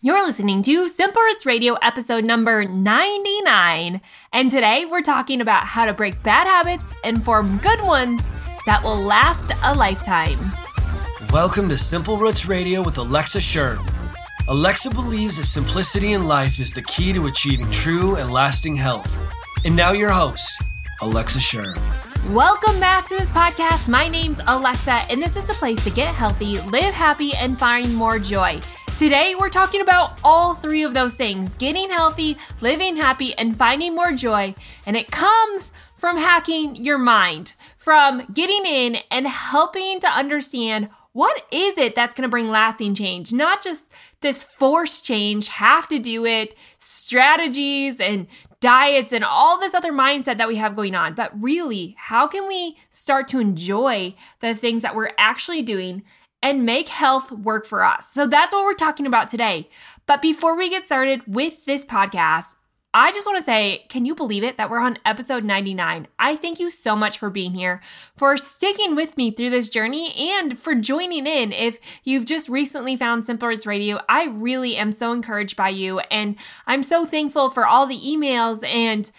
You're 0.00 0.24
listening 0.24 0.62
to 0.62 0.88
Simple 0.88 1.20
Roots 1.22 1.44
Radio 1.44 1.74
episode 1.82 2.22
number 2.22 2.64
99. 2.64 4.00
And 4.32 4.48
today 4.48 4.84
we're 4.84 5.02
talking 5.02 5.40
about 5.40 5.64
how 5.64 5.86
to 5.86 5.92
break 5.92 6.22
bad 6.22 6.46
habits 6.46 6.94
and 7.02 7.24
form 7.24 7.58
good 7.58 7.80
ones 7.82 8.22
that 8.64 8.80
will 8.84 8.96
last 8.96 9.52
a 9.64 9.74
lifetime. 9.74 10.52
Welcome 11.32 11.68
to 11.70 11.76
Simple 11.76 12.16
Roots 12.16 12.46
Radio 12.46 12.80
with 12.80 12.96
Alexa 12.96 13.40
Schirm. 13.40 13.84
Alexa 14.46 14.90
believes 14.90 15.38
that 15.38 15.46
simplicity 15.46 16.12
in 16.12 16.28
life 16.28 16.60
is 16.60 16.72
the 16.72 16.82
key 16.82 17.12
to 17.12 17.26
achieving 17.26 17.68
true 17.72 18.14
and 18.14 18.30
lasting 18.30 18.76
health. 18.76 19.18
And 19.64 19.74
now, 19.74 19.90
your 19.90 20.12
host, 20.12 20.62
Alexa 21.02 21.40
Schirm. 21.40 21.76
Welcome 22.32 22.78
back 22.78 23.08
to 23.08 23.16
this 23.18 23.30
podcast. 23.30 23.88
My 23.88 24.06
name's 24.06 24.38
Alexa, 24.46 25.00
and 25.10 25.20
this 25.20 25.34
is 25.34 25.44
the 25.46 25.54
place 25.54 25.82
to 25.82 25.90
get 25.90 26.14
healthy, 26.14 26.60
live 26.70 26.94
happy, 26.94 27.34
and 27.34 27.58
find 27.58 27.92
more 27.92 28.20
joy. 28.20 28.60
Today, 28.98 29.36
we're 29.38 29.48
talking 29.48 29.80
about 29.80 30.18
all 30.24 30.56
three 30.56 30.82
of 30.82 30.92
those 30.92 31.14
things 31.14 31.54
getting 31.54 31.88
healthy, 31.88 32.36
living 32.60 32.96
happy, 32.96 33.32
and 33.38 33.56
finding 33.56 33.94
more 33.94 34.10
joy. 34.10 34.56
And 34.86 34.96
it 34.96 35.12
comes 35.12 35.70
from 35.96 36.16
hacking 36.16 36.74
your 36.74 36.98
mind, 36.98 37.52
from 37.76 38.26
getting 38.34 38.66
in 38.66 38.96
and 39.08 39.28
helping 39.28 40.00
to 40.00 40.08
understand 40.08 40.88
what 41.12 41.46
is 41.52 41.78
it 41.78 41.94
that's 41.94 42.12
going 42.12 42.24
to 42.24 42.28
bring 42.28 42.50
lasting 42.50 42.96
change, 42.96 43.32
not 43.32 43.62
just 43.62 43.92
this 44.20 44.42
forced 44.42 45.04
change, 45.04 45.46
have 45.46 45.86
to 45.90 46.00
do 46.00 46.26
it, 46.26 46.56
strategies 46.78 48.00
and 48.00 48.26
diets 48.58 49.12
and 49.12 49.24
all 49.24 49.60
this 49.60 49.74
other 49.74 49.92
mindset 49.92 50.38
that 50.38 50.48
we 50.48 50.56
have 50.56 50.74
going 50.74 50.96
on. 50.96 51.14
But 51.14 51.40
really, 51.40 51.94
how 52.00 52.26
can 52.26 52.48
we 52.48 52.76
start 52.90 53.28
to 53.28 53.38
enjoy 53.38 54.16
the 54.40 54.56
things 54.56 54.82
that 54.82 54.96
we're 54.96 55.12
actually 55.16 55.62
doing 55.62 56.02
and 56.42 56.64
make 56.66 56.88
health 56.88 57.32
work 57.32 57.66
for 57.66 57.84
us? 57.84 58.08
So 58.10 58.26
that's 58.26 58.52
what 58.52 58.64
we're 58.64 58.74
talking 58.74 59.06
about 59.06 59.28
today. 59.28 59.68
But 60.06 60.22
before 60.22 60.56
we 60.56 60.70
get 60.70 60.84
started 60.84 61.22
with 61.26 61.64
this 61.64 61.84
podcast, 61.84 62.54
I 62.94 63.12
just 63.12 63.26
want 63.26 63.36
to 63.36 63.44
say, 63.44 63.84
can 63.90 64.06
you 64.06 64.14
believe 64.14 64.42
it 64.42 64.56
that 64.56 64.70
we're 64.70 64.80
on 64.80 64.98
episode 65.04 65.44
99? 65.44 66.08
I 66.18 66.36
thank 66.36 66.58
you 66.58 66.70
so 66.70 66.96
much 66.96 67.18
for 67.18 67.28
being 67.28 67.52
here, 67.52 67.82
for 68.16 68.38
sticking 68.38 68.96
with 68.96 69.16
me 69.16 69.30
through 69.30 69.50
this 69.50 69.68
journey, 69.68 70.14
and 70.16 70.58
for 70.58 70.74
joining 70.74 71.26
in. 71.26 71.52
If 71.52 71.78
you've 72.02 72.24
just 72.24 72.48
recently 72.48 72.96
found 72.96 73.26
Simple 73.26 73.48
Roots 73.48 73.66
Radio, 73.66 74.00
I 74.08 74.24
really 74.24 74.74
am 74.76 74.92
so 74.92 75.12
encouraged 75.12 75.54
by 75.54 75.68
you, 75.68 75.98
and 76.10 76.36
I'm 76.66 76.82
so 76.82 77.04
thankful 77.04 77.50
for 77.50 77.66
all 77.66 77.86
the 77.86 78.00
emails 78.00 78.66
and 78.66 79.10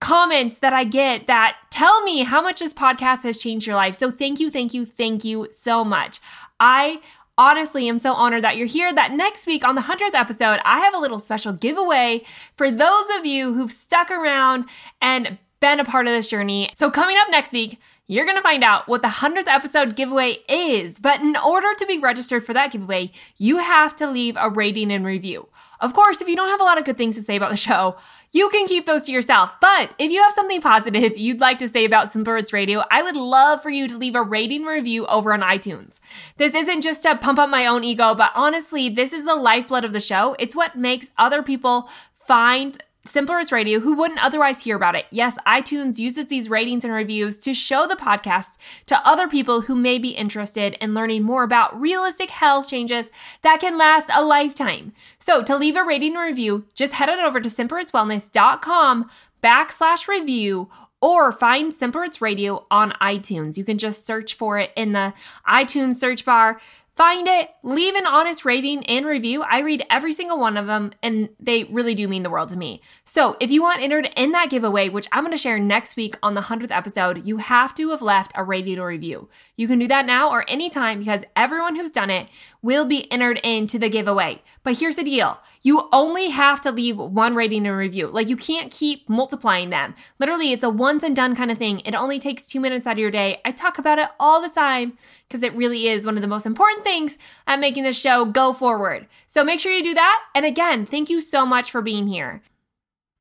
comments 0.00 0.58
that 0.60 0.72
I 0.72 0.84
get 0.84 1.26
that 1.26 1.56
tell 1.70 2.02
me 2.02 2.22
how 2.22 2.40
much 2.40 2.60
this 2.60 2.74
podcast 2.74 3.24
has 3.24 3.38
changed 3.38 3.66
your 3.66 3.76
life. 3.76 3.94
So 3.94 4.10
thank 4.10 4.38
you, 4.38 4.50
thank 4.50 4.72
you, 4.72 4.86
thank 4.86 5.24
you 5.24 5.48
so 5.50 5.84
much. 5.84 6.20
I 6.60 7.00
honestly 7.38 7.88
am 7.88 7.98
so 7.98 8.12
honored 8.12 8.44
that 8.44 8.56
you're 8.56 8.66
here. 8.66 8.92
That 8.92 9.12
next 9.12 9.46
week 9.46 9.64
on 9.64 9.74
the 9.74 9.82
100th 9.82 10.14
episode, 10.14 10.60
I 10.64 10.78
have 10.80 10.94
a 10.94 10.98
little 10.98 11.18
special 11.18 11.52
giveaway 11.52 12.22
for 12.56 12.70
those 12.70 13.04
of 13.18 13.26
you 13.26 13.54
who've 13.54 13.72
stuck 13.72 14.10
around 14.10 14.64
and 15.00 15.38
been 15.60 15.80
a 15.80 15.84
part 15.84 16.06
of 16.06 16.12
this 16.12 16.28
journey. 16.28 16.70
So, 16.74 16.90
coming 16.90 17.16
up 17.18 17.28
next 17.30 17.52
week, 17.52 17.78
you're 18.06 18.24
going 18.24 18.36
to 18.36 18.42
find 18.42 18.62
out 18.62 18.86
what 18.86 19.02
the 19.02 19.08
100th 19.08 19.48
episode 19.48 19.96
giveaway 19.96 20.38
is. 20.48 20.98
But 20.98 21.20
in 21.20 21.36
order 21.36 21.74
to 21.76 21.86
be 21.86 21.98
registered 21.98 22.44
for 22.44 22.54
that 22.54 22.70
giveaway, 22.70 23.10
you 23.36 23.58
have 23.58 23.96
to 23.96 24.08
leave 24.08 24.36
a 24.38 24.48
rating 24.48 24.92
and 24.92 25.04
review. 25.04 25.48
Of 25.80 25.92
course, 25.92 26.20
if 26.20 26.28
you 26.28 26.36
don't 26.36 26.48
have 26.48 26.60
a 26.60 26.64
lot 26.64 26.78
of 26.78 26.84
good 26.84 26.96
things 26.96 27.16
to 27.16 27.22
say 27.22 27.36
about 27.36 27.50
the 27.50 27.56
show, 27.56 27.96
you 28.36 28.50
can 28.50 28.66
keep 28.66 28.84
those 28.84 29.04
to 29.04 29.12
yourself. 29.12 29.58
But 29.60 29.94
if 29.98 30.10
you 30.12 30.22
have 30.22 30.34
something 30.34 30.60
positive 30.60 31.16
you'd 31.16 31.40
like 31.40 31.58
to 31.60 31.68
say 31.68 31.86
about 31.86 32.12
Simple 32.12 32.34
Roots 32.34 32.52
Radio, 32.52 32.84
I 32.90 33.02
would 33.02 33.16
love 33.16 33.62
for 33.62 33.70
you 33.70 33.88
to 33.88 33.96
leave 33.96 34.14
a 34.14 34.22
rating 34.22 34.64
review 34.64 35.06
over 35.06 35.32
on 35.32 35.40
iTunes. 35.40 36.00
This 36.36 36.54
isn't 36.54 36.82
just 36.82 37.02
to 37.04 37.16
pump 37.16 37.38
up 37.38 37.48
my 37.48 37.66
own 37.66 37.82
ego, 37.82 38.14
but 38.14 38.32
honestly, 38.34 38.90
this 38.90 39.14
is 39.14 39.24
the 39.24 39.34
lifeblood 39.34 39.84
of 39.84 39.94
the 39.94 40.00
show. 40.00 40.36
It's 40.38 40.54
what 40.54 40.76
makes 40.76 41.12
other 41.16 41.42
people 41.42 41.88
find 42.12 42.82
Simple 43.06 43.36
Radio 43.50 43.80
who 43.80 43.94
wouldn't 43.94 44.22
otherwise 44.22 44.62
hear 44.62 44.76
about 44.76 44.94
it. 44.94 45.06
Yes, 45.10 45.36
iTunes 45.46 45.98
uses 45.98 46.26
these 46.26 46.50
ratings 46.50 46.84
and 46.84 46.92
reviews 46.92 47.38
to 47.38 47.54
show 47.54 47.86
the 47.86 47.96
podcast 47.96 48.56
to 48.86 49.00
other 49.06 49.28
people 49.28 49.62
who 49.62 49.74
may 49.74 49.98
be 49.98 50.10
interested 50.10 50.76
in 50.80 50.94
learning 50.94 51.22
more 51.22 51.42
about 51.42 51.78
realistic 51.78 52.30
health 52.30 52.68
changes 52.68 53.10
that 53.42 53.60
can 53.60 53.78
last 53.78 54.06
a 54.12 54.24
lifetime. 54.24 54.92
So 55.18 55.42
to 55.42 55.56
leave 55.56 55.76
a 55.76 55.84
rating 55.84 56.16
and 56.16 56.22
review, 56.22 56.66
just 56.74 56.94
head 56.94 57.08
on 57.08 57.20
over 57.20 57.40
to 57.40 57.48
simplerootswellness.com 57.48 59.10
backslash 59.42 60.08
review 60.08 60.68
or 61.00 61.30
find 61.30 61.72
Simple 61.72 62.04
Radio 62.20 62.66
on 62.70 62.92
iTunes. 63.00 63.56
You 63.56 63.64
can 63.64 63.78
just 63.78 64.06
search 64.06 64.34
for 64.34 64.58
it 64.58 64.72
in 64.76 64.92
the 64.92 65.14
iTunes 65.48 65.96
search 65.96 66.24
bar. 66.24 66.60
Find 66.96 67.28
it, 67.28 67.50
leave 67.62 67.94
an 67.94 68.06
honest 68.06 68.46
rating 68.46 68.82
and 68.86 69.04
review. 69.04 69.42
I 69.42 69.60
read 69.60 69.84
every 69.90 70.14
single 70.14 70.40
one 70.40 70.56
of 70.56 70.66
them, 70.66 70.92
and 71.02 71.28
they 71.38 71.64
really 71.64 71.94
do 71.94 72.08
mean 72.08 72.22
the 72.22 72.30
world 72.30 72.48
to 72.48 72.56
me. 72.56 72.80
So, 73.04 73.36
if 73.38 73.50
you 73.50 73.60
want 73.60 73.82
entered 73.82 74.08
in 74.16 74.32
that 74.32 74.48
giveaway, 74.48 74.88
which 74.88 75.06
I'm 75.12 75.22
going 75.22 75.32
to 75.32 75.36
share 75.36 75.58
next 75.58 75.96
week 75.96 76.16
on 76.22 76.32
the 76.32 76.40
100th 76.40 76.70
episode, 76.70 77.26
you 77.26 77.36
have 77.36 77.74
to 77.74 77.90
have 77.90 78.00
left 78.00 78.32
a 78.34 78.42
rating 78.42 78.78
or 78.78 78.86
review. 78.86 79.28
You 79.56 79.68
can 79.68 79.78
do 79.78 79.86
that 79.88 80.06
now 80.06 80.30
or 80.30 80.48
anytime 80.48 81.00
because 81.00 81.24
everyone 81.36 81.76
who's 81.76 81.90
done 81.90 82.08
it 82.08 82.30
will 82.66 82.84
be 82.84 83.10
entered 83.12 83.38
into 83.44 83.78
the 83.78 83.88
giveaway. 83.88 84.42
But 84.64 84.78
here's 84.78 84.96
the 84.96 85.04
deal 85.04 85.40
you 85.62 85.88
only 85.92 86.28
have 86.30 86.60
to 86.60 86.70
leave 86.70 86.98
one 86.98 87.34
rating 87.34 87.66
and 87.66 87.76
review. 87.76 88.08
Like, 88.08 88.28
you 88.28 88.36
can't 88.36 88.70
keep 88.70 89.08
multiplying 89.08 89.70
them. 89.70 89.94
Literally, 90.18 90.52
it's 90.52 90.62
a 90.62 90.68
once 90.68 91.02
and 91.02 91.16
done 91.16 91.34
kind 91.34 91.50
of 91.50 91.58
thing. 91.58 91.80
It 91.80 91.94
only 91.94 92.18
takes 92.18 92.46
two 92.46 92.60
minutes 92.60 92.86
out 92.86 92.92
of 92.92 92.98
your 92.98 93.10
day. 93.10 93.40
I 93.44 93.52
talk 93.52 93.78
about 93.78 93.98
it 93.98 94.08
all 94.20 94.42
the 94.42 94.48
time 94.48 94.98
because 95.26 95.42
it 95.42 95.54
really 95.54 95.88
is 95.88 96.04
one 96.04 96.16
of 96.16 96.22
the 96.22 96.28
most 96.28 96.46
important 96.46 96.84
things 96.84 97.18
at 97.46 97.60
making 97.60 97.84
this 97.84 97.98
show 97.98 98.24
go 98.24 98.52
forward. 98.52 99.06
So 99.28 99.42
make 99.42 99.60
sure 99.60 99.72
you 99.72 99.82
do 99.82 99.94
that. 99.94 100.22
And 100.34 100.44
again, 100.44 100.84
thank 100.84 101.08
you 101.08 101.20
so 101.20 101.46
much 101.46 101.70
for 101.70 101.80
being 101.80 102.08
here. 102.08 102.42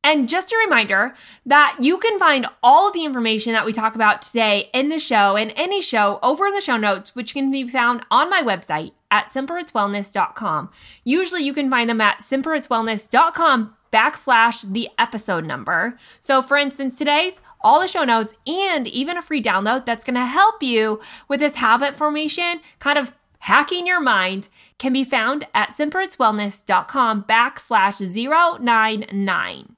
And 0.03 0.29
just 0.29 0.51
a 0.51 0.57
reminder 0.63 1.15
that 1.47 1.77
you 1.79 1.97
can 1.97 2.19
find 2.19 2.45
all 2.61 2.87
of 2.87 2.93
the 2.93 3.05
information 3.05 3.53
that 3.53 3.65
we 3.65 3.73
talk 3.73 3.95
about 3.95 4.21
today 4.21 4.69
in 4.71 4.89
the 4.89 4.99
show 4.99 5.35
and 5.35 5.51
any 5.55 5.81
show 5.81 6.19
over 6.21 6.45
in 6.45 6.53
the 6.53 6.61
show 6.61 6.77
notes, 6.77 7.15
which 7.15 7.33
can 7.33 7.49
be 7.49 7.67
found 7.67 8.03
on 8.11 8.29
my 8.29 8.43
website 8.43 8.91
at 9.15 9.27
simplerootswellness.com. 9.27 10.69
Usually 11.05 11.41
you 11.41 11.53
can 11.53 11.69
find 11.69 11.89
them 11.89 12.01
at 12.01 12.19
simplerootswellness.com 12.19 13.73
backslash 13.93 14.73
the 14.73 14.89
episode 14.97 15.45
number. 15.45 15.97
So 16.19 16.41
for 16.41 16.57
instance, 16.57 16.97
today's 16.97 17.39
all 17.61 17.79
the 17.79 17.87
show 17.87 18.03
notes, 18.03 18.33
and 18.45 18.85
even 18.87 19.17
a 19.17 19.21
free 19.21 19.41
download 19.41 19.85
that's 19.85 20.03
going 20.03 20.15
to 20.15 20.25
help 20.25 20.61
you 20.61 20.99
with 21.29 21.39
this 21.39 21.55
habit 21.55 21.95
formation, 21.95 22.59
kind 22.79 22.99
of 22.99 23.13
hacking 23.39 23.87
your 23.87 24.01
mind, 24.01 24.49
can 24.77 24.91
be 24.91 25.05
found 25.05 25.47
at 25.53 25.69
simplerootswellness.com 25.69 27.23
backslash 27.23 28.59
099. 28.61 29.74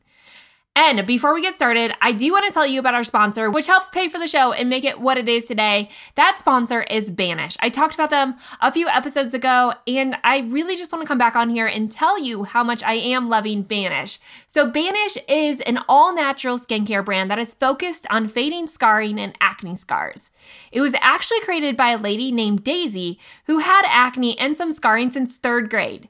And 0.79 1.07
before 1.07 1.33
we 1.33 1.41
get 1.41 1.55
started, 1.55 1.91
I 2.03 2.11
do 2.11 2.31
want 2.31 2.45
to 2.45 2.51
tell 2.51 2.67
you 2.67 2.79
about 2.79 2.93
our 2.93 3.03
sponsor, 3.03 3.49
which 3.49 3.65
helps 3.65 3.89
pay 3.89 4.07
for 4.07 4.19
the 4.19 4.27
show 4.27 4.51
and 4.51 4.69
make 4.69 4.85
it 4.85 4.99
what 4.99 5.17
it 5.17 5.27
is 5.27 5.45
today. 5.45 5.89
That 6.13 6.37
sponsor 6.37 6.83
is 6.83 7.09
Banish. 7.09 7.57
I 7.61 7.69
talked 7.69 7.95
about 7.95 8.11
them 8.11 8.35
a 8.61 8.71
few 8.71 8.87
episodes 8.87 9.33
ago, 9.33 9.73
and 9.87 10.17
I 10.23 10.41
really 10.41 10.75
just 10.75 10.91
want 10.91 11.01
to 11.01 11.07
come 11.07 11.17
back 11.17 11.35
on 11.35 11.49
here 11.49 11.65
and 11.65 11.91
tell 11.91 12.19
you 12.19 12.43
how 12.43 12.63
much 12.63 12.83
I 12.83 12.93
am 12.93 13.27
loving 13.27 13.63
Banish. 13.63 14.19
So, 14.45 14.69
Banish 14.69 15.17
is 15.27 15.61
an 15.61 15.79
all 15.89 16.13
natural 16.13 16.59
skincare 16.59 17.03
brand 17.03 17.31
that 17.31 17.39
is 17.39 17.55
focused 17.55 18.05
on 18.11 18.27
fading 18.27 18.67
scarring 18.67 19.19
and 19.19 19.35
acne 19.41 19.77
scars. 19.77 20.29
It 20.71 20.81
was 20.81 20.93
actually 21.01 21.41
created 21.41 21.75
by 21.75 21.89
a 21.89 21.97
lady 21.97 22.31
named 22.31 22.63
Daisy 22.63 23.17
who 23.47 23.57
had 23.59 23.83
acne 23.87 24.37
and 24.37 24.55
some 24.55 24.71
scarring 24.71 25.11
since 25.11 25.37
third 25.37 25.71
grade. 25.71 26.07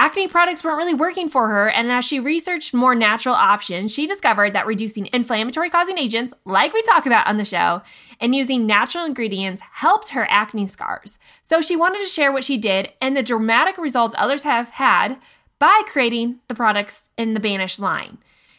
Acne 0.00 0.28
products 0.28 0.64
weren't 0.64 0.78
really 0.78 0.94
working 0.94 1.28
for 1.28 1.50
her, 1.50 1.68
and 1.68 1.92
as 1.92 2.06
she 2.06 2.18
researched 2.18 2.72
more 2.72 2.94
natural 2.94 3.34
options, 3.34 3.92
she 3.92 4.06
discovered 4.06 4.54
that 4.54 4.66
reducing 4.66 5.10
inflammatory 5.12 5.68
causing 5.68 5.98
agents, 5.98 6.32
like 6.46 6.72
we 6.72 6.80
talk 6.80 7.04
about 7.04 7.26
on 7.26 7.36
the 7.36 7.44
show, 7.44 7.82
and 8.18 8.34
using 8.34 8.66
natural 8.66 9.04
ingredients 9.04 9.62
helped 9.72 10.08
her 10.08 10.26
acne 10.30 10.66
scars. 10.66 11.18
So 11.42 11.60
she 11.60 11.76
wanted 11.76 11.98
to 11.98 12.06
share 12.06 12.32
what 12.32 12.44
she 12.44 12.56
did 12.56 12.90
and 13.02 13.14
the 13.14 13.22
dramatic 13.22 13.76
results 13.76 14.14
others 14.16 14.42
have 14.44 14.70
had 14.70 15.20
by 15.58 15.82
creating 15.84 16.40
the 16.48 16.54
products 16.54 17.10
in 17.18 17.34
the 17.34 17.40
Banish 17.40 17.78
line. 17.78 18.16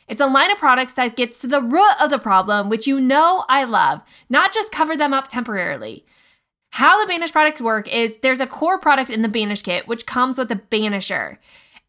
It's 0.07 0.21
a 0.21 0.27
line 0.27 0.51
of 0.51 0.60
products 0.60 0.94
that 0.94 1.16
gets 1.16 1.39
to 1.39 1.48
the 1.48 1.60
root 1.60 2.00
of 2.00 2.12
the 2.12 2.19
problem, 2.19 2.69
which 2.69 2.86
you 2.86 3.00
know 3.00 3.45
I 3.50 3.63
love, 3.63 4.04
not 4.30 4.54
just 4.54 4.71
cover 4.71 4.95
them 4.95 5.12
up 5.12 5.27
temporarily. 5.27 6.06
How 6.71 7.01
the 7.01 7.07
Banish 7.07 7.33
products 7.33 7.59
work 7.59 7.88
is 7.88 8.18
there's 8.18 8.39
a 8.39 8.47
core 8.47 8.79
product 8.79 9.09
in 9.09 9.21
the 9.21 9.27
Banish 9.27 9.62
kit, 9.62 9.88
which 9.88 10.06
comes 10.06 10.38
with 10.38 10.50
a 10.51 10.56
Banisher 10.56 11.38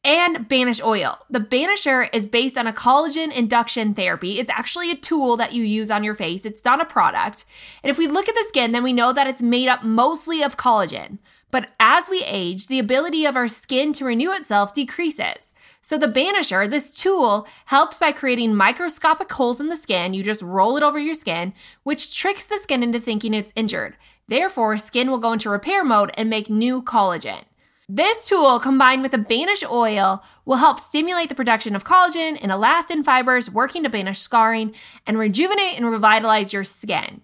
and 0.04 0.48
Banish 0.48 0.82
oil. 0.82 1.18
The 1.30 1.38
Banisher 1.38 2.08
is 2.12 2.26
based 2.26 2.58
on 2.58 2.66
a 2.66 2.72
collagen 2.72 3.32
induction 3.32 3.94
therapy. 3.94 4.40
It's 4.40 4.50
actually 4.50 4.90
a 4.90 4.96
tool 4.96 5.36
that 5.36 5.52
you 5.52 5.62
use 5.62 5.90
on 5.90 6.02
your 6.02 6.16
face, 6.16 6.44
it's 6.44 6.64
not 6.64 6.80
a 6.80 6.84
product. 6.84 7.44
And 7.84 7.90
if 7.90 7.98
we 7.98 8.08
look 8.08 8.28
at 8.28 8.34
the 8.34 8.44
skin, 8.48 8.72
then 8.72 8.82
we 8.82 8.92
know 8.92 9.12
that 9.12 9.28
it's 9.28 9.40
made 9.40 9.68
up 9.68 9.84
mostly 9.84 10.42
of 10.42 10.56
collagen. 10.56 11.18
But 11.52 11.70
as 11.78 12.08
we 12.08 12.24
age, 12.24 12.66
the 12.66 12.80
ability 12.80 13.24
of 13.24 13.36
our 13.36 13.46
skin 13.46 13.92
to 13.94 14.04
renew 14.04 14.32
itself 14.32 14.74
decreases. 14.74 15.52
So 15.80 15.98
the 15.98 16.06
Banisher, 16.06 16.68
this 16.68 16.92
tool, 16.94 17.46
helps 17.66 17.98
by 17.98 18.12
creating 18.12 18.54
microscopic 18.54 19.30
holes 19.30 19.60
in 19.60 19.68
the 19.68 19.76
skin. 19.76 20.14
You 20.14 20.22
just 20.22 20.42
roll 20.42 20.76
it 20.76 20.82
over 20.82 20.98
your 20.98 21.14
skin, 21.14 21.52
which 21.82 22.16
tricks 22.16 22.44
the 22.44 22.58
skin 22.62 22.82
into 22.82 23.00
thinking 23.00 23.34
it's 23.34 23.52
injured. 23.54 23.96
Therefore, 24.28 24.78
skin 24.78 25.10
will 25.10 25.18
go 25.18 25.32
into 25.32 25.50
repair 25.50 25.84
mode 25.84 26.10
and 26.14 26.30
make 26.30 26.48
new 26.48 26.82
collagen. 26.82 27.44
This 27.88 28.26
tool, 28.26 28.58
combined 28.58 29.02
with 29.02 29.10
the 29.10 29.18
Banish 29.18 29.62
oil, 29.64 30.22
will 30.44 30.56
help 30.56 30.80
stimulate 30.80 31.28
the 31.28 31.34
production 31.34 31.76
of 31.76 31.84
collagen 31.84 32.38
and 32.40 32.50
elastin 32.50 33.04
fibers, 33.04 33.50
working 33.50 33.82
to 33.82 33.90
banish 33.90 34.20
scarring 34.20 34.74
and 35.06 35.18
rejuvenate 35.18 35.76
and 35.76 35.90
revitalize 35.90 36.52
your 36.52 36.64
skin. 36.64 37.20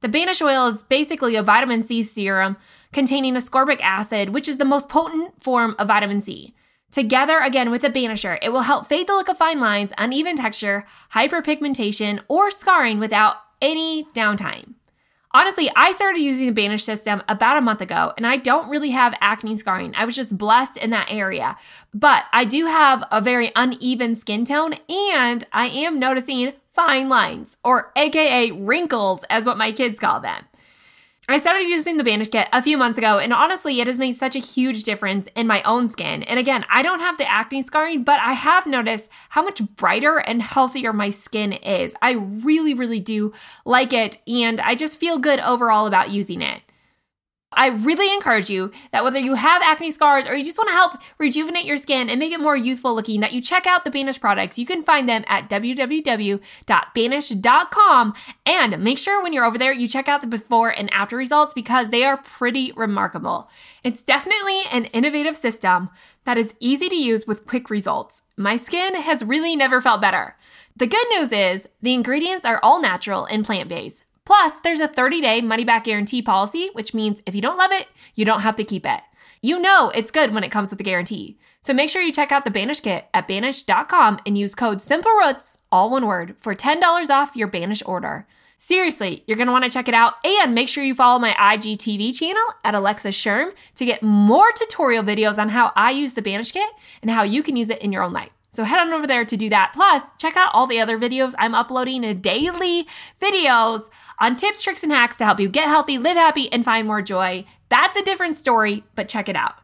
The 0.00 0.08
Banish 0.08 0.40
oil 0.40 0.66
is 0.68 0.82
basically 0.82 1.36
a 1.36 1.42
vitamin 1.42 1.82
C 1.82 2.02
serum 2.02 2.56
containing 2.92 3.34
ascorbic 3.34 3.80
acid, 3.80 4.30
which 4.30 4.48
is 4.48 4.56
the 4.56 4.64
most 4.64 4.88
potent 4.88 5.42
form 5.42 5.76
of 5.78 5.88
vitamin 5.88 6.20
C. 6.20 6.54
Together 6.90 7.38
again 7.38 7.70
with 7.70 7.82
the 7.82 7.90
Banisher, 7.90 8.38
it 8.40 8.48
will 8.48 8.62
help 8.62 8.86
fade 8.86 9.06
the 9.06 9.12
look 9.12 9.28
of 9.28 9.36
fine 9.36 9.60
lines, 9.60 9.92
uneven 9.98 10.36
texture, 10.36 10.86
hyperpigmentation, 11.12 12.20
or 12.28 12.50
scarring 12.50 12.98
without 12.98 13.36
any 13.60 14.04
downtime. 14.14 14.74
Honestly, 15.32 15.70
I 15.76 15.92
started 15.92 16.20
using 16.20 16.46
the 16.46 16.52
Banish 16.52 16.84
system 16.84 17.22
about 17.28 17.58
a 17.58 17.60
month 17.60 17.82
ago, 17.82 18.12
and 18.16 18.26
I 18.26 18.38
don't 18.38 18.70
really 18.70 18.90
have 18.90 19.14
acne 19.20 19.56
scarring. 19.56 19.94
I 19.94 20.06
was 20.06 20.16
just 20.16 20.38
blessed 20.38 20.78
in 20.78 20.90
that 20.90 21.10
area. 21.10 21.56
But 21.92 22.24
I 22.32 22.44
do 22.44 22.66
have 22.66 23.04
a 23.10 23.20
very 23.20 23.52
uneven 23.54 24.16
skin 24.16 24.46
tone, 24.46 24.74
and 24.88 25.44
I 25.52 25.68
am 25.68 25.98
noticing 25.98 26.54
fine 26.72 27.08
lines, 27.08 27.58
or 27.62 27.92
AKA 27.94 28.52
wrinkles, 28.52 29.24
as 29.28 29.44
what 29.44 29.58
my 29.58 29.70
kids 29.70 30.00
call 30.00 30.20
them. 30.20 30.46
I 31.30 31.36
started 31.36 31.68
using 31.68 31.98
the 31.98 32.04
Banish 32.04 32.30
Kit 32.30 32.48
a 32.54 32.62
few 32.62 32.78
months 32.78 32.96
ago, 32.96 33.18
and 33.18 33.34
honestly, 33.34 33.82
it 33.82 33.86
has 33.86 33.98
made 33.98 34.16
such 34.16 34.34
a 34.34 34.38
huge 34.38 34.82
difference 34.82 35.28
in 35.36 35.46
my 35.46 35.62
own 35.64 35.86
skin. 35.86 36.22
And 36.22 36.40
again, 36.40 36.64
I 36.70 36.80
don't 36.80 37.00
have 37.00 37.18
the 37.18 37.30
acne 37.30 37.60
scarring, 37.60 38.02
but 38.02 38.18
I 38.18 38.32
have 38.32 38.66
noticed 38.66 39.10
how 39.28 39.42
much 39.42 39.60
brighter 39.76 40.16
and 40.16 40.40
healthier 40.40 40.94
my 40.94 41.10
skin 41.10 41.52
is. 41.52 41.94
I 42.00 42.12
really, 42.12 42.72
really 42.72 42.98
do 42.98 43.34
like 43.66 43.92
it, 43.92 44.16
and 44.26 44.58
I 44.62 44.74
just 44.74 44.98
feel 44.98 45.18
good 45.18 45.38
overall 45.40 45.86
about 45.86 46.10
using 46.10 46.40
it. 46.40 46.62
I 47.52 47.68
really 47.68 48.12
encourage 48.12 48.50
you 48.50 48.72
that 48.92 49.04
whether 49.04 49.18
you 49.18 49.32
have 49.34 49.62
acne 49.62 49.90
scars 49.90 50.26
or 50.26 50.36
you 50.36 50.44
just 50.44 50.58
want 50.58 50.68
to 50.68 50.74
help 50.74 51.00
rejuvenate 51.16 51.64
your 51.64 51.78
skin 51.78 52.10
and 52.10 52.18
make 52.18 52.32
it 52.32 52.40
more 52.40 52.56
youthful 52.56 52.94
looking, 52.94 53.20
that 53.20 53.32
you 53.32 53.40
check 53.40 53.66
out 53.66 53.84
the 53.84 53.90
Banish 53.90 54.20
products. 54.20 54.58
You 54.58 54.66
can 54.66 54.82
find 54.82 55.08
them 55.08 55.24
at 55.26 55.48
www.banish.com 55.48 58.14
and 58.44 58.84
make 58.84 58.98
sure 58.98 59.22
when 59.22 59.32
you're 59.32 59.46
over 59.46 59.56
there 59.56 59.72
you 59.72 59.88
check 59.88 60.08
out 60.08 60.20
the 60.20 60.26
before 60.26 60.68
and 60.68 60.92
after 60.92 61.16
results 61.16 61.54
because 61.54 61.88
they 61.88 62.04
are 62.04 62.18
pretty 62.18 62.70
remarkable. 62.76 63.48
It's 63.82 64.02
definitely 64.02 64.64
an 64.70 64.84
innovative 64.86 65.36
system 65.36 65.88
that 66.26 66.36
is 66.36 66.52
easy 66.60 66.90
to 66.90 66.96
use 66.96 67.26
with 67.26 67.46
quick 67.46 67.70
results. 67.70 68.20
My 68.36 68.58
skin 68.58 68.94
has 68.94 69.24
really 69.24 69.56
never 69.56 69.80
felt 69.80 70.02
better. 70.02 70.36
The 70.76 70.86
good 70.86 71.06
news 71.08 71.32
is 71.32 71.66
the 71.80 71.94
ingredients 71.94 72.44
are 72.44 72.60
all 72.62 72.78
natural 72.80 73.24
and 73.24 73.42
plant 73.44 73.70
based. 73.70 74.04
Plus, 74.28 74.60
there's 74.60 74.78
a 74.78 74.86
30 74.86 75.22
day 75.22 75.40
money 75.40 75.64
back 75.64 75.84
guarantee 75.84 76.20
policy, 76.20 76.68
which 76.74 76.92
means 76.92 77.22
if 77.24 77.34
you 77.34 77.40
don't 77.40 77.56
love 77.56 77.72
it, 77.72 77.86
you 78.14 78.26
don't 78.26 78.42
have 78.42 78.56
to 78.56 78.62
keep 78.62 78.84
it. 78.84 79.00
You 79.40 79.58
know 79.58 79.90
it's 79.94 80.10
good 80.10 80.34
when 80.34 80.44
it 80.44 80.50
comes 80.50 80.68
with 80.68 80.78
a 80.80 80.82
guarantee. 80.82 81.38
So 81.62 81.72
make 81.72 81.88
sure 81.88 82.02
you 82.02 82.12
check 82.12 82.30
out 82.30 82.44
the 82.44 82.50
Banish 82.50 82.80
kit 82.80 83.06
at 83.14 83.26
Banish.com 83.26 84.20
and 84.26 84.36
use 84.36 84.54
code 84.54 84.82
SIMPLEROOTS, 84.82 85.56
all 85.72 85.88
one 85.88 86.04
word, 86.04 86.36
for 86.40 86.54
$10 86.54 87.08
off 87.08 87.36
your 87.36 87.48
Banish 87.48 87.82
order. 87.86 88.26
Seriously, 88.58 89.24
you're 89.26 89.38
gonna 89.38 89.50
wanna 89.50 89.70
check 89.70 89.88
it 89.88 89.94
out 89.94 90.16
and 90.22 90.54
make 90.54 90.68
sure 90.68 90.84
you 90.84 90.94
follow 90.94 91.18
my 91.18 91.32
IGTV 91.32 92.12
channel 92.18 92.44
at 92.62 92.74
Alexa 92.74 93.12
Schirm 93.12 93.52
to 93.76 93.86
get 93.86 94.02
more 94.02 94.52
tutorial 94.52 95.04
videos 95.04 95.38
on 95.38 95.48
how 95.48 95.72
I 95.74 95.92
use 95.92 96.12
the 96.12 96.20
Banish 96.20 96.52
kit 96.52 96.68
and 97.00 97.10
how 97.10 97.22
you 97.22 97.42
can 97.42 97.56
use 97.56 97.70
it 97.70 97.80
in 97.80 97.92
your 97.92 98.02
own 98.02 98.12
life. 98.12 98.32
So 98.50 98.64
head 98.64 98.80
on 98.80 98.92
over 98.92 99.06
there 99.06 99.24
to 99.24 99.36
do 99.36 99.48
that. 99.50 99.72
Plus, 99.72 100.02
check 100.18 100.36
out 100.36 100.50
all 100.52 100.66
the 100.66 100.80
other 100.80 100.98
videos 100.98 101.34
I'm 101.38 101.54
uploading 101.54 102.02
daily 102.20 102.88
videos 103.20 103.88
on 104.20 104.36
tips, 104.36 104.62
tricks, 104.62 104.82
and 104.82 104.92
hacks 104.92 105.16
to 105.16 105.24
help 105.24 105.40
you 105.40 105.48
get 105.48 105.68
healthy, 105.68 105.98
live 105.98 106.16
happy, 106.16 106.50
and 106.52 106.64
find 106.64 106.86
more 106.86 107.02
joy. 107.02 107.44
That's 107.68 107.96
a 107.96 108.04
different 108.04 108.36
story, 108.36 108.84
but 108.94 109.08
check 109.08 109.28
it 109.28 109.36
out. 109.36 109.54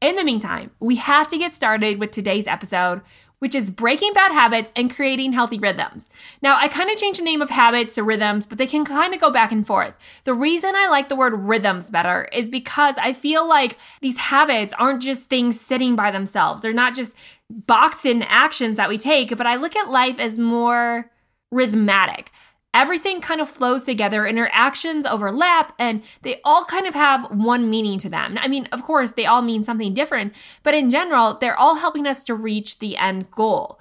In 0.00 0.16
the 0.16 0.24
meantime, 0.24 0.70
we 0.80 0.96
have 0.96 1.28
to 1.30 1.38
get 1.38 1.54
started 1.54 1.98
with 1.98 2.10
today's 2.10 2.46
episode, 2.46 3.00
which 3.38 3.54
is 3.54 3.70
breaking 3.70 4.12
bad 4.12 4.32
habits 4.32 4.72
and 4.76 4.94
creating 4.94 5.32
healthy 5.32 5.58
rhythms. 5.58 6.08
Now, 6.40 6.56
I 6.56 6.68
kind 6.68 6.90
of 6.90 6.96
changed 6.96 7.20
the 7.20 7.24
name 7.24 7.42
of 7.42 7.50
habits 7.50 7.94
to 7.94 8.02
rhythms, 8.02 8.46
but 8.46 8.58
they 8.58 8.66
can 8.66 8.84
kind 8.84 9.12
of 9.12 9.20
go 9.20 9.30
back 9.30 9.52
and 9.52 9.66
forth. 9.66 9.94
The 10.24 10.34
reason 10.34 10.74
I 10.74 10.88
like 10.88 11.08
the 11.08 11.16
word 11.16 11.34
rhythms 11.34 11.90
better 11.90 12.28
is 12.32 12.48
because 12.50 12.94
I 12.98 13.12
feel 13.12 13.46
like 13.46 13.76
these 14.00 14.16
habits 14.16 14.72
aren't 14.78 15.02
just 15.02 15.28
things 15.28 15.60
sitting 15.60 15.96
by 15.96 16.10
themselves. 16.10 16.62
They're 16.62 16.72
not 16.72 16.94
just 16.94 17.14
boxed 17.50 18.06
in 18.06 18.22
actions 18.22 18.76
that 18.76 18.88
we 18.88 18.98
take, 18.98 19.36
but 19.36 19.46
I 19.46 19.56
look 19.56 19.76
at 19.76 19.90
life 19.90 20.18
as 20.18 20.38
more 20.38 21.10
rhythmatic 21.52 22.28
everything 22.74 23.20
kind 23.20 23.40
of 23.40 23.48
flows 23.48 23.84
together 23.84 24.26
and 24.26 24.38
our 24.38 24.50
actions 24.52 25.06
overlap 25.06 25.72
and 25.78 26.02
they 26.22 26.40
all 26.44 26.64
kind 26.64 26.86
of 26.86 26.94
have 26.94 27.30
one 27.30 27.70
meaning 27.70 27.98
to 28.00 28.08
them. 28.08 28.36
I 28.38 28.48
mean, 28.48 28.66
of 28.72 28.82
course, 28.82 29.12
they 29.12 29.24
all 29.24 29.40
mean 29.40 29.62
something 29.62 29.94
different, 29.94 30.34
but 30.62 30.74
in 30.74 30.90
general, 30.90 31.38
they're 31.40 31.58
all 31.58 31.76
helping 31.76 32.06
us 32.06 32.24
to 32.24 32.34
reach 32.34 32.80
the 32.80 32.96
end 32.96 33.30
goal. 33.30 33.80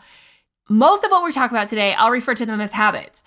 Most 0.69 1.03
of 1.03 1.11
what 1.11 1.23
we're 1.23 1.31
talking 1.31 1.57
about 1.57 1.69
today, 1.69 1.93
I'll 1.95 2.11
refer 2.11 2.35
to 2.35 2.45
them 2.45 2.61
as 2.61 2.71
habits. 2.71 3.23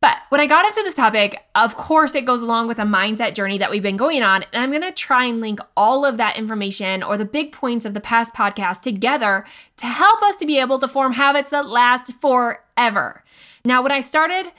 But 0.00 0.16
when 0.30 0.40
I 0.40 0.48
got 0.48 0.66
into 0.66 0.82
this 0.82 0.96
topic, 0.96 1.40
of 1.54 1.76
course, 1.76 2.16
it 2.16 2.24
goes 2.24 2.42
along 2.42 2.66
with 2.66 2.80
a 2.80 2.82
mindset 2.82 3.34
journey 3.34 3.56
that 3.58 3.70
we've 3.70 3.84
been 3.84 3.96
going 3.96 4.24
on. 4.24 4.42
And 4.52 4.60
I'm 4.60 4.70
going 4.70 4.82
to 4.82 4.90
try 4.90 5.26
and 5.26 5.40
link 5.40 5.60
all 5.76 6.04
of 6.04 6.16
that 6.16 6.36
information 6.36 7.04
or 7.04 7.16
the 7.16 7.24
big 7.24 7.52
points 7.52 7.84
of 7.84 7.94
the 7.94 8.00
past 8.00 8.34
podcast 8.34 8.80
together 8.80 9.44
to 9.76 9.86
help 9.86 10.20
us 10.22 10.38
to 10.38 10.46
be 10.46 10.58
able 10.58 10.80
to 10.80 10.88
form 10.88 11.12
habits 11.12 11.50
that 11.50 11.68
last 11.68 12.14
forever. 12.14 13.22
Now, 13.64 13.80
when 13.80 13.92
I 13.92 14.00
started 14.00 14.50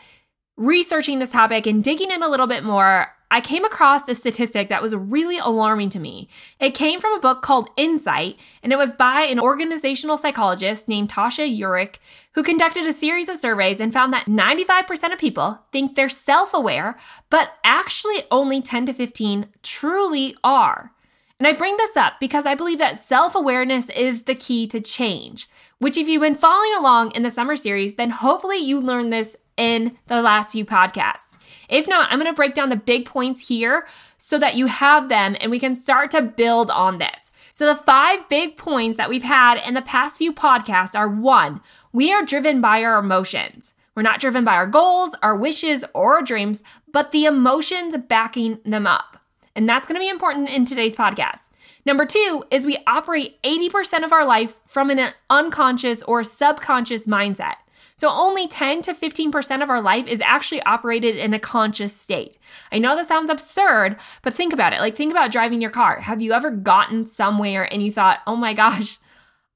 researching 0.58 1.20
this 1.20 1.32
topic 1.32 1.66
and 1.66 1.84
digging 1.84 2.12
in 2.12 2.24
a 2.24 2.30
little 2.30 2.48
bit 2.48 2.64
more, 2.64 3.08
I 3.34 3.42
came 3.42 3.66
across 3.66 4.08
a 4.08 4.14
statistic 4.14 4.70
that 4.70 4.84
was 4.84 4.94
really 4.94 5.40
alarming 5.40 5.90
to 5.92 6.00
me. 6.00 6.30
It 6.60 6.76
came 6.76 7.00
from 7.00 7.16
a 7.16 7.20
book 7.20 7.42
called 7.42 7.72
Insight, 7.76 8.38
and 8.62 8.72
it 8.72 8.78
was 8.78 8.94
by 8.94 9.24
an 9.24 9.40
organizational 9.40 10.18
psychologist 10.18 10.88
named 10.88 11.10
Tasha 11.10 11.44
Eurich, 11.60 11.96
who 12.34 12.44
conducted 12.44 12.86
a 12.86 12.94
series 12.94 13.30
of 13.30 13.38
surveys 13.38 13.80
and 13.80 13.92
found 13.92 14.14
that 14.14 14.28
95% 14.28 15.12
of 15.12 15.18
people 15.18 15.64
think 15.72 15.96
they're 15.96 16.10
self 16.10 16.54
aware, 16.54 16.96
but 17.32 17.54
actually 17.64 18.22
only 18.30 18.62
10 18.62 18.86
to 18.86 18.94
15 18.94 19.48
truly 19.64 20.36
are. 20.44 20.92
And 21.40 21.48
I 21.48 21.54
bring 21.54 21.76
this 21.78 21.98
up 21.98 22.20
because 22.20 22.46
I 22.46 22.54
believe 22.54 22.78
that 22.78 23.04
self 23.04 23.34
awareness 23.34 23.90
is 23.90 24.24
the 24.24 24.36
key 24.36 24.68
to 24.68 24.80
change. 24.80 25.50
Which, 25.80 25.98
if 25.98 26.08
you've 26.08 26.22
been 26.22 26.36
following 26.36 26.74
along 26.78 27.12
in 27.12 27.24
the 27.24 27.32
summer 27.32 27.58
series, 27.58 27.96
then 27.96 28.12
hopefully 28.12 28.58
you 28.58 28.80
learned 28.80 29.12
this 29.12 29.36
in 29.58 29.98
the 30.08 30.22
last 30.22 30.52
few 30.52 30.66
podcasts. 30.66 31.38
If 31.70 31.88
not, 31.88 32.12
I'm 32.12 32.20
going 32.20 32.32
to 32.32 32.36
break 32.36 32.54
down 32.54 32.70
the 32.70 32.76
big 32.76 33.06
points 33.06 33.48
here 33.48 33.88
so 34.18 34.38
that 34.40 34.56
you 34.56 34.68
have 34.68 35.10
them 35.10 35.36
and 35.40 35.52
we 35.52 35.60
can 35.60 35.76
start 35.76 36.12
to 36.12 36.22
build 36.22 36.70
on 36.72 36.98
this. 36.98 37.32
So, 37.52 37.68
the 37.68 37.76
five 37.76 38.28
big 38.30 38.58
points 38.58 38.98
that 38.98 39.10
we've 39.10 39.24
had 39.24 39.62
in 39.66 39.76
the 39.76 39.82
past 39.82 40.18
few 40.18 40.34
podcasts 40.34 40.98
are 40.98 41.08
one, 41.08 41.62
we 41.92 42.12
are 42.12 42.26
driven 42.26 42.62
by 42.62 42.84
our 42.84 42.98
emotions. 42.98 43.74
We're 43.96 44.02
not 44.02 44.20
driven 44.20 44.44
by 44.44 44.54
our 44.54 44.66
goals, 44.66 45.16
our 45.22 45.36
wishes, 45.36 45.86
or 45.94 46.16
our 46.16 46.24
dreams, 46.24 46.64
but 46.92 47.12
the 47.12 47.26
emotions 47.26 47.96
backing 48.08 48.58
them 48.66 48.88
up. 48.88 49.20
And 49.56 49.70
that's 49.70 49.88
going 49.88 49.96
to 49.96 50.04
be 50.04 50.10
important 50.10 50.50
in 50.50 50.66
today's 50.66 50.96
podcast. 50.96 51.42
Number 51.86 52.06
two 52.06 52.44
is 52.50 52.66
we 52.66 52.80
operate 52.88 53.42
80% 53.44 54.04
of 54.04 54.12
our 54.12 54.26
life 54.26 54.60
from 54.66 54.90
an 54.90 55.14
unconscious 55.30 56.02
or 56.04 56.24
subconscious 56.24 57.06
mindset. 57.08 57.56
So 57.96 58.10
only 58.10 58.48
10 58.48 58.82
to 58.84 58.94
15% 58.94 59.64
of 59.64 59.70
our 59.70 59.82
life 59.82 60.08
is 60.08 60.22
actually 60.22 60.62
operated 60.64 61.16
in 61.16 61.34
a 61.34 61.40
conscious 61.40 61.96
state. 61.96 62.38
I 62.72 62.80
know 62.80 62.96
that 62.96 63.08
sounds 63.08 63.30
absurd, 63.30 63.98
but 64.22 64.34
think 64.34 64.54
about 64.54 64.74
it. 64.74 64.80
Like, 64.80 64.96
think 64.96 65.12
about 65.12 65.32
driving 65.32 65.62
your 65.62 65.72
car. 65.72 66.02
Have 66.02 66.22
you 66.22 66.34
ever 66.34 66.52
gotten 66.52 67.06
somewhere 67.06 67.72
and 67.72 67.84
you 67.84 67.92
thought, 67.92 68.20
oh 68.28 68.36
my 68.36 68.54
gosh, 68.54 68.98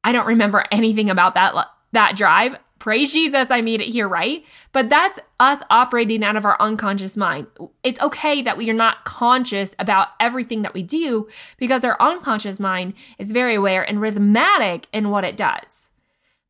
I 0.03 0.11
don't 0.11 0.27
remember 0.27 0.65
anything 0.71 1.09
about 1.09 1.33
that, 1.35 1.53
that 1.91 2.15
drive? 2.15 2.57
Praise 2.79 3.11
Jesus, 3.11 3.49
I 3.49 3.61
made 3.61 3.81
it 3.81 3.87
here, 3.87 4.07
right? 4.07 4.45
But 4.71 4.87
that's 4.87 5.19
us 5.39 5.61
operating 5.69 6.23
out 6.23 6.35
of 6.35 6.45
our 6.45 6.55
unconscious 6.61 7.17
mind. 7.17 7.47
It's 7.83 7.99
okay 7.99 8.43
that 8.43 8.55
we 8.55 8.69
are 8.69 8.73
not 8.73 9.03
conscious 9.03 9.73
about 9.79 10.09
everything 10.19 10.61
that 10.61 10.75
we 10.75 10.83
do 10.83 11.27
because 11.57 11.83
our 11.83 11.97
unconscious 11.99 12.59
mind 12.59 12.93
is 13.17 13.31
very 13.31 13.55
aware 13.55 13.83
and 13.83 13.97
rhythmatic 13.97 14.85
in 14.93 15.09
what 15.09 15.23
it 15.23 15.35
does. 15.35 15.86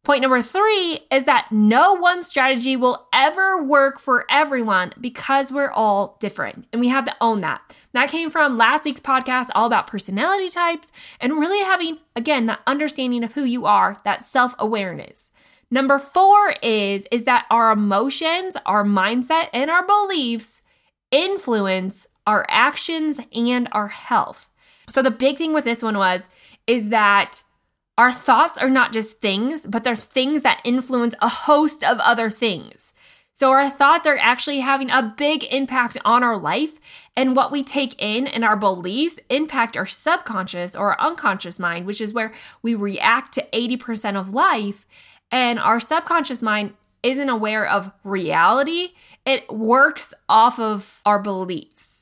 Point 0.07 0.21
number 0.21 0.41
three 0.41 1.01
is 1.11 1.25
that 1.25 1.49
no 1.51 1.93
one 1.93 2.23
strategy 2.23 2.77
will 2.77 3.09
ever 3.11 3.61
work 3.61 3.99
for 3.99 4.23
everyone 4.29 4.93
because 5.01 5.51
we're 5.51 5.69
all 5.69 6.15
different 6.21 6.65
and 6.71 6.79
we 6.79 6.87
have 6.87 7.03
to 7.03 7.15
own 7.19 7.41
that. 7.41 7.59
That 7.91 8.09
came 8.09 8.29
from 8.29 8.57
last 8.57 8.85
week's 8.85 9.01
podcast, 9.01 9.49
all 9.53 9.67
about 9.67 9.85
personality 9.85 10.49
types 10.49 10.93
and 11.19 11.33
really 11.33 11.61
having, 11.61 11.97
again, 12.15 12.45
that 12.45 12.61
understanding 12.65 13.21
of 13.25 13.33
who 13.33 13.43
you 13.43 13.65
are, 13.65 13.97
that 14.05 14.25
self 14.25 14.55
awareness. 14.59 15.29
Number 15.69 15.99
four 15.99 16.55
is, 16.63 17.05
is 17.11 17.25
that 17.25 17.45
our 17.51 17.69
emotions, 17.73 18.55
our 18.65 18.85
mindset, 18.85 19.49
and 19.51 19.69
our 19.69 19.85
beliefs 19.85 20.61
influence 21.11 22.07
our 22.25 22.45
actions 22.47 23.19
and 23.33 23.67
our 23.73 23.89
health. 23.89 24.49
So 24.87 25.01
the 25.01 25.11
big 25.11 25.37
thing 25.37 25.51
with 25.51 25.65
this 25.65 25.83
one 25.83 25.97
was, 25.97 26.29
is 26.65 26.87
that 26.89 27.43
our 27.97 28.11
thoughts 28.11 28.59
are 28.59 28.69
not 28.69 28.93
just 28.93 29.19
things, 29.19 29.65
but 29.65 29.83
they're 29.83 29.95
things 29.95 30.43
that 30.43 30.61
influence 30.63 31.15
a 31.21 31.29
host 31.29 31.83
of 31.83 31.97
other 31.99 32.29
things. 32.29 32.93
So 33.33 33.51
our 33.51 33.69
thoughts 33.69 34.07
are 34.07 34.17
actually 34.17 34.61
having 34.61 34.89
a 34.89 35.13
big 35.15 35.43
impact 35.51 35.97
on 36.03 36.23
our 36.23 36.37
life 36.37 36.79
and 37.15 37.35
what 37.35 37.51
we 37.51 37.63
take 37.63 37.95
in 38.01 38.25
and 38.25 38.43
our 38.43 38.55
beliefs 38.55 39.19
impact 39.29 39.77
our 39.77 39.85
subconscious 39.85 40.75
or 40.75 40.99
unconscious 41.01 41.59
mind, 41.59 41.85
which 41.85 42.01
is 42.01 42.13
where 42.13 42.33
we 42.61 42.73
react 42.75 43.33
to 43.33 43.45
80% 43.53 44.19
of 44.19 44.33
life. 44.33 44.85
And 45.31 45.59
our 45.59 45.79
subconscious 45.79 46.41
mind 46.41 46.73
isn't 47.03 47.29
aware 47.29 47.65
of 47.65 47.91
reality. 48.03 48.93
It 49.25 49.51
works 49.51 50.13
off 50.29 50.59
of 50.59 51.01
our 51.05 51.19
beliefs. 51.19 51.96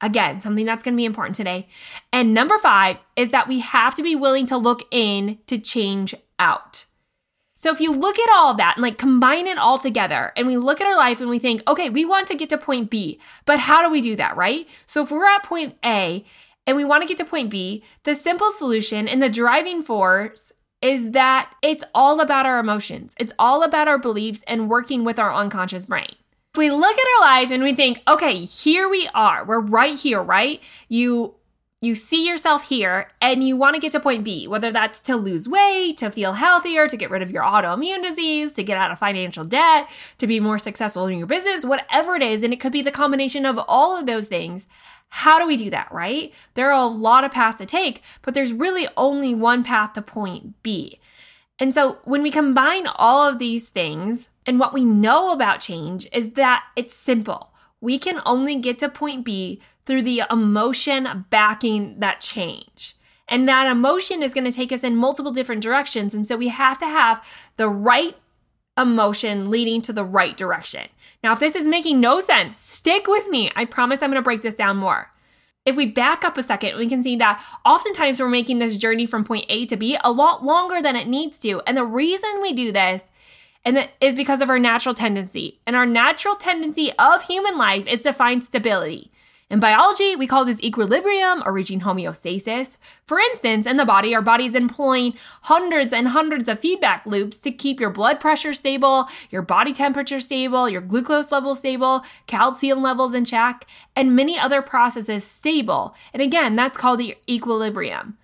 Again, 0.00 0.40
something 0.40 0.64
that's 0.64 0.84
going 0.84 0.94
to 0.94 0.96
be 0.96 1.04
important 1.04 1.36
today. 1.36 1.68
And 2.12 2.32
number 2.32 2.56
five 2.58 2.98
is 3.16 3.30
that 3.30 3.48
we 3.48 3.60
have 3.60 3.94
to 3.96 4.02
be 4.02 4.14
willing 4.14 4.46
to 4.46 4.56
look 4.56 4.82
in 4.90 5.38
to 5.46 5.58
change 5.58 6.14
out. 6.38 6.86
So 7.56 7.72
if 7.72 7.80
you 7.80 7.92
look 7.92 8.20
at 8.20 8.30
all 8.32 8.52
of 8.52 8.56
that 8.58 8.76
and 8.76 8.82
like 8.84 8.98
combine 8.98 9.48
it 9.48 9.58
all 9.58 9.80
together 9.80 10.32
and 10.36 10.46
we 10.46 10.56
look 10.56 10.80
at 10.80 10.86
our 10.86 10.96
life 10.96 11.20
and 11.20 11.28
we 11.28 11.40
think, 11.40 11.60
okay, 11.66 11.90
we 11.90 12.04
want 12.04 12.28
to 12.28 12.36
get 12.36 12.48
to 12.50 12.58
point 12.58 12.88
B, 12.88 13.18
but 13.46 13.58
how 13.58 13.82
do 13.82 13.90
we 13.90 14.00
do 14.00 14.14
that, 14.14 14.36
right? 14.36 14.68
So 14.86 15.02
if 15.02 15.10
we're 15.10 15.26
at 15.26 15.42
point 15.42 15.76
A 15.84 16.24
and 16.68 16.76
we 16.76 16.84
want 16.84 17.02
to 17.02 17.08
get 17.08 17.16
to 17.16 17.24
point 17.24 17.50
B, 17.50 17.82
the 18.04 18.14
simple 18.14 18.52
solution 18.52 19.08
and 19.08 19.20
the 19.20 19.28
driving 19.28 19.82
force 19.82 20.52
is 20.80 21.10
that 21.10 21.52
it's 21.60 21.82
all 21.92 22.20
about 22.20 22.46
our 22.46 22.60
emotions. 22.60 23.16
It's 23.18 23.32
all 23.40 23.64
about 23.64 23.88
our 23.88 23.98
beliefs 23.98 24.44
and 24.46 24.70
working 24.70 25.02
with 25.02 25.18
our 25.18 25.34
unconscious 25.34 25.86
brain. 25.86 26.14
We 26.58 26.70
look 26.70 26.98
at 26.98 27.06
our 27.16 27.20
life 27.20 27.52
and 27.52 27.62
we 27.62 27.72
think, 27.72 28.02
okay, 28.08 28.44
here 28.44 28.88
we 28.88 29.08
are, 29.14 29.44
we're 29.44 29.60
right 29.60 29.96
here, 29.96 30.20
right? 30.20 30.60
You 30.88 31.36
you 31.80 31.94
see 31.94 32.26
yourself 32.26 32.68
here 32.68 33.12
and 33.20 33.46
you 33.46 33.56
want 33.56 33.76
to 33.76 33.80
get 33.80 33.92
to 33.92 34.00
point 34.00 34.24
B, 34.24 34.48
whether 34.48 34.72
that's 34.72 35.00
to 35.02 35.14
lose 35.14 35.48
weight, 35.48 35.98
to 35.98 36.10
feel 36.10 36.32
healthier, 36.32 36.88
to 36.88 36.96
get 36.96 37.10
rid 37.10 37.22
of 37.22 37.30
your 37.30 37.44
autoimmune 37.44 38.02
disease, 38.02 38.54
to 38.54 38.64
get 38.64 38.76
out 38.76 38.90
of 38.90 38.98
financial 38.98 39.44
debt, 39.44 39.88
to 40.18 40.26
be 40.26 40.40
more 40.40 40.58
successful 40.58 41.06
in 41.06 41.18
your 41.18 41.28
business, 41.28 41.64
whatever 41.64 42.16
it 42.16 42.22
is. 42.22 42.42
And 42.42 42.52
it 42.52 42.58
could 42.58 42.72
be 42.72 42.82
the 42.82 42.90
combination 42.90 43.46
of 43.46 43.60
all 43.68 43.96
of 43.96 44.06
those 44.06 44.26
things. 44.26 44.66
How 45.10 45.38
do 45.38 45.46
we 45.46 45.56
do 45.56 45.70
that, 45.70 45.92
right? 45.92 46.34
There 46.54 46.72
are 46.72 46.82
a 46.82 46.86
lot 46.86 47.22
of 47.22 47.30
paths 47.30 47.58
to 47.58 47.66
take, 47.66 48.02
but 48.22 48.34
there's 48.34 48.52
really 48.52 48.88
only 48.96 49.32
one 49.32 49.62
path 49.62 49.92
to 49.92 50.02
point 50.02 50.60
B. 50.64 50.98
And 51.60 51.72
so 51.72 51.98
when 52.02 52.22
we 52.24 52.32
combine 52.32 52.88
all 52.88 53.28
of 53.28 53.38
these 53.38 53.68
things 53.68 54.30
and 54.48 54.58
what 54.58 54.72
we 54.72 54.82
know 54.82 55.30
about 55.30 55.60
change 55.60 56.08
is 56.10 56.30
that 56.30 56.64
it's 56.74 56.94
simple. 56.94 57.52
We 57.82 57.98
can 57.98 58.22
only 58.24 58.56
get 58.56 58.78
to 58.78 58.88
point 58.88 59.22
B 59.22 59.60
through 59.84 60.00
the 60.00 60.22
emotion 60.30 61.26
backing 61.28 62.00
that 62.00 62.22
change. 62.22 62.94
And 63.28 63.46
that 63.46 63.70
emotion 63.70 64.22
is 64.22 64.32
going 64.32 64.46
to 64.46 64.52
take 64.52 64.72
us 64.72 64.82
in 64.82 64.96
multiple 64.96 65.32
different 65.32 65.62
directions. 65.62 66.14
And 66.14 66.26
so 66.26 66.34
we 66.34 66.48
have 66.48 66.78
to 66.78 66.86
have 66.86 67.22
the 67.56 67.68
right 67.68 68.16
emotion 68.78 69.50
leading 69.50 69.82
to 69.82 69.92
the 69.92 70.02
right 70.02 70.34
direction. 70.34 70.88
Now, 71.22 71.34
if 71.34 71.40
this 71.40 71.54
is 71.54 71.68
making 71.68 72.00
no 72.00 72.22
sense, 72.22 72.56
stick 72.56 73.06
with 73.06 73.28
me. 73.28 73.52
I 73.54 73.66
promise 73.66 74.02
I'm 74.02 74.08
going 74.08 74.16
to 74.16 74.22
break 74.22 74.40
this 74.40 74.54
down 74.54 74.78
more. 74.78 75.12
If 75.66 75.76
we 75.76 75.84
back 75.84 76.24
up 76.24 76.38
a 76.38 76.42
second, 76.42 76.78
we 76.78 76.88
can 76.88 77.02
see 77.02 77.16
that 77.16 77.44
oftentimes 77.66 78.18
we're 78.18 78.28
making 78.28 78.60
this 78.60 78.78
journey 78.78 79.04
from 79.04 79.26
point 79.26 79.44
A 79.50 79.66
to 79.66 79.76
B 79.76 79.98
a 80.02 80.10
lot 80.10 80.42
longer 80.42 80.80
than 80.80 80.96
it 80.96 81.06
needs 81.06 81.38
to. 81.40 81.60
And 81.66 81.76
the 81.76 81.84
reason 81.84 82.40
we 82.40 82.54
do 82.54 82.72
this 82.72 83.10
and 83.68 83.76
that 83.76 83.90
is 84.00 84.14
because 84.14 84.40
of 84.40 84.48
our 84.48 84.58
natural 84.58 84.94
tendency. 84.94 85.60
And 85.66 85.76
our 85.76 85.84
natural 85.84 86.36
tendency 86.36 86.90
of 86.98 87.24
human 87.24 87.58
life 87.58 87.86
is 87.86 88.00
to 88.00 88.14
find 88.14 88.42
stability. 88.42 89.12
In 89.50 89.60
biology, 89.60 90.16
we 90.16 90.26
call 90.26 90.46
this 90.46 90.62
equilibrium 90.62 91.42
or 91.44 91.52
reaching 91.52 91.82
homeostasis. 91.82 92.78
For 93.04 93.18
instance, 93.18 93.66
in 93.66 93.76
the 93.76 93.84
body, 93.84 94.14
our 94.14 94.22
body 94.22 94.46
is 94.46 94.54
employing 94.54 95.18
hundreds 95.42 95.92
and 95.92 96.08
hundreds 96.08 96.48
of 96.48 96.60
feedback 96.60 97.04
loops 97.04 97.36
to 97.40 97.50
keep 97.50 97.78
your 97.78 97.90
blood 97.90 98.20
pressure 98.20 98.54
stable, 98.54 99.06
your 99.28 99.42
body 99.42 99.74
temperature 99.74 100.20
stable, 100.20 100.66
your 100.66 100.80
glucose 100.80 101.30
level 101.30 101.54
stable, 101.54 102.04
calcium 102.26 102.80
levels 102.80 103.12
in 103.12 103.26
check, 103.26 103.66
and 103.94 104.16
many 104.16 104.38
other 104.38 104.62
processes 104.62 105.24
stable. 105.24 105.94
And 106.14 106.22
again, 106.22 106.56
that's 106.56 106.78
called 106.78 107.00
the 107.00 107.18
equilibrium. 107.28 108.16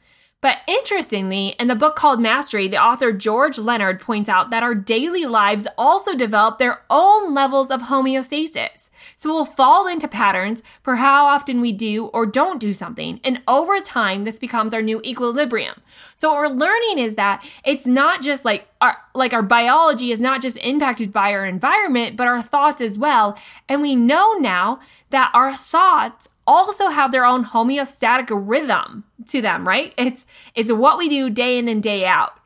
But 0.44 0.58
interestingly, 0.66 1.54
in 1.58 1.68
the 1.68 1.74
book 1.74 1.96
called 1.96 2.20
Mastery, 2.20 2.68
the 2.68 2.76
author 2.76 3.12
George 3.12 3.56
Leonard 3.56 3.98
points 3.98 4.28
out 4.28 4.50
that 4.50 4.62
our 4.62 4.74
daily 4.74 5.24
lives 5.24 5.66
also 5.78 6.14
develop 6.14 6.58
their 6.58 6.82
own 6.90 7.32
levels 7.32 7.70
of 7.70 7.84
homeostasis. 7.84 8.90
So 9.16 9.32
we'll 9.32 9.46
fall 9.46 9.86
into 9.86 10.06
patterns 10.06 10.62
for 10.82 10.96
how 10.96 11.24
often 11.24 11.62
we 11.62 11.72
do 11.72 12.08
or 12.08 12.26
don't 12.26 12.60
do 12.60 12.74
something. 12.74 13.20
And 13.24 13.40
over 13.48 13.80
time, 13.80 14.24
this 14.24 14.38
becomes 14.38 14.74
our 14.74 14.82
new 14.82 15.00
equilibrium. 15.02 15.80
So 16.14 16.30
what 16.30 16.36
we're 16.36 16.54
learning 16.54 16.98
is 16.98 17.14
that 17.14 17.42
it's 17.64 17.86
not 17.86 18.20
just 18.20 18.44
like 18.44 18.68
our, 18.82 18.98
like 19.14 19.32
our 19.32 19.42
biology 19.42 20.12
is 20.12 20.20
not 20.20 20.42
just 20.42 20.58
impacted 20.58 21.10
by 21.10 21.32
our 21.32 21.46
environment, 21.46 22.18
but 22.18 22.26
our 22.26 22.42
thoughts 22.42 22.82
as 22.82 22.98
well. 22.98 23.38
And 23.66 23.80
we 23.80 23.96
know 23.96 24.34
now 24.34 24.80
that 25.08 25.30
our 25.32 25.56
thoughts 25.56 26.28
also 26.46 26.88
have 26.88 27.12
their 27.12 27.24
own 27.24 27.44
homeostatic 27.44 28.28
rhythm 28.30 29.04
to 29.28 29.40
them, 29.40 29.66
right? 29.66 29.94
It's 29.96 30.26
it's 30.54 30.72
what 30.72 30.98
we 30.98 31.08
do 31.08 31.30
day 31.30 31.58
in 31.58 31.68
and 31.68 31.82
day 31.82 32.04
out. 32.06 32.38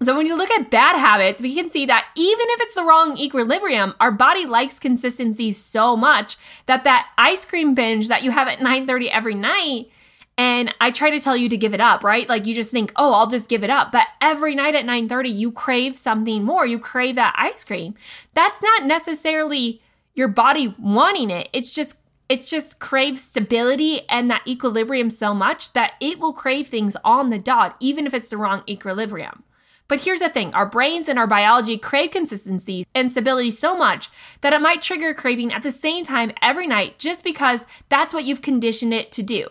So 0.00 0.16
when 0.16 0.26
you 0.26 0.36
look 0.36 0.50
at 0.50 0.70
bad 0.70 0.96
habits, 0.96 1.42
we 1.42 1.54
can 1.54 1.70
see 1.70 1.84
that 1.86 2.06
even 2.14 2.46
if 2.50 2.60
it's 2.60 2.76
the 2.76 2.84
wrong 2.84 3.18
equilibrium, 3.18 3.94
our 3.98 4.12
body 4.12 4.46
likes 4.46 4.78
consistency 4.78 5.50
so 5.50 5.96
much 5.96 6.36
that 6.66 6.84
that 6.84 7.08
ice 7.18 7.44
cream 7.44 7.74
binge 7.74 8.06
that 8.06 8.22
you 8.22 8.30
have 8.30 8.46
at 8.46 8.60
9:30 8.60 9.10
every 9.10 9.34
night 9.34 9.90
and 10.38 10.72
I 10.80 10.92
try 10.92 11.10
to 11.10 11.18
tell 11.18 11.36
you 11.36 11.48
to 11.48 11.56
give 11.56 11.74
it 11.74 11.80
up, 11.80 12.04
right? 12.04 12.28
Like 12.28 12.46
you 12.46 12.54
just 12.54 12.70
think, 12.70 12.92
"Oh, 12.94 13.12
I'll 13.12 13.26
just 13.26 13.48
give 13.48 13.64
it 13.64 13.70
up." 13.70 13.90
But 13.90 14.06
every 14.20 14.54
night 14.54 14.76
at 14.76 14.84
9:30 14.86 15.30
you 15.30 15.50
crave 15.50 15.96
something 15.98 16.44
more. 16.44 16.64
You 16.64 16.78
crave 16.78 17.16
that 17.16 17.34
ice 17.36 17.64
cream. 17.64 17.94
That's 18.34 18.62
not 18.62 18.84
necessarily 18.84 19.82
your 20.18 20.28
body 20.28 20.74
wanting 20.78 21.30
it. 21.30 21.48
It's 21.52 21.70
just 21.70 21.96
it 22.28 22.44
just 22.44 22.78
craves 22.78 23.22
stability 23.22 24.02
and 24.10 24.30
that 24.30 24.46
equilibrium 24.46 25.08
so 25.08 25.32
much 25.32 25.72
that 25.72 25.94
it 25.98 26.18
will 26.18 26.34
crave 26.34 26.66
things 26.66 26.94
on 27.02 27.30
the 27.30 27.38
dot, 27.38 27.74
even 27.80 28.06
if 28.06 28.12
it's 28.12 28.28
the 28.28 28.36
wrong 28.36 28.62
equilibrium. 28.68 29.44
But 29.86 30.00
here's 30.00 30.18
the 30.18 30.28
thing 30.28 30.52
our 30.52 30.66
brains 30.66 31.08
and 31.08 31.18
our 31.18 31.26
biology 31.26 31.78
crave 31.78 32.10
consistency 32.10 32.84
and 32.94 33.10
stability 33.10 33.50
so 33.52 33.78
much 33.78 34.10
that 34.42 34.52
it 34.52 34.60
might 34.60 34.82
trigger 34.82 35.14
craving 35.14 35.52
at 35.52 35.62
the 35.62 35.72
same 35.72 36.04
time 36.04 36.32
every 36.42 36.66
night 36.66 36.98
just 36.98 37.24
because 37.24 37.64
that's 37.88 38.12
what 38.12 38.24
you've 38.24 38.42
conditioned 38.42 38.92
it 38.92 39.10
to 39.12 39.22
do. 39.22 39.46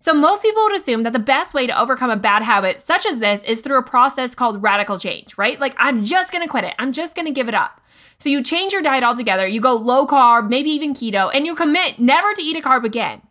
So, 0.00 0.14
most 0.14 0.42
people 0.42 0.62
would 0.62 0.76
assume 0.76 1.02
that 1.02 1.12
the 1.12 1.18
best 1.18 1.54
way 1.54 1.66
to 1.66 1.80
overcome 1.80 2.10
a 2.10 2.16
bad 2.16 2.42
habit 2.42 2.80
such 2.80 3.04
as 3.04 3.18
this 3.18 3.42
is 3.42 3.60
through 3.60 3.78
a 3.78 3.82
process 3.82 4.32
called 4.34 4.62
radical 4.62 4.96
change, 4.96 5.36
right? 5.36 5.58
Like, 5.58 5.74
I'm 5.76 6.04
just 6.04 6.30
gonna 6.30 6.46
quit 6.46 6.64
it, 6.64 6.74
I'm 6.78 6.92
just 6.92 7.16
gonna 7.16 7.32
give 7.32 7.48
it 7.48 7.54
up. 7.54 7.80
So 8.18 8.28
you 8.28 8.42
change 8.42 8.72
your 8.72 8.82
diet 8.82 9.02
altogether, 9.02 9.46
you 9.46 9.60
go 9.60 9.74
low 9.74 10.06
carb, 10.06 10.48
maybe 10.48 10.70
even 10.70 10.94
keto, 10.94 11.30
and 11.34 11.46
you 11.46 11.54
commit 11.56 11.98
never 11.98 12.32
to 12.32 12.42
eat 12.42 12.56
a 12.56 12.60
carb 12.60 12.84
again. 12.84 13.22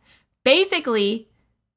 Basically, 0.43 1.29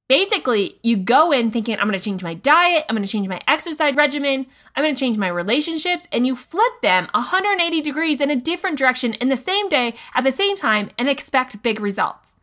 basically 0.08 0.80
you 0.82 0.96
go 0.96 1.30
in 1.30 1.52
thinking 1.52 1.78
I'm 1.78 1.90
to 1.92 2.00
change 2.00 2.24
my 2.24 2.34
diet, 2.34 2.84
I'm 2.88 2.96
to 2.96 3.06
change 3.06 3.28
my 3.28 3.40
exercise 3.46 3.94
regimen, 3.94 4.46
I'm 4.74 4.84
to 4.84 4.98
change 4.98 5.18
my 5.18 5.28
relationships 5.28 6.08
and 6.10 6.26
you 6.26 6.34
flip 6.34 6.82
them 6.82 7.08
180 7.14 7.80
degrees 7.80 8.20
in 8.20 8.30
a 8.30 8.36
different 8.36 8.76
direction 8.76 9.14
in 9.14 9.28
the 9.28 9.36
same 9.36 9.68
day 9.68 9.94
at 10.16 10.24
the 10.24 10.32
same 10.32 10.56
time 10.56 10.90
and 10.98 11.08
expect 11.08 11.62
big 11.62 11.78
results. 11.78 12.34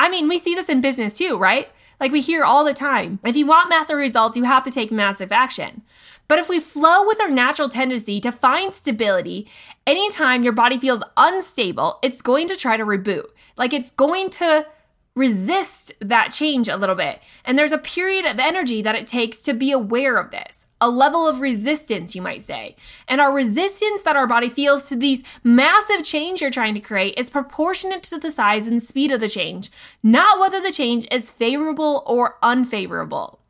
I 0.00 0.08
mean, 0.08 0.28
we 0.28 0.38
see 0.38 0.54
this 0.54 0.70
in 0.70 0.80
business 0.80 1.18
too, 1.18 1.36
right? 1.36 1.68
Like 2.00 2.10
we 2.10 2.22
hear 2.22 2.42
all 2.42 2.64
the 2.64 2.72
time. 2.72 3.20
If 3.22 3.36
you 3.36 3.44
want 3.44 3.68
massive 3.68 3.98
results, 3.98 4.34
you 4.34 4.44
have 4.44 4.64
to 4.64 4.70
take 4.70 4.90
massive 4.90 5.30
action. 5.30 5.82
But 6.26 6.38
if 6.38 6.48
we 6.48 6.58
flow 6.58 7.06
with 7.06 7.20
our 7.20 7.28
natural 7.28 7.68
tendency 7.68 8.18
to 8.22 8.32
find 8.32 8.72
stability, 8.72 9.46
anytime 9.86 10.42
your 10.42 10.54
body 10.54 10.78
feels 10.78 11.04
unstable, 11.18 11.98
it's 12.02 12.22
going 12.22 12.48
to 12.48 12.56
try 12.56 12.78
to 12.78 12.84
reboot. 12.84 13.26
Like 13.58 13.74
it's 13.74 13.90
going 13.90 14.30
to 14.30 14.66
resist 15.14 15.92
that 16.00 16.28
change 16.28 16.66
a 16.66 16.78
little 16.78 16.94
bit. 16.94 17.20
And 17.44 17.58
there's 17.58 17.70
a 17.70 17.76
period 17.78 18.24
of 18.24 18.38
energy 18.38 18.80
that 18.80 18.94
it 18.94 19.06
takes 19.06 19.42
to 19.42 19.52
be 19.52 19.70
aware 19.70 20.16
of 20.16 20.30
this. 20.30 20.64
A 20.80 20.88
level 20.88 21.28
of 21.28 21.40
resistance, 21.40 22.14
you 22.14 22.22
might 22.22 22.42
say. 22.42 22.74
And 23.06 23.20
our 23.20 23.32
resistance 23.32 24.02
that 24.02 24.16
our 24.16 24.26
body 24.26 24.48
feels 24.48 24.88
to 24.88 24.96
these 24.96 25.22
massive 25.44 26.04
change 26.04 26.40
you're 26.40 26.50
trying 26.50 26.74
to 26.74 26.80
create 26.80 27.14
is 27.18 27.28
proportionate 27.28 28.02
to 28.04 28.18
the 28.18 28.30
size 28.30 28.66
and 28.66 28.82
speed 28.82 29.10
of 29.12 29.20
the 29.20 29.28
change, 29.28 29.70
not 30.02 30.40
whether 30.40 30.60
the 30.60 30.72
change 30.72 31.06
is 31.10 31.30
favorable 31.30 32.02
or 32.06 32.36
unfavorable. 32.42 33.40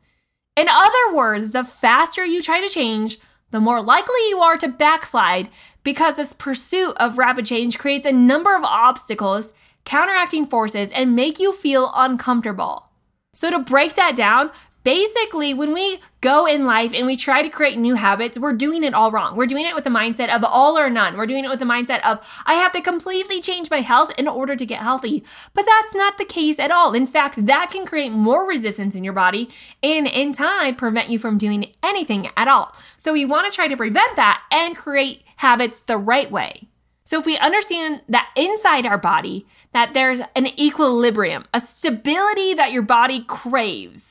In 0.57 0.67
other 0.69 1.13
words, 1.13 1.51
the 1.51 1.63
faster 1.63 2.25
you 2.25 2.41
try 2.41 2.59
to 2.59 2.67
change, 2.67 3.19
the 3.51 3.59
more 3.59 3.81
likely 3.81 4.27
you 4.29 4.39
are 4.39 4.57
to 4.57 4.67
backslide 4.67 5.49
because 5.83 6.15
this 6.15 6.33
pursuit 6.33 6.93
of 6.97 7.17
rapid 7.17 7.45
change 7.45 7.77
creates 7.77 8.05
a 8.05 8.11
number 8.11 8.55
of 8.55 8.63
obstacles, 8.63 9.53
counteracting 9.85 10.45
forces, 10.45 10.91
and 10.91 11.15
make 11.15 11.39
you 11.39 11.53
feel 11.53 11.91
uncomfortable. 11.95 12.87
So, 13.33 13.49
to 13.49 13.59
break 13.59 13.95
that 13.95 14.15
down, 14.15 14.51
Basically, 14.83 15.53
when 15.53 15.73
we 15.73 15.99
go 16.21 16.47
in 16.47 16.65
life 16.65 16.91
and 16.93 17.05
we 17.05 17.15
try 17.15 17.43
to 17.43 17.49
create 17.49 17.77
new 17.77 17.95
habits, 17.95 18.39
we're 18.39 18.53
doing 18.53 18.83
it 18.83 18.95
all 18.95 19.11
wrong. 19.11 19.35
We're 19.35 19.45
doing 19.45 19.65
it 19.65 19.75
with 19.75 19.83
the 19.83 19.91
mindset 19.91 20.35
of 20.35 20.43
all 20.43 20.77
or 20.77 20.89
none. 20.89 21.17
We're 21.17 21.27
doing 21.27 21.45
it 21.45 21.49
with 21.49 21.59
the 21.59 21.65
mindset 21.65 22.01
of, 22.01 22.19
I 22.45 22.55
have 22.55 22.71
to 22.71 22.81
completely 22.81 23.41
change 23.41 23.69
my 23.69 23.81
health 23.81 24.11
in 24.17 24.27
order 24.27 24.55
to 24.55 24.65
get 24.65 24.81
healthy. 24.81 25.23
But 25.53 25.65
that's 25.67 25.93
not 25.93 26.17
the 26.17 26.25
case 26.25 26.57
at 26.57 26.71
all. 26.71 26.93
In 26.93 27.05
fact, 27.05 27.45
that 27.45 27.69
can 27.71 27.85
create 27.85 28.11
more 28.11 28.47
resistance 28.47 28.95
in 28.95 29.03
your 29.03 29.13
body 29.13 29.49
and 29.83 30.07
in 30.07 30.33
time 30.33 30.75
prevent 30.75 31.09
you 31.09 31.19
from 31.19 31.37
doing 31.37 31.73
anything 31.83 32.29
at 32.35 32.47
all. 32.47 32.75
So 32.97 33.13
we 33.13 33.25
want 33.25 33.49
to 33.49 33.55
try 33.55 33.67
to 33.67 33.77
prevent 33.77 34.15
that 34.15 34.41
and 34.51 34.75
create 34.75 35.23
habits 35.37 35.83
the 35.83 35.97
right 35.97 36.31
way. 36.31 36.69
So 37.03 37.19
if 37.19 37.25
we 37.25 37.37
understand 37.37 38.01
that 38.09 38.29
inside 38.35 38.85
our 38.85 38.97
body, 38.97 39.45
that 39.73 39.93
there's 39.93 40.21
an 40.35 40.47
equilibrium, 40.59 41.45
a 41.53 41.59
stability 41.59 42.53
that 42.53 42.71
your 42.71 42.81
body 42.81 43.23
craves, 43.27 44.10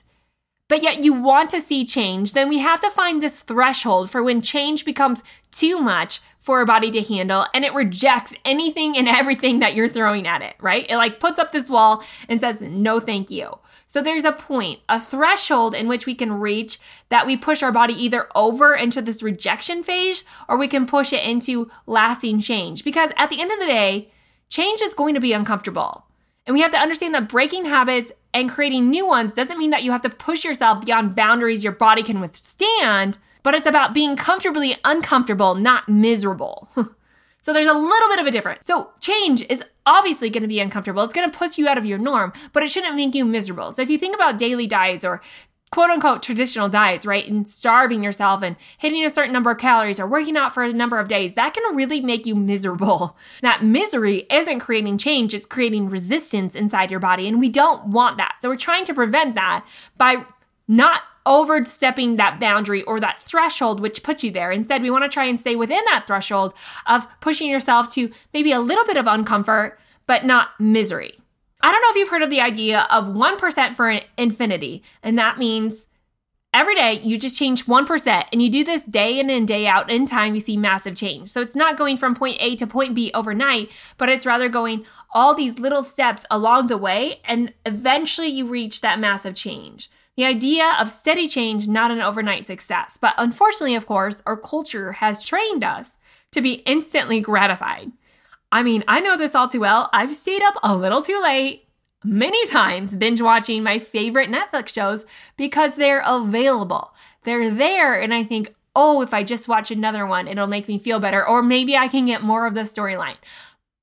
but 0.70 0.84
yet 0.84 1.02
you 1.02 1.12
want 1.12 1.50
to 1.50 1.60
see 1.60 1.84
change, 1.84 2.32
then 2.32 2.48
we 2.48 2.58
have 2.58 2.80
to 2.80 2.90
find 2.90 3.20
this 3.20 3.40
threshold 3.40 4.08
for 4.08 4.22
when 4.22 4.40
change 4.40 4.84
becomes 4.84 5.24
too 5.50 5.80
much 5.80 6.20
for 6.38 6.60
a 6.60 6.64
body 6.64 6.92
to 6.92 7.02
handle 7.02 7.44
and 7.52 7.64
it 7.64 7.74
rejects 7.74 8.34
anything 8.44 8.96
and 8.96 9.08
everything 9.08 9.58
that 9.58 9.74
you're 9.74 9.88
throwing 9.88 10.28
at 10.28 10.42
it, 10.42 10.54
right? 10.60 10.86
It 10.88 10.96
like 10.96 11.18
puts 11.18 11.40
up 11.40 11.50
this 11.50 11.68
wall 11.68 12.04
and 12.28 12.40
says, 12.40 12.62
no, 12.62 13.00
thank 13.00 13.32
you. 13.32 13.58
So 13.88 14.00
there's 14.00 14.24
a 14.24 14.30
point, 14.30 14.78
a 14.88 15.00
threshold 15.00 15.74
in 15.74 15.88
which 15.88 16.06
we 16.06 16.14
can 16.14 16.34
reach 16.34 16.78
that 17.08 17.26
we 17.26 17.36
push 17.36 17.64
our 17.64 17.72
body 17.72 17.94
either 17.94 18.28
over 18.36 18.72
into 18.72 19.02
this 19.02 19.24
rejection 19.24 19.82
phase 19.82 20.22
or 20.48 20.56
we 20.56 20.68
can 20.68 20.86
push 20.86 21.12
it 21.12 21.24
into 21.24 21.68
lasting 21.86 22.38
change. 22.38 22.84
Because 22.84 23.10
at 23.16 23.28
the 23.28 23.40
end 23.40 23.50
of 23.50 23.58
the 23.58 23.66
day, 23.66 24.12
change 24.48 24.80
is 24.80 24.94
going 24.94 25.14
to 25.14 25.20
be 25.20 25.32
uncomfortable. 25.32 26.06
And 26.50 26.56
we 26.56 26.62
have 26.62 26.72
to 26.72 26.80
understand 26.80 27.14
that 27.14 27.28
breaking 27.28 27.66
habits 27.66 28.10
and 28.34 28.50
creating 28.50 28.90
new 28.90 29.06
ones 29.06 29.30
doesn't 29.30 29.56
mean 29.56 29.70
that 29.70 29.84
you 29.84 29.92
have 29.92 30.02
to 30.02 30.10
push 30.10 30.42
yourself 30.42 30.84
beyond 30.84 31.14
boundaries 31.14 31.62
your 31.62 31.72
body 31.72 32.02
can 32.02 32.18
withstand, 32.20 33.18
but 33.44 33.54
it's 33.54 33.66
about 33.66 33.94
being 33.94 34.16
comfortably 34.16 34.74
uncomfortable, 34.84 35.54
not 35.54 35.88
miserable. 35.88 36.68
so 37.40 37.52
there's 37.52 37.68
a 37.68 37.72
little 37.72 38.08
bit 38.08 38.18
of 38.18 38.26
a 38.26 38.32
difference. 38.32 38.66
So 38.66 38.90
change 38.98 39.42
is 39.48 39.62
obviously 39.86 40.28
going 40.28 40.42
to 40.42 40.48
be 40.48 40.58
uncomfortable. 40.58 41.04
It's 41.04 41.12
going 41.12 41.30
to 41.30 41.38
push 41.38 41.56
you 41.56 41.68
out 41.68 41.78
of 41.78 41.86
your 41.86 41.98
norm, 41.98 42.32
but 42.52 42.64
it 42.64 42.70
shouldn't 42.70 42.96
make 42.96 43.14
you 43.14 43.24
miserable. 43.24 43.70
So 43.70 43.82
if 43.82 43.88
you 43.88 43.96
think 43.96 44.16
about 44.16 44.36
daily 44.36 44.66
diets 44.66 45.04
or 45.04 45.22
quote 45.72 45.90
unquote 45.90 46.22
traditional 46.22 46.68
diets, 46.68 47.06
right? 47.06 47.26
And 47.28 47.48
starving 47.48 48.02
yourself 48.02 48.42
and 48.42 48.56
hitting 48.78 49.04
a 49.04 49.10
certain 49.10 49.32
number 49.32 49.50
of 49.50 49.58
calories 49.58 50.00
or 50.00 50.06
working 50.06 50.36
out 50.36 50.52
for 50.52 50.62
a 50.62 50.72
number 50.72 50.98
of 50.98 51.08
days, 51.08 51.34
that 51.34 51.54
can 51.54 51.76
really 51.76 52.00
make 52.00 52.26
you 52.26 52.34
miserable. 52.34 53.16
That 53.42 53.64
misery 53.64 54.26
isn't 54.30 54.60
creating 54.60 54.98
change, 54.98 55.34
it's 55.34 55.46
creating 55.46 55.88
resistance 55.88 56.54
inside 56.54 56.90
your 56.90 57.00
body. 57.00 57.26
And 57.26 57.40
we 57.40 57.48
don't 57.48 57.86
want 57.86 58.16
that. 58.18 58.36
So 58.40 58.48
we're 58.48 58.56
trying 58.56 58.84
to 58.84 58.94
prevent 58.94 59.34
that 59.34 59.64
by 59.96 60.24
not 60.68 61.02
overstepping 61.26 62.16
that 62.16 62.40
boundary 62.40 62.82
or 62.84 63.00
that 63.00 63.20
threshold 63.20 63.80
which 63.80 64.02
puts 64.02 64.24
you 64.24 64.30
there. 64.30 64.50
Instead, 64.50 64.82
we 64.82 64.90
want 64.90 65.04
to 65.04 65.08
try 65.08 65.24
and 65.24 65.38
stay 65.38 65.56
within 65.56 65.82
that 65.86 66.06
threshold 66.06 66.54
of 66.86 67.06
pushing 67.20 67.48
yourself 67.48 67.88
to 67.90 68.10
maybe 68.34 68.52
a 68.52 68.60
little 68.60 68.84
bit 68.84 68.96
of 68.96 69.06
uncomfort, 69.06 69.72
but 70.06 70.24
not 70.24 70.48
misery. 70.58 71.19
I 71.62 71.72
don't 71.72 71.82
know 71.82 71.90
if 71.90 71.96
you've 71.96 72.08
heard 72.08 72.22
of 72.22 72.30
the 72.30 72.40
idea 72.40 72.86
of 72.90 73.06
1% 73.06 73.74
for 73.74 74.00
infinity, 74.16 74.82
and 75.02 75.18
that 75.18 75.38
means 75.38 75.86
every 76.52 76.74
day 76.74 77.00
you 77.00 77.18
just 77.18 77.38
change 77.38 77.66
1% 77.66 78.24
and 78.32 78.42
you 78.42 78.50
do 78.50 78.64
this 78.64 78.82
day 78.84 79.20
in 79.20 79.30
and 79.30 79.46
day 79.46 79.66
out 79.66 79.90
in 79.90 80.06
time 80.06 80.34
you 80.34 80.40
see 80.40 80.56
massive 80.56 80.96
change. 80.96 81.28
So 81.28 81.40
it's 81.40 81.54
not 81.54 81.76
going 81.76 81.96
from 81.96 82.14
point 82.14 82.38
a 82.40 82.56
to 82.56 82.66
point 82.66 82.94
b 82.94 83.10
overnight 83.14 83.70
but 83.98 84.08
it's 84.08 84.26
rather 84.26 84.48
going 84.48 84.84
all 85.12 85.34
these 85.34 85.58
little 85.58 85.82
steps 85.82 86.26
along 86.30 86.66
the 86.66 86.78
way 86.78 87.20
and 87.24 87.52
eventually 87.64 88.28
you 88.28 88.48
reach 88.48 88.80
that 88.80 88.98
massive 88.98 89.34
change. 89.34 89.90
The 90.16 90.24
idea 90.24 90.74
of 90.78 90.90
steady 90.90 91.28
change 91.28 91.68
not 91.68 91.90
an 91.90 92.00
overnight 92.00 92.46
success. 92.46 92.98
But 93.00 93.14
unfortunately 93.16 93.76
of 93.76 93.86
course 93.86 94.22
our 94.26 94.36
culture 94.36 94.92
has 94.92 95.22
trained 95.22 95.62
us 95.62 95.98
to 96.32 96.40
be 96.40 96.62
instantly 96.66 97.20
gratified 97.20 97.92
I 98.52 98.62
mean, 98.62 98.84
I 98.88 99.00
know 99.00 99.16
this 99.16 99.34
all 99.34 99.48
too 99.48 99.60
well. 99.60 99.88
I've 99.92 100.14
stayed 100.14 100.42
up 100.42 100.54
a 100.62 100.76
little 100.76 101.02
too 101.02 101.20
late 101.22 101.68
many 102.02 102.44
times 102.46 102.96
binge 102.96 103.20
watching 103.20 103.62
my 103.62 103.78
favorite 103.78 104.30
Netflix 104.30 104.68
shows 104.68 105.04
because 105.36 105.76
they're 105.76 106.02
available. 106.04 106.94
They're 107.24 107.50
there, 107.50 108.00
and 108.00 108.14
I 108.14 108.24
think, 108.24 108.54
oh, 108.74 109.02
if 109.02 109.12
I 109.12 109.22
just 109.22 109.48
watch 109.48 109.70
another 109.70 110.06
one, 110.06 110.26
it'll 110.26 110.46
make 110.46 110.68
me 110.68 110.78
feel 110.78 110.98
better, 110.98 111.26
or 111.26 111.42
maybe 111.42 111.76
I 111.76 111.88
can 111.88 112.06
get 112.06 112.22
more 112.22 112.46
of 112.46 112.54
the 112.54 112.62
storyline. 112.62 113.16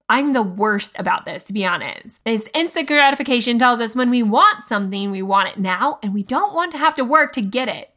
I'm 0.09 0.33
the 0.33 0.41
worst 0.41 0.97
about 0.97 1.25
this, 1.25 1.43
to 1.45 1.53
be 1.53 1.65
honest. 1.65 2.19
This 2.25 2.47
instant 2.53 2.87
gratification 2.87 3.59
tells 3.59 3.81
us 3.81 3.95
when 3.95 4.09
we 4.09 4.23
want 4.23 4.63
something, 4.63 5.11
we 5.11 5.21
want 5.21 5.49
it 5.49 5.59
now, 5.59 5.99
and 6.01 6.13
we 6.13 6.23
don't 6.23 6.55
want 6.55 6.71
to 6.71 6.77
have 6.77 6.93
to 6.95 7.03
work 7.03 7.33
to 7.33 7.41
get 7.41 7.67
it. 7.67 7.93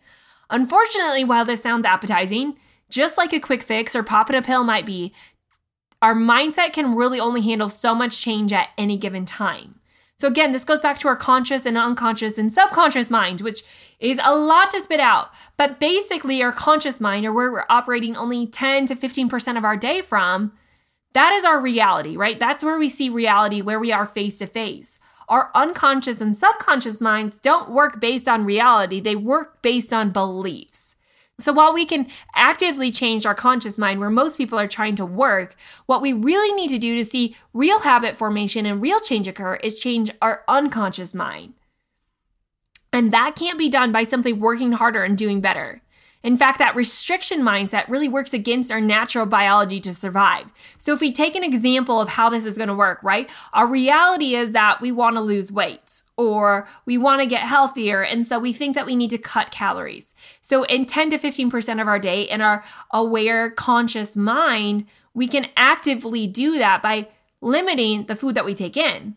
Unfortunately, 0.50 1.23
while 1.25 1.45
this 1.45 1.62
sounds 1.62 1.87
appetizing, 1.87 2.57
just 2.91 3.17
like 3.17 3.33
a 3.33 3.39
quick 3.39 3.62
fix 3.62 3.95
or 3.95 4.03
popping 4.03 4.37
a 4.37 4.43
pill 4.43 4.65
might 4.65 4.85
be, 4.85 5.15
our 6.02 6.15
mindset 6.15 6.73
can 6.73 6.95
really 6.95 7.21
only 7.21 7.43
handle 7.43 7.69
so 7.69 7.95
much 7.95 8.21
change 8.21 8.52
at 8.52 8.71
any 8.78 8.97
given 8.97 9.26
time. 9.26 9.80
So, 10.17 10.28
again, 10.28 10.52
this 10.52 10.65
goes 10.65 10.82
back 10.82 10.99
to 10.99 11.08
our 11.08 11.17
conscious 11.17 11.65
and 11.65 11.78
unconscious 11.78 12.36
and 12.36 12.52
subconscious 12.52 13.08
mind, 13.08 13.41
which 13.41 13.63
is 13.99 14.21
a 14.23 14.36
lot 14.36 14.71
to 14.73 14.80
spit 14.82 15.00
out. 15.00 15.30
But 15.56 15.80
basically, 15.80 16.43
our 16.43 16.52
conscious 16.52 17.00
mind, 17.00 17.25
or 17.25 17.32
where 17.32 17.50
we're 17.50 17.65
operating 17.71 18.17
only 18.17 18.47
10 18.47 18.86
to 18.86 18.95
15% 18.95 19.56
of 19.56 19.65
our 19.65 19.78
day 19.78 20.02
from, 20.02 20.52
that 21.15 21.32
is 21.32 21.45
our 21.45 21.58
reality, 21.58 22.17
right? 22.17 22.39
That's 22.39 22.63
where 22.63 22.78
we 22.78 22.89
see 22.89 23.08
reality, 23.08 23.63
where 23.63 23.80
we 23.80 23.93
are 23.93 24.04
face 24.04 24.39
to 24.39 24.47
face. 24.47 24.99
Our 25.28 25.50
unconscious 25.54 26.21
and 26.21 26.36
subconscious 26.36 27.00
minds 27.00 27.39
don't 27.39 27.71
work 27.71 28.00
based 28.00 28.28
on 28.28 28.45
reality, 28.45 29.00
they 29.00 29.17
work 29.17 29.63
based 29.63 29.93
on 29.93 30.10
beliefs. 30.10 30.90
So 31.41 31.53
while 31.53 31.73
we 31.73 31.87
can 31.87 32.07
actively 32.35 32.91
change 32.91 33.26
our 33.26 33.35
conscious 33.35 33.79
mind 33.79 34.00
where 34.00 34.11
most 34.11 34.37
people 34.37 34.59
are 34.59 34.69
trying 34.69 34.97
to 34.97 35.07
work, 35.07 35.57
what 35.87 36.03
we 36.03 36.13
really 36.13 36.55
need 36.55 36.69
to 36.69 36.79
do 36.79 36.95
to 36.97 37.05
see 37.05 37.37
real 37.53 37.81
habit 37.81 38.17
formation 38.17 38.67
and 38.67 38.81
real 38.81 39.00
change 39.00 39.26
occur 39.26 39.55
is 39.57 39.79
change 39.79 40.11
our 40.21 40.43
unconscious 40.49 41.15
mind. 41.15 41.55
And 42.93 43.13
that 43.13 43.37
can't 43.37 43.59
be 43.59 43.69
done 43.69 43.93
by 43.93 44.05
simply 44.05 44.33
working 44.33 44.73
harder 44.73 45.05
and 45.05 45.17
doing 45.17 45.41
better. 45.41 45.83
In 46.23 46.37
fact, 46.37 46.59
that 46.59 46.76
restriction 46.76 47.41
mindset 47.41 47.89
really 47.89 48.09
works 48.09 48.35
against 48.35 48.71
our 48.71 48.80
natural 48.80 49.25
biology 49.25 49.80
to 49.80 49.95
survive. 49.95 50.52
So, 50.76 50.93
if 50.93 51.00
we 51.00 51.13
take 51.13 51.35
an 51.35 51.45
example 51.45 52.00
of 52.00 52.11
how 52.11 52.28
this 52.28 52.45
is 52.45 52.56
going 52.59 52.69
to 52.69 52.75
work, 52.75 53.02
right? 53.02 53.30
Our 53.52 53.67
reality 53.67 54.35
is 54.35 54.52
that 54.52 54.80
we 54.80 54.93
want 54.93 55.17
to 55.17 55.23
lose 55.23 55.50
weight 55.50 56.02
or 56.17 56.69
we 56.85 56.99
want 56.99 57.23
to 57.23 57.26
get 57.26 57.43
healthier. 57.43 58.02
And 58.02 58.26
so 58.26 58.39
we 58.39 58.52
think 58.52 58.75
that 58.75 58.85
we 58.85 58.95
need 58.95 59.11
to 59.11 59.19
cut 59.19 59.50
calories. 59.50 60.15
So, 60.43 60.65
in 60.65 60.85
10 60.85 61.11
to 61.11 61.19
15% 61.19 61.80
of 61.80 61.89
our 61.89 61.99
day, 61.99 62.23
in 62.23 62.43
our 62.43 62.63
aware, 62.93 63.50
conscious 63.50 64.15
mind, 64.15 64.87
we 65.15 65.26
can 65.26 65.47
actively 65.56 66.26
do 66.26 66.59
that 66.59 66.83
by 66.83 67.09
limiting 67.41 68.04
the 68.06 68.17
food 68.17 68.35
that 68.35 68.45
we 68.45 68.54
take 68.54 68.76
in. 68.76 69.17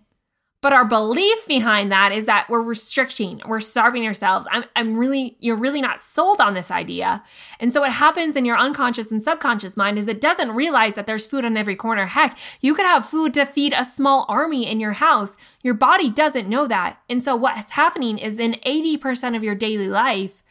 But 0.64 0.72
our 0.72 0.86
belief 0.86 1.46
behind 1.46 1.92
that 1.92 2.14
is 2.14 2.26
that 2.26 2.50
we're 2.50 2.62
restricting, 2.62 3.42
we're 3.46 3.60
starving 3.60 4.06
ourselves. 4.08 4.48
I'm, 4.50 4.64
I'm 4.78 4.98
really, 4.98 5.36
you're 5.42 5.58
really 5.58 5.82
not 5.82 6.00
sold 6.00 6.40
on 6.40 6.54
this 6.54 6.72
idea. 6.72 7.22
And 7.60 7.74
so 7.74 7.82
what 7.82 7.92
happens 7.92 8.38
in 8.38 8.46
your 8.46 8.58
unconscious 8.58 9.12
and 9.12 9.22
subconscious 9.22 9.76
mind 9.76 10.00
is 10.00 10.08
it 10.08 10.22
doesn't 10.22 10.52
realize 10.52 10.96
that 10.96 11.06
there's 11.06 11.28
food 11.28 11.44
on 11.44 11.58
every 11.58 11.76
corner. 11.76 12.06
Heck, 12.06 12.38
you 12.62 12.74
could 12.74 12.86
have 12.86 13.06
food 13.06 13.34
to 13.34 13.46
feed 13.46 13.74
a 13.76 13.84
small 13.84 14.26
army 14.30 14.66
in 14.66 14.80
your 14.80 14.94
house. 14.94 15.36
Your 15.64 15.74
body 15.74 16.10
doesn't 16.10 16.48
know 16.48 16.66
that. 16.66 16.98
And 17.10 17.22
so 17.22 17.36
what's 17.36 17.72
happening 17.72 18.18
is 18.18 18.40
in 18.40 18.54
80% 18.66 19.36
of 19.36 19.44
your 19.44 19.56
daily 19.56 19.90
life, 19.90 20.44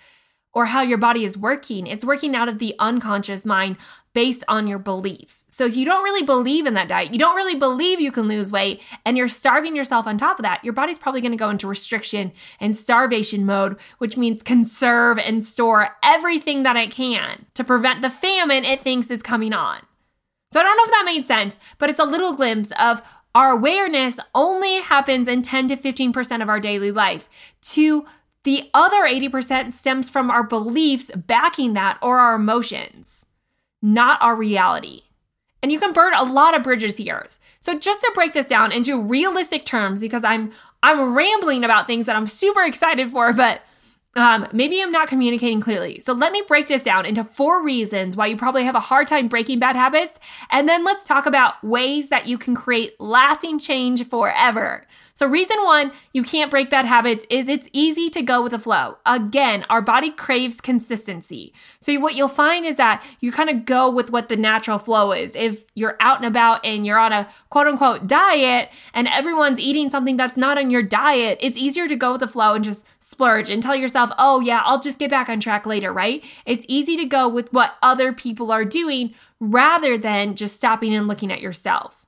or 0.52 0.66
how 0.66 0.82
your 0.82 0.98
body 0.98 1.24
is 1.24 1.38
working. 1.38 1.86
It's 1.86 2.04
working 2.04 2.36
out 2.36 2.48
of 2.48 2.58
the 2.58 2.74
unconscious 2.78 3.46
mind 3.46 3.78
based 4.14 4.44
on 4.48 4.66
your 4.66 4.78
beliefs. 4.78 5.44
So 5.48 5.64
if 5.64 5.76
you 5.76 5.84
don't 5.84 6.04
really 6.04 6.24
believe 6.24 6.66
in 6.66 6.74
that 6.74 6.88
diet, 6.88 7.12
you 7.12 7.18
don't 7.18 7.36
really 7.36 7.54
believe 7.54 8.00
you 8.00 8.12
can 8.12 8.28
lose 8.28 8.52
weight, 8.52 8.80
and 9.04 9.16
you're 9.16 9.28
starving 9.28 9.74
yourself 9.74 10.06
on 10.06 10.18
top 10.18 10.38
of 10.38 10.42
that, 10.42 10.64
your 10.64 10.74
body's 10.74 10.98
probably 10.98 11.20
to 11.22 11.36
go 11.36 11.50
into 11.50 11.66
restriction 11.66 12.32
and 12.60 12.76
starvation 12.76 13.46
mode, 13.46 13.76
which 13.98 14.16
means 14.16 14.42
conserve 14.42 15.18
and 15.18 15.42
store 15.44 15.96
everything 16.02 16.62
that 16.62 16.76
it 16.76 16.90
can 16.90 17.46
to 17.54 17.64
prevent 17.64 18.02
the 18.02 18.10
famine 18.10 18.64
it 18.64 18.80
thinks 18.80 19.10
is 19.10 19.22
coming 19.22 19.52
on. 19.52 19.80
So 20.52 20.60
I 20.60 20.62
don't 20.62 20.76
know 20.76 20.84
if 20.84 20.90
that 20.90 21.04
made 21.06 21.24
sense, 21.24 21.58
but 21.78 21.88
it's 21.88 22.00
a 22.00 22.04
little 22.04 22.34
glimpse 22.34 22.70
of 22.78 23.00
our 23.34 23.52
awareness 23.52 24.18
only 24.34 24.80
happens 24.80 25.26
in 25.26 25.40
10 25.40 25.68
to 25.68 25.76
15% 25.76 26.42
of 26.42 26.48
our 26.50 26.60
daily 26.60 26.90
life. 26.90 27.30
To 27.62 28.04
the 28.44 28.68
other 28.74 29.04
80% 29.04 29.72
stems 29.72 30.10
from 30.10 30.30
our 30.30 30.42
beliefs 30.42 31.10
backing 31.14 31.72
that 31.74 31.98
or 32.02 32.18
our 32.18 32.34
emotions 32.34 33.24
not 33.82 34.22
our 34.22 34.36
reality. 34.36 35.02
And 35.62 35.70
you 35.70 35.78
can 35.78 35.92
burn 35.92 36.14
a 36.14 36.24
lot 36.24 36.56
of 36.56 36.62
bridges 36.62 36.96
here. 36.96 37.26
So 37.60 37.78
just 37.78 38.00
to 38.00 38.10
break 38.14 38.32
this 38.32 38.46
down 38.46 38.72
into 38.72 39.00
realistic 39.00 39.64
terms, 39.64 40.00
because 40.00 40.24
I'm 40.24 40.52
I'm 40.82 41.14
rambling 41.14 41.62
about 41.62 41.86
things 41.86 42.06
that 42.06 42.16
I'm 42.16 42.26
super 42.26 42.62
excited 42.62 43.10
for, 43.10 43.32
but 43.32 43.60
um, 44.16 44.48
maybe 44.52 44.82
I'm 44.82 44.90
not 44.90 45.08
communicating 45.08 45.60
clearly. 45.60 46.00
So 46.00 46.12
let 46.12 46.32
me 46.32 46.42
break 46.46 46.68
this 46.68 46.82
down 46.82 47.06
into 47.06 47.24
four 47.24 47.62
reasons 47.62 48.16
why 48.16 48.26
you 48.26 48.36
probably 48.36 48.64
have 48.64 48.74
a 48.74 48.80
hard 48.80 49.06
time 49.06 49.28
breaking 49.28 49.58
bad 49.58 49.76
habits, 49.76 50.18
and 50.50 50.68
then 50.68 50.84
let's 50.84 51.04
talk 51.04 51.26
about 51.26 51.62
ways 51.62 52.08
that 52.08 52.26
you 52.26 52.36
can 52.36 52.54
create 52.54 53.00
lasting 53.00 53.58
change 53.58 54.06
forever. 54.06 54.86
So, 55.14 55.26
reason 55.26 55.62
one, 55.62 55.92
you 56.12 56.22
can't 56.22 56.50
break 56.50 56.70
bad 56.70 56.86
habits 56.86 57.26
is 57.28 57.48
it's 57.48 57.68
easy 57.72 58.08
to 58.10 58.22
go 58.22 58.42
with 58.42 58.52
the 58.52 58.58
flow. 58.58 58.96
Again, 59.04 59.64
our 59.68 59.82
body 59.82 60.10
craves 60.10 60.60
consistency. 60.60 61.52
So, 61.80 61.98
what 62.00 62.14
you'll 62.14 62.28
find 62.28 62.64
is 62.64 62.76
that 62.76 63.04
you 63.20 63.30
kind 63.30 63.50
of 63.50 63.66
go 63.66 63.90
with 63.90 64.10
what 64.10 64.28
the 64.28 64.36
natural 64.36 64.78
flow 64.78 65.12
is. 65.12 65.34
If 65.34 65.64
you're 65.74 65.96
out 66.00 66.18
and 66.18 66.26
about 66.26 66.64
and 66.64 66.86
you're 66.86 66.98
on 66.98 67.12
a 67.12 67.28
quote 67.50 67.66
unquote 67.66 68.06
diet 68.06 68.70
and 68.94 69.06
everyone's 69.08 69.60
eating 69.60 69.90
something 69.90 70.16
that's 70.16 70.36
not 70.36 70.56
on 70.56 70.70
your 70.70 70.82
diet, 70.82 71.38
it's 71.40 71.58
easier 71.58 71.88
to 71.88 71.96
go 71.96 72.12
with 72.12 72.20
the 72.20 72.28
flow 72.28 72.54
and 72.54 72.64
just 72.64 72.86
splurge 73.00 73.50
and 73.50 73.62
tell 73.62 73.76
yourself, 73.76 74.10
oh, 74.16 74.40
yeah, 74.40 74.62
I'll 74.64 74.80
just 74.80 74.98
get 74.98 75.10
back 75.10 75.28
on 75.28 75.40
track 75.40 75.66
later, 75.66 75.92
right? 75.92 76.24
It's 76.46 76.64
easy 76.68 76.96
to 76.96 77.04
go 77.04 77.28
with 77.28 77.52
what 77.52 77.74
other 77.82 78.12
people 78.12 78.50
are 78.50 78.64
doing 78.64 79.14
rather 79.40 79.98
than 79.98 80.36
just 80.36 80.56
stopping 80.56 80.94
and 80.94 81.08
looking 81.08 81.32
at 81.32 81.40
yourself. 81.40 82.01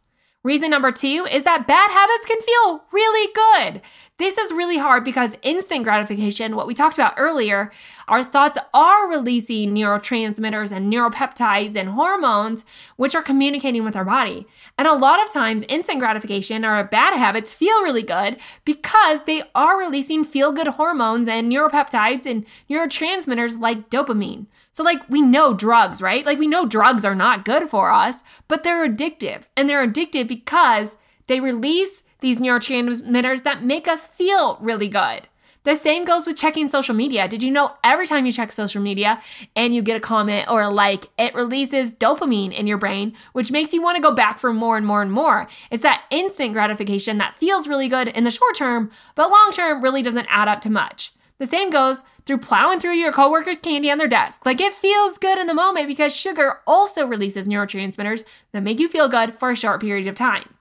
Reason 0.45 0.69
number 0.69 0.93
two 0.93 1.27
is 1.31 1.45
that 1.45 1.67
bad 1.67 1.91
habits 1.91 2.27
can 2.27 2.39
feel 2.43 2.85
really 2.93 3.33
good. 3.33 3.81
This 4.19 4.37
is 4.37 4.53
really 4.53 4.77
hard 4.77 5.03
because 5.03 5.39
instant 5.41 5.85
gratification, 5.85 6.55
what 6.55 6.67
we 6.67 6.75
talked 6.75 6.97
about 6.97 7.15
earlier, 7.17 7.73
our 8.09 8.23
thoughts 8.23 8.59
are 8.75 9.09
releasing 9.09 9.75
neurotransmitters 9.75 10.71
and 10.71 10.93
neuropeptides 10.93 11.77
and 11.77 11.89
hormones, 11.89 12.67
which 12.97 13.15
are 13.15 13.23
communicating 13.23 13.85
with 13.85 13.97
our 13.97 14.05
body. 14.05 14.47
And 14.77 14.87
a 14.87 14.93
lot 14.93 15.23
of 15.23 15.33
times, 15.33 15.65
instant 15.67 15.99
gratification 15.99 16.63
or 16.63 16.85
bad 16.85 17.17
habits 17.17 17.55
feel 17.55 17.83
really 17.83 18.03
good 18.03 18.37
because 18.67 19.25
they 19.25 19.45
are 19.55 19.79
releasing 19.79 20.25
feel 20.25 20.53
good 20.53 20.69
hormones 20.69 21.27
and 21.27 21.51
neuropeptides 21.51 22.27
and 22.27 22.45
neurotransmitters 22.69 23.59
like 23.59 23.89
dopamine. 23.89 24.47
So, 24.75 24.83
like, 24.83 25.09
we 25.09 25.23
know 25.23 25.55
drugs, 25.55 26.03
right? 26.03 26.27
Like, 26.27 26.41
we 26.41 26.49
know 26.49 26.67
drugs 26.67 27.05
are 27.05 27.15
not 27.15 27.45
good 27.45 27.69
for 27.71 27.93
us, 27.93 28.25
but 28.49 28.65
they're 28.65 28.89
addictive. 28.89 29.45
And 29.57 29.69
they're 29.69 29.87
addictive 29.87 30.27
because 30.27 30.97
they 31.29 31.39
release 31.39 32.03
these 32.19 32.41
neurotransmitters 32.41 33.45
that 33.45 33.63
make 33.63 33.87
us 33.87 34.09
feel 34.09 34.59
really 34.61 34.89
good. 34.89 35.29
The 35.63 35.77
same 35.77 36.05
goes 36.05 36.27
with 36.27 36.37
checking 36.37 36.67
social 36.67 36.95
media. 36.95 37.29
Did 37.29 37.41
you 37.41 37.53
know 37.53 37.75
every 37.85 38.09
time 38.09 38.27
you 38.27 38.33
check 38.33 38.51
social 38.51 38.83
media 38.83 39.23
and 39.55 39.77
you 39.77 39.81
get 39.81 39.97
a 39.97 40.01
comment 40.01 40.51
or 40.51 40.61
a 40.63 40.69
like, 40.69 41.07
it 41.17 41.37
releases 41.37 41.95
dopamine 41.95 42.53
in 42.53 42.67
your 42.67 42.77
brain, 42.77 43.15
which 43.33 43.53
makes 43.53 43.73
you 43.73 43.81
want 43.81 43.95
to 43.95 44.03
go 44.03 44.13
back 44.13 44.41
for 44.41 44.53
more 44.53 44.77
and 44.77 44.85
more 44.85 45.03
and 45.03 45.13
more? 45.13 45.47
It's 45.71 45.85
that 45.85 46.03
instant 46.11 46.53
gratification 46.53 47.19
that 47.19 47.39
feels 47.39 47.69
really 47.69 47.89
good 47.89 48.09
in 48.09 48.25
the 48.25 48.33
short 48.33 48.57
term, 48.57 48.91
but 49.15 49.31
long 49.31 49.51
term 49.53 49.83
really 49.83 50.03
doesn't 50.03 50.27
add 50.29 50.49
up 50.49 50.61
to 50.63 50.71
much. 50.71 51.13
The 51.39 51.47
same 51.47 51.71
goes 51.71 52.03
through 52.27 52.39
plowing 52.39 52.81
through 52.81 52.95
your 52.95 53.13
coworker's 53.13 53.61
candy 53.61 53.91
on 53.91 53.99
their 53.99 54.09
desk. 54.09 54.45
Like 54.47 54.61
it 54.61 54.73
feels 54.73 55.19
good 55.19 55.39
in 55.39 55.47
the 55.47 55.55
moment 55.55 55.89
because 55.89 56.15
sugar 56.15 56.61
also 56.67 57.07
releases 57.07 57.47
neurotransmitters 57.47 58.25
that 58.53 58.63
make 58.63 58.79
you 58.79 58.89
feel 58.89 59.09
good 59.09 59.39
for 59.39 59.51
a 59.51 59.57
short 59.57 59.81
period 59.81 60.07
of 60.07 60.15
time. 60.15 60.55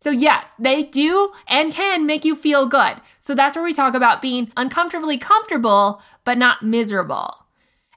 So, 0.00 0.10
yes, 0.10 0.52
they 0.58 0.82
do 0.82 1.32
and 1.46 1.74
can 1.74 2.06
make 2.06 2.24
you 2.24 2.34
feel 2.34 2.64
good. 2.64 3.02
So, 3.18 3.34
that's 3.34 3.54
where 3.54 3.64
we 3.64 3.74
talk 3.74 3.92
about 3.94 4.22
being 4.22 4.50
uncomfortably 4.56 5.18
comfortable, 5.18 6.00
but 6.24 6.38
not 6.38 6.62
miserable. 6.62 7.46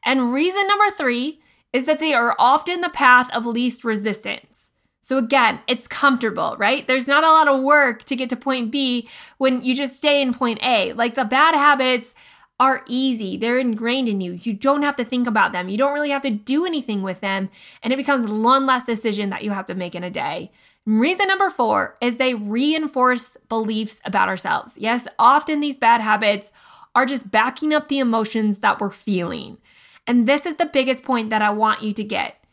And 0.04 0.34
reason 0.34 0.68
number 0.68 0.90
three 0.90 1.40
is 1.72 1.86
that 1.86 2.00
they 2.00 2.14
are 2.14 2.36
often 2.38 2.82
the 2.82 2.90
path 2.90 3.30
of 3.34 3.46
least 3.46 3.86
resistance. 3.86 4.72
So 5.02 5.18
again, 5.18 5.60
it's 5.68 5.88
comfortable, 5.88 6.56
right? 6.58 6.88
There's 6.88 7.10
not 7.10 7.26
a 7.26 7.32
lot 7.32 7.50
of 7.50 7.62
work 7.62 8.06
to 8.06 8.16
get 8.16 8.30
to 8.30 8.38
point 8.38 8.72
B 8.72 9.10
when 9.38 9.62
you 9.62 9.76
just 9.76 9.98
stay 9.98 10.22
in 10.22 10.34
point 10.34 10.60
A. 10.64 10.94
Like 10.94 11.16
the 11.16 11.26
bad 11.26 11.56
habits 11.56 12.14
are 12.60 12.84
easy, 12.88 13.36
they're 13.38 13.60
ingrained 13.60 14.08
in 14.08 14.22
you. 14.22 14.34
You 14.34 14.54
don't 14.54 14.84
have 14.84 14.96
to 14.98 15.06
think 15.06 15.28
about 15.28 15.52
them, 15.52 15.70
you 15.70 15.78
don't 15.78 15.94
really 15.94 16.12
have 16.12 16.22
to 16.24 16.30
do 16.30 16.66
anything 16.66 17.02
with 17.02 17.20
them. 17.22 17.50
And 17.82 17.92
it 17.92 17.98
becomes 17.98 18.30
one 18.30 18.66
less 18.66 18.86
decision 18.86 19.30
that 19.30 19.44
you 19.44 19.52
have 19.52 19.66
to 19.68 19.76
make 19.76 19.96
in 19.96 20.04
a 20.04 20.10
day. 20.10 20.52
Reason 20.86 21.28
number 21.28 21.50
four 21.50 21.96
is 22.02 22.18
they 22.18 22.34
reinforce 22.34 23.38
beliefs 23.48 24.02
about 24.04 24.28
ourselves. 24.28 24.78
Yes, 24.78 25.08
often 25.18 25.60
these 25.62 25.78
bad 25.78 26.02
habits 26.02 26.52
are 26.94 27.06
just 27.06 27.32
backing 27.32 27.74
up 27.74 27.88
the 27.88 28.00
emotions 28.00 28.60
that 28.60 28.80
we're 28.80 28.90
feeling. 28.90 29.58
And 30.06 30.28
this 30.28 30.46
is 30.46 30.58
the 30.58 30.66
biggest 30.66 31.04
point 31.04 31.30
that 31.30 31.42
I 31.42 31.50
want 31.52 31.82
you 31.82 31.94
to 31.94 32.04
get 32.04 32.44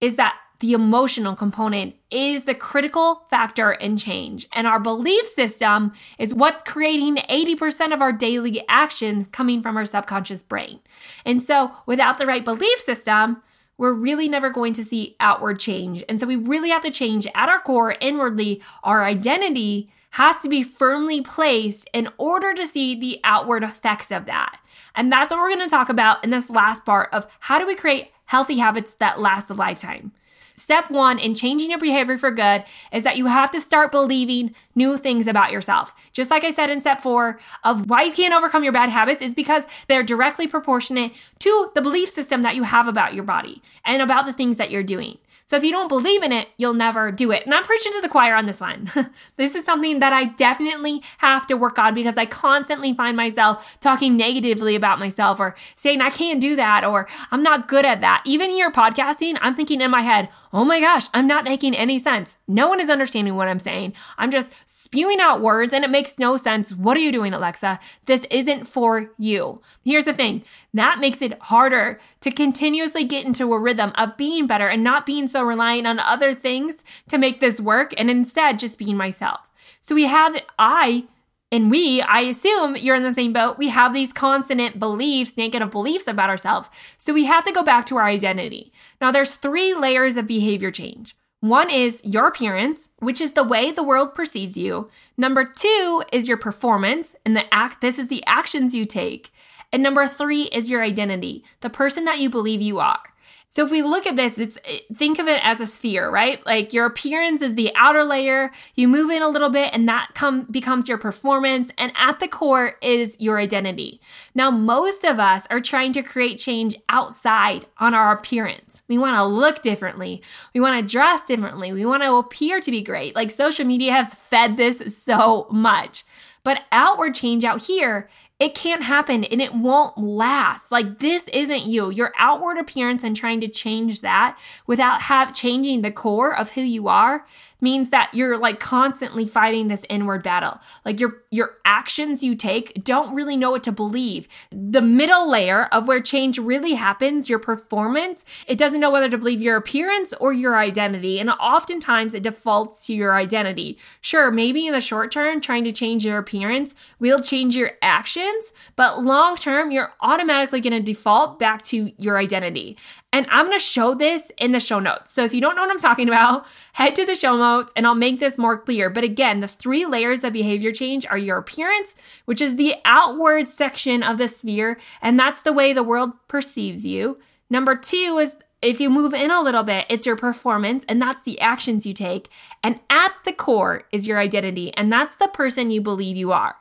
is 0.00 0.16
that 0.16 0.36
the 0.60 0.72
emotional 0.72 1.36
component 1.36 1.94
is 2.10 2.44
the 2.44 2.54
critical 2.54 3.26
factor 3.30 3.72
in 3.72 3.96
change. 3.96 4.48
And 4.52 4.66
our 4.66 4.80
belief 4.80 5.26
system 5.26 5.92
is 6.18 6.34
what's 6.34 6.62
creating 6.62 7.16
80% 7.16 7.92
of 7.92 8.00
our 8.00 8.12
daily 8.12 8.64
action 8.68 9.26
coming 9.26 9.62
from 9.62 9.76
our 9.76 9.84
subconscious 9.84 10.42
brain. 10.42 10.80
And 11.24 11.42
so, 11.42 11.72
without 11.84 12.18
the 12.18 12.26
right 12.26 12.44
belief 12.44 12.78
system, 12.80 13.42
we're 13.78 13.92
really 13.92 14.28
never 14.28 14.48
going 14.48 14.72
to 14.74 14.84
see 14.84 15.16
outward 15.20 15.60
change. 15.60 16.04
And 16.08 16.18
so, 16.18 16.26
we 16.26 16.36
really 16.36 16.70
have 16.70 16.82
to 16.82 16.90
change 16.90 17.26
at 17.34 17.48
our 17.48 17.60
core, 17.60 17.96
inwardly, 18.00 18.62
our 18.82 19.04
identity 19.04 19.90
has 20.16 20.40
to 20.40 20.48
be 20.48 20.62
firmly 20.62 21.20
placed 21.20 21.86
in 21.92 22.08
order 22.16 22.54
to 22.54 22.66
see 22.66 22.98
the 22.98 23.20
outward 23.22 23.62
effects 23.62 24.10
of 24.10 24.24
that. 24.24 24.58
And 24.94 25.12
that's 25.12 25.30
what 25.30 25.40
we're 25.40 25.54
going 25.54 25.60
to 25.60 25.68
talk 25.68 25.90
about 25.90 26.24
in 26.24 26.30
this 26.30 26.48
last 26.48 26.86
part 26.86 27.10
of 27.12 27.26
how 27.40 27.58
do 27.58 27.66
we 27.66 27.74
create 27.74 28.12
healthy 28.24 28.56
habits 28.56 28.94
that 28.94 29.20
last 29.20 29.50
a 29.50 29.54
lifetime. 29.54 30.12
Step 30.58 30.90
one 30.90 31.18
in 31.18 31.34
changing 31.34 31.68
your 31.68 31.78
behavior 31.78 32.16
for 32.16 32.30
good 32.30 32.64
is 32.90 33.04
that 33.04 33.18
you 33.18 33.26
have 33.26 33.50
to 33.50 33.60
start 33.60 33.92
believing 33.92 34.54
new 34.74 34.96
things 34.96 35.28
about 35.28 35.52
yourself. 35.52 35.94
Just 36.12 36.30
like 36.30 36.44
I 36.44 36.50
said 36.50 36.70
in 36.70 36.80
step 36.80 37.02
four 37.02 37.38
of 37.62 37.90
why 37.90 38.04
you 38.04 38.12
can't 38.12 38.32
overcome 38.32 38.64
your 38.64 38.72
bad 38.72 38.88
habits 38.88 39.20
is 39.20 39.34
because 39.34 39.64
they're 39.86 40.02
directly 40.02 40.46
proportionate 40.46 41.12
to 41.40 41.70
the 41.74 41.82
belief 41.82 42.08
system 42.08 42.40
that 42.40 42.56
you 42.56 42.62
have 42.62 42.88
about 42.88 43.12
your 43.12 43.24
body 43.24 43.62
and 43.84 44.00
about 44.00 44.24
the 44.24 44.32
things 44.32 44.56
that 44.56 44.70
you're 44.70 44.82
doing. 44.82 45.18
So 45.46 45.56
if 45.56 45.62
you 45.62 45.70
don't 45.70 45.86
believe 45.86 46.24
in 46.24 46.32
it, 46.32 46.48
you'll 46.56 46.74
never 46.74 47.12
do 47.12 47.30
it. 47.30 47.44
And 47.44 47.54
I'm 47.54 47.62
preaching 47.62 47.92
to 47.92 48.00
the 48.00 48.08
choir 48.08 48.34
on 48.34 48.46
this 48.46 48.60
one. 48.60 48.90
this 49.36 49.54
is 49.54 49.64
something 49.64 50.00
that 50.00 50.12
I 50.12 50.24
definitely 50.24 51.02
have 51.18 51.46
to 51.46 51.56
work 51.56 51.78
on 51.78 51.94
because 51.94 52.16
I 52.18 52.26
constantly 52.26 52.92
find 52.92 53.16
myself 53.16 53.76
talking 53.80 54.16
negatively 54.16 54.74
about 54.74 54.98
myself 54.98 55.38
or 55.38 55.54
saying 55.76 56.00
I 56.00 56.10
can't 56.10 56.40
do 56.40 56.56
that 56.56 56.84
or 56.84 57.06
I'm 57.30 57.44
not 57.44 57.68
good 57.68 57.84
at 57.84 58.00
that. 58.00 58.22
Even 58.26 58.50
here 58.50 58.72
podcasting, 58.72 59.38
I'm 59.40 59.54
thinking 59.54 59.80
in 59.80 59.90
my 59.92 60.02
head, 60.02 60.30
oh 60.52 60.64
my 60.64 60.80
gosh, 60.80 61.06
I'm 61.14 61.28
not 61.28 61.44
making 61.44 61.76
any 61.76 62.00
sense. 62.00 62.38
No 62.48 62.66
one 62.66 62.80
is 62.80 62.90
understanding 62.90 63.36
what 63.36 63.46
I'm 63.46 63.60
saying. 63.60 63.92
I'm 64.18 64.32
just 64.32 64.50
spewing 64.66 65.20
out 65.20 65.40
words 65.40 65.72
and 65.72 65.84
it 65.84 65.90
makes 65.90 66.18
no 66.18 66.36
sense. 66.36 66.72
What 66.72 66.96
are 66.96 67.00
you 67.00 67.12
doing, 67.12 67.32
Alexa? 67.32 67.78
This 68.06 68.26
isn't 68.32 68.64
for 68.64 69.12
you. 69.16 69.62
Here's 69.84 70.06
the 70.06 70.12
thing 70.12 70.42
that 70.78 70.98
makes 70.98 71.22
it 71.22 71.40
harder 71.42 72.00
to 72.20 72.30
continuously 72.30 73.04
get 73.04 73.24
into 73.24 73.52
a 73.52 73.58
rhythm 73.58 73.92
of 73.96 74.16
being 74.16 74.46
better 74.46 74.68
and 74.68 74.82
not 74.82 75.06
being 75.06 75.28
so 75.28 75.42
reliant 75.42 75.86
on 75.86 75.98
other 75.98 76.34
things 76.34 76.84
to 77.08 77.18
make 77.18 77.40
this 77.40 77.60
work 77.60 77.94
and 77.96 78.10
instead 78.10 78.58
just 78.58 78.78
being 78.78 78.96
myself. 78.96 79.48
So 79.80 79.94
we 79.94 80.06
have, 80.06 80.40
I, 80.58 81.04
and 81.52 81.70
we, 81.70 82.00
I 82.00 82.20
assume 82.22 82.76
you're 82.76 82.96
in 82.96 83.04
the 83.04 83.14
same 83.14 83.32
boat. 83.32 83.58
We 83.58 83.68
have 83.68 83.94
these 83.94 84.12
consonant 84.12 84.78
beliefs, 84.78 85.36
negative 85.36 85.70
beliefs 85.70 86.08
about 86.08 86.30
ourselves. 86.30 86.68
So 86.98 87.12
we 87.12 87.24
have 87.26 87.44
to 87.44 87.52
go 87.52 87.62
back 87.62 87.86
to 87.86 87.96
our 87.96 88.06
identity. 88.06 88.72
Now, 89.00 89.12
there's 89.12 89.34
three 89.34 89.72
layers 89.74 90.16
of 90.16 90.26
behavior 90.26 90.70
change. 90.70 91.16
One 91.40 91.70
is 91.70 92.00
your 92.02 92.26
appearance, 92.26 92.88
which 92.98 93.20
is 93.20 93.32
the 93.32 93.44
way 93.44 93.70
the 93.70 93.84
world 93.84 94.14
perceives 94.14 94.56
you. 94.56 94.90
Number 95.16 95.44
two 95.44 96.02
is 96.10 96.26
your 96.26 96.38
performance, 96.38 97.14
and 97.24 97.36
the 97.36 97.52
act, 97.54 97.80
this 97.80 97.98
is 97.98 98.08
the 98.08 98.24
actions 98.26 98.74
you 98.74 98.84
take. 98.84 99.30
And 99.72 99.82
number 99.82 100.06
three 100.06 100.44
is 100.44 100.70
your 100.70 100.82
identity, 100.82 101.44
the 101.60 101.70
person 101.70 102.04
that 102.04 102.18
you 102.18 102.30
believe 102.30 102.62
you 102.62 102.78
are. 102.78 103.02
So 103.48 103.64
if 103.64 103.70
we 103.70 103.80
look 103.80 104.06
at 104.06 104.16
this, 104.16 104.38
it's 104.38 104.58
think 104.94 105.18
of 105.18 105.28
it 105.28 105.40
as 105.42 105.60
a 105.60 105.66
sphere, 105.66 106.10
right? 106.10 106.44
Like 106.44 106.72
your 106.72 106.84
appearance 106.84 107.40
is 107.42 107.54
the 107.54 107.72
outer 107.76 108.04
layer. 108.04 108.50
You 108.74 108.88
move 108.88 109.08
in 109.10 109.22
a 109.22 109.28
little 109.28 109.50
bit 109.50 109.70
and 109.72 109.88
that 109.88 110.10
come 110.14 110.42
becomes 110.50 110.88
your 110.88 110.98
performance 110.98 111.70
and 111.78 111.92
at 111.96 112.18
the 112.18 112.28
core 112.28 112.76
is 112.82 113.18
your 113.20 113.38
identity. 113.38 114.00
Now 114.34 114.50
most 114.50 115.04
of 115.04 115.18
us 115.18 115.46
are 115.48 115.60
trying 115.60 115.92
to 115.92 116.02
create 116.02 116.38
change 116.38 116.76
outside 116.88 117.66
on 117.78 117.94
our 117.94 118.12
appearance. 118.12 118.82
We 118.88 118.98
want 118.98 119.16
to 119.16 119.24
look 119.24 119.62
differently. 119.62 120.22
We 120.52 120.60
want 120.60 120.78
to 120.78 120.92
dress 120.92 121.26
differently. 121.26 121.72
We 121.72 121.86
want 121.86 122.02
to 122.02 122.14
appear 122.16 122.60
to 122.60 122.70
be 122.70 122.82
great. 122.82 123.14
Like 123.14 123.30
social 123.30 123.64
media 123.64 123.92
has 123.92 124.12
fed 124.12 124.56
this 124.56 124.96
so 124.96 125.46
much. 125.50 126.04
But 126.42 126.62
outward 126.70 127.14
change 127.14 127.42
out 127.42 127.62
here 127.62 128.08
it 128.38 128.54
can't 128.54 128.82
happen 128.82 129.24
and 129.24 129.40
it 129.40 129.54
won't 129.54 129.96
last. 129.96 130.70
Like 130.70 130.98
this 130.98 131.26
isn't 131.28 131.64
you. 131.64 131.90
Your 131.90 132.12
outward 132.18 132.58
appearance 132.58 133.02
and 133.02 133.16
trying 133.16 133.40
to 133.40 133.48
change 133.48 134.02
that 134.02 134.38
without 134.66 135.02
have 135.02 135.34
changing 135.34 135.82
the 135.82 135.90
core 135.90 136.36
of 136.36 136.50
who 136.50 136.60
you 136.60 136.86
are 136.88 137.26
means 137.60 137.90
that 137.90 138.10
you're 138.12 138.38
like 138.38 138.60
constantly 138.60 139.26
fighting 139.26 139.68
this 139.68 139.84
inward 139.88 140.22
battle. 140.22 140.60
Like 140.84 141.00
your 141.00 141.22
your 141.30 141.56
actions 141.64 142.22
you 142.22 142.34
take 142.34 142.84
don't 142.84 143.14
really 143.14 143.36
know 143.36 143.50
what 143.50 143.64
to 143.64 143.72
believe. 143.72 144.28
The 144.50 144.82
middle 144.82 145.30
layer 145.30 145.66
of 145.66 145.88
where 145.88 146.00
change 146.00 146.38
really 146.38 146.74
happens, 146.74 147.28
your 147.28 147.38
performance, 147.38 148.24
it 148.46 148.58
doesn't 148.58 148.80
know 148.80 148.90
whether 148.90 149.08
to 149.08 149.18
believe 149.18 149.40
your 149.40 149.56
appearance 149.56 150.12
or 150.20 150.32
your 150.32 150.56
identity. 150.56 151.18
And 151.18 151.30
oftentimes 151.30 152.14
it 152.14 152.22
defaults 152.22 152.86
to 152.86 152.94
your 152.94 153.14
identity. 153.14 153.78
Sure, 154.00 154.30
maybe 154.30 154.66
in 154.66 154.72
the 154.72 154.80
short 154.80 155.10
term 155.10 155.40
trying 155.40 155.64
to 155.64 155.72
change 155.72 156.04
your 156.04 156.18
appearance 156.18 156.74
will 156.98 157.18
change 157.18 157.56
your 157.56 157.72
actions, 157.82 158.52
but 158.76 159.02
long 159.02 159.36
term 159.36 159.70
you're 159.70 159.92
automatically 160.00 160.60
going 160.60 160.72
to 160.72 160.80
default 160.80 161.38
back 161.38 161.62
to 161.62 161.92
your 161.98 162.18
identity. 162.18 162.76
And 163.16 163.26
I'm 163.30 163.46
going 163.46 163.58
to 163.58 163.64
show 163.64 163.94
this 163.94 164.30
in 164.36 164.52
the 164.52 164.60
show 164.60 164.78
notes. 164.78 165.10
So 165.10 165.24
if 165.24 165.32
you 165.32 165.40
don't 165.40 165.56
know 165.56 165.62
what 165.62 165.70
I'm 165.70 165.78
talking 165.78 166.06
about, 166.06 166.44
head 166.74 166.94
to 166.96 167.06
the 167.06 167.14
show 167.14 167.34
notes 167.34 167.72
and 167.74 167.86
I'll 167.86 167.94
make 167.94 168.20
this 168.20 168.36
more 168.36 168.58
clear. 168.58 168.90
But 168.90 169.04
again, 169.04 169.40
the 169.40 169.48
three 169.48 169.86
layers 169.86 170.22
of 170.22 170.34
behavior 170.34 170.70
change 170.70 171.06
are 171.06 171.16
your 171.16 171.38
appearance, 171.38 171.94
which 172.26 172.42
is 172.42 172.56
the 172.56 172.74
outward 172.84 173.48
section 173.48 174.02
of 174.02 174.18
the 174.18 174.28
sphere, 174.28 174.78
and 175.00 175.18
that's 175.18 175.40
the 175.40 175.54
way 175.54 175.72
the 175.72 175.82
world 175.82 176.12
perceives 176.28 176.84
you. 176.84 177.16
Number 177.48 177.74
two 177.74 178.18
is 178.20 178.36
if 178.60 178.82
you 178.82 178.90
move 178.90 179.14
in 179.14 179.30
a 179.30 179.40
little 179.40 179.62
bit, 179.62 179.86
it's 179.88 180.04
your 180.04 180.16
performance, 180.16 180.84
and 180.86 181.00
that's 181.00 181.22
the 181.22 181.40
actions 181.40 181.86
you 181.86 181.94
take. 181.94 182.28
And 182.62 182.80
at 182.90 183.14
the 183.24 183.32
core 183.32 183.84
is 183.92 184.06
your 184.06 184.18
identity, 184.18 184.74
and 184.74 184.92
that's 184.92 185.16
the 185.16 185.28
person 185.28 185.70
you 185.70 185.80
believe 185.80 186.18
you 186.18 186.32
are. 186.32 186.56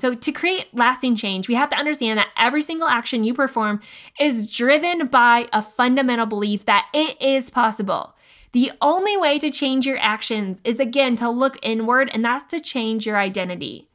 So, 0.00 0.14
to 0.14 0.32
create 0.32 0.68
lasting 0.72 1.16
change, 1.16 1.46
we 1.46 1.54
have 1.54 1.68
to 1.70 1.76
understand 1.76 2.18
that 2.18 2.30
every 2.36 2.62
single 2.62 2.88
action 2.88 3.22
you 3.22 3.34
perform 3.34 3.80
is 4.18 4.50
driven 4.50 5.08
by 5.08 5.48
a 5.52 5.62
fundamental 5.62 6.24
belief 6.24 6.64
that 6.64 6.88
it 6.94 7.20
is 7.20 7.50
possible. 7.50 8.14
The 8.52 8.72
only 8.80 9.16
way 9.16 9.38
to 9.38 9.50
change 9.50 9.86
your 9.86 9.98
actions 9.98 10.60
is 10.64 10.80
again 10.80 11.16
to 11.16 11.28
look 11.28 11.58
inward, 11.62 12.10
and 12.14 12.24
that's 12.24 12.50
to 12.52 12.60
change 12.60 13.04
your 13.04 13.18
identity. 13.18 13.90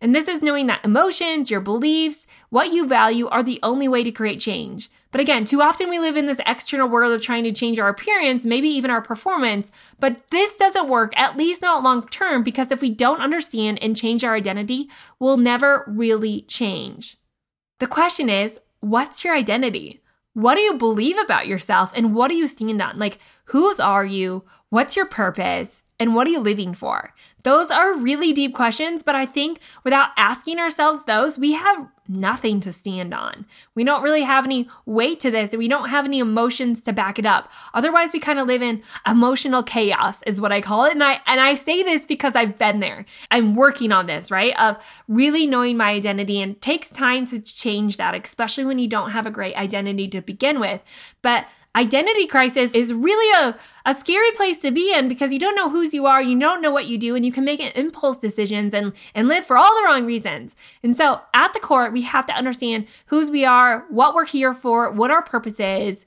And 0.00 0.14
this 0.14 0.28
is 0.28 0.42
knowing 0.42 0.66
that 0.66 0.84
emotions, 0.84 1.50
your 1.50 1.62
beliefs, 1.62 2.26
what 2.50 2.70
you 2.70 2.86
value 2.86 3.26
are 3.28 3.42
the 3.42 3.58
only 3.62 3.88
way 3.88 4.04
to 4.04 4.12
create 4.12 4.40
change. 4.40 4.90
But 5.16 5.22
again, 5.22 5.46
too 5.46 5.62
often 5.62 5.88
we 5.88 5.98
live 5.98 6.18
in 6.18 6.26
this 6.26 6.42
external 6.44 6.90
world 6.90 7.14
of 7.14 7.22
trying 7.22 7.44
to 7.44 7.50
change 7.50 7.80
our 7.80 7.88
appearance, 7.88 8.44
maybe 8.44 8.68
even 8.68 8.90
our 8.90 9.00
performance. 9.00 9.70
But 9.98 10.28
this 10.28 10.54
doesn't 10.56 10.90
work, 10.90 11.14
at 11.16 11.38
least 11.38 11.62
not 11.62 11.82
long 11.82 12.06
term, 12.08 12.42
because 12.42 12.70
if 12.70 12.82
we 12.82 12.92
don't 12.92 13.22
understand 13.22 13.82
and 13.82 13.96
change 13.96 14.24
our 14.24 14.34
identity, 14.34 14.90
we'll 15.18 15.38
never 15.38 15.84
really 15.86 16.42
change. 16.42 17.16
The 17.80 17.86
question 17.86 18.28
is 18.28 18.60
what's 18.80 19.24
your 19.24 19.34
identity? 19.34 20.02
What 20.34 20.56
do 20.56 20.60
you 20.60 20.74
believe 20.74 21.16
about 21.16 21.46
yourself 21.46 21.92
and 21.96 22.14
what 22.14 22.28
do 22.28 22.34
you 22.34 22.46
stand 22.46 22.82
on? 22.82 22.98
Like, 22.98 23.18
whose 23.46 23.80
are 23.80 24.04
you? 24.04 24.44
What's 24.68 24.96
your 24.96 25.06
purpose? 25.06 25.82
And 25.98 26.14
what 26.14 26.26
are 26.26 26.30
you 26.30 26.40
living 26.40 26.74
for? 26.74 27.14
Those 27.42 27.70
are 27.70 27.94
really 27.94 28.32
deep 28.32 28.54
questions, 28.54 29.02
but 29.02 29.14
I 29.14 29.24
think 29.24 29.60
without 29.84 30.10
asking 30.16 30.58
ourselves 30.58 31.04
those, 31.04 31.38
we 31.38 31.52
have 31.52 31.88
nothing 32.08 32.58
to 32.60 32.72
stand 32.72 33.14
on. 33.14 33.46
We 33.74 33.84
don't 33.84 34.02
really 34.02 34.22
have 34.22 34.44
any 34.44 34.68
weight 34.84 35.20
to 35.20 35.30
this, 35.30 35.52
and 35.52 35.58
we 35.58 35.68
don't 35.68 35.88
have 35.88 36.04
any 36.04 36.18
emotions 36.18 36.82
to 36.82 36.92
back 36.92 37.20
it 37.20 37.26
up. 37.26 37.50
Otherwise, 37.72 38.12
we 38.12 38.18
kind 38.18 38.40
of 38.40 38.48
live 38.48 38.62
in 38.62 38.82
emotional 39.06 39.62
chaos, 39.62 40.22
is 40.26 40.40
what 40.40 40.52
I 40.52 40.60
call 40.60 40.84
it. 40.86 40.92
And 40.92 41.04
I 41.04 41.20
and 41.24 41.40
I 41.40 41.54
say 41.54 41.84
this 41.84 42.04
because 42.04 42.34
I've 42.34 42.58
been 42.58 42.80
there. 42.80 43.06
I'm 43.30 43.54
working 43.54 43.92
on 43.92 44.06
this, 44.06 44.30
right? 44.30 44.58
Of 44.58 44.76
really 45.06 45.46
knowing 45.46 45.76
my 45.76 45.90
identity 45.90 46.42
and 46.42 46.60
takes 46.60 46.88
time 46.88 47.26
to 47.26 47.38
change 47.38 47.96
that, 47.96 48.14
especially 48.14 48.64
when 48.64 48.80
you 48.80 48.88
don't 48.88 49.10
have 49.10 49.26
a 49.26 49.30
great 49.30 49.54
identity 49.54 50.08
to 50.08 50.20
begin 50.20 50.58
with. 50.58 50.80
But 51.22 51.46
identity 51.76 52.26
crisis 52.26 52.74
is 52.74 52.92
really 52.92 53.46
a, 53.46 53.56
a 53.84 53.94
scary 53.94 54.32
place 54.32 54.58
to 54.58 54.70
be 54.70 54.92
in 54.92 55.06
because 55.06 55.32
you 55.32 55.38
don't 55.38 55.54
know 55.54 55.68
whose 55.68 55.92
you 55.92 56.06
are, 56.06 56.22
you 56.22 56.38
don't 56.38 56.62
know 56.62 56.70
what 56.70 56.86
you 56.86 56.96
do, 56.96 57.14
and 57.14 57.24
you 57.24 57.30
can 57.30 57.44
make 57.44 57.60
impulse 57.60 58.16
decisions 58.16 58.72
and, 58.74 58.92
and 59.14 59.28
live 59.28 59.44
for 59.44 59.56
all 59.56 59.74
the 59.76 59.86
wrong 59.86 60.06
reasons. 60.06 60.56
And 60.82 60.96
so 60.96 61.20
at 61.34 61.52
the 61.52 61.60
core, 61.60 61.90
we 61.90 62.02
have 62.02 62.26
to 62.26 62.32
understand 62.32 62.86
whose 63.06 63.30
we 63.30 63.44
are, 63.44 63.84
what 63.90 64.14
we're 64.14 64.24
here 64.24 64.54
for, 64.54 64.90
what 64.90 65.10
our 65.10 65.22
purpose 65.22 65.60
is, 65.60 66.06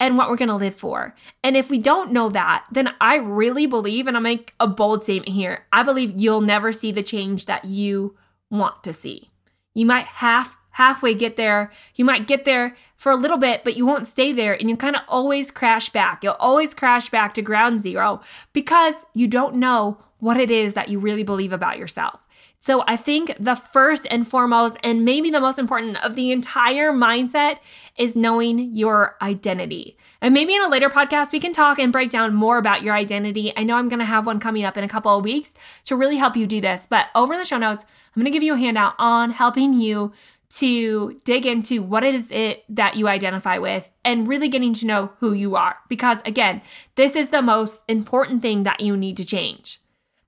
and 0.00 0.16
what 0.16 0.30
we're 0.30 0.36
to 0.36 0.54
live 0.54 0.76
for. 0.76 1.14
And 1.42 1.56
if 1.56 1.68
we 1.68 1.78
don't 1.78 2.12
know 2.12 2.28
that, 2.30 2.64
then 2.70 2.94
I 3.00 3.16
really 3.16 3.66
believe, 3.66 4.06
and 4.06 4.16
I'll 4.16 4.22
make 4.22 4.54
a 4.60 4.68
bold 4.68 5.02
statement 5.02 5.34
here, 5.34 5.66
I 5.72 5.82
believe 5.82 6.12
you'll 6.16 6.40
never 6.40 6.70
see 6.70 6.92
the 6.92 7.02
change 7.02 7.46
that 7.46 7.64
you 7.64 8.16
want 8.48 8.84
to 8.84 8.92
see. 8.92 9.30
You 9.74 9.86
might 9.86 10.06
half 10.06 10.56
halfway 10.78 11.12
get 11.12 11.34
there. 11.34 11.72
You 11.96 12.04
might 12.04 12.28
get 12.28 12.44
there 12.44 12.76
for 12.98 13.12
a 13.12 13.16
little 13.16 13.38
bit, 13.38 13.64
but 13.64 13.76
you 13.76 13.86
won't 13.86 14.08
stay 14.08 14.32
there 14.32 14.52
and 14.52 14.68
you 14.68 14.76
kind 14.76 14.96
of 14.96 15.02
always 15.08 15.50
crash 15.50 15.88
back. 15.88 16.22
You'll 16.22 16.34
always 16.34 16.74
crash 16.74 17.08
back 17.08 17.32
to 17.34 17.42
ground 17.42 17.80
zero 17.80 18.20
because 18.52 19.06
you 19.14 19.28
don't 19.28 19.54
know 19.54 19.98
what 20.18 20.36
it 20.36 20.50
is 20.50 20.74
that 20.74 20.88
you 20.88 20.98
really 20.98 21.22
believe 21.22 21.52
about 21.52 21.78
yourself. 21.78 22.20
So 22.60 22.82
I 22.88 22.96
think 22.96 23.36
the 23.38 23.54
first 23.54 24.04
and 24.10 24.26
foremost, 24.26 24.76
and 24.82 25.04
maybe 25.04 25.30
the 25.30 25.40
most 25.40 25.60
important 25.60 25.96
of 26.04 26.16
the 26.16 26.32
entire 26.32 26.92
mindset 26.92 27.58
is 27.96 28.16
knowing 28.16 28.74
your 28.74 29.16
identity. 29.22 29.96
And 30.20 30.34
maybe 30.34 30.56
in 30.56 30.62
a 30.62 30.68
later 30.68 30.90
podcast, 30.90 31.30
we 31.30 31.38
can 31.38 31.52
talk 31.52 31.78
and 31.78 31.92
break 31.92 32.10
down 32.10 32.34
more 32.34 32.58
about 32.58 32.82
your 32.82 32.96
identity. 32.96 33.52
I 33.56 33.62
know 33.62 33.76
I'm 33.76 33.88
going 33.88 34.00
to 34.00 34.04
have 34.04 34.26
one 34.26 34.40
coming 34.40 34.64
up 34.64 34.76
in 34.76 34.82
a 34.82 34.88
couple 34.88 35.16
of 35.16 35.22
weeks 35.22 35.54
to 35.84 35.94
really 35.94 36.16
help 36.16 36.36
you 36.36 36.48
do 36.48 36.60
this. 36.60 36.84
But 36.90 37.06
over 37.14 37.34
in 37.34 37.38
the 37.38 37.46
show 37.46 37.58
notes, 37.58 37.84
I'm 38.16 38.22
going 38.22 38.32
to 38.32 38.36
give 38.36 38.42
you 38.42 38.54
a 38.54 38.58
handout 38.58 38.94
on 38.98 39.30
helping 39.30 39.74
you 39.74 40.12
to 40.50 41.20
dig 41.24 41.44
into 41.44 41.82
what 41.82 42.04
is 42.04 42.30
it 42.30 42.64
that 42.68 42.96
you 42.96 43.06
identify 43.06 43.58
with 43.58 43.90
and 44.04 44.26
really 44.26 44.48
getting 44.48 44.72
to 44.74 44.86
know 44.86 45.12
who 45.20 45.32
you 45.32 45.56
are. 45.56 45.76
Because 45.88 46.20
again, 46.24 46.62
this 46.94 47.14
is 47.14 47.28
the 47.28 47.42
most 47.42 47.82
important 47.86 48.40
thing 48.40 48.62
that 48.62 48.80
you 48.80 48.96
need 48.96 49.16
to 49.18 49.24
change. 49.24 49.80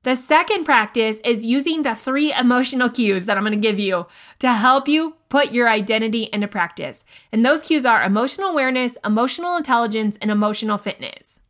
The 0.03 0.17
second 0.17 0.65
practice 0.65 1.21
is 1.25 1.45
using 1.45 1.83
the 1.83 1.95
three 1.95 2.33
emotional 2.33 2.89
cues 2.89 3.27
that 3.27 3.37
I'm 3.37 3.45
going 3.45 3.53
to 3.53 3.69
give 3.69 3.79
you 3.79 4.07
to 4.39 4.53
help 4.53 4.89
you 4.89 5.17
put 5.29 5.53
your 5.53 5.69
identity 5.69 6.29
into 6.33 6.49
practice. 6.49 7.05
And 7.33 7.45
those 7.45 7.63
cues 7.63 7.85
are 7.85 8.03
emotional 8.03 8.49
awareness, 8.49 8.97
emotional 9.05 9.57
intelligence, 9.57 10.17
and 10.23 10.31
emotional 10.31 10.79
fitness. 10.79 11.41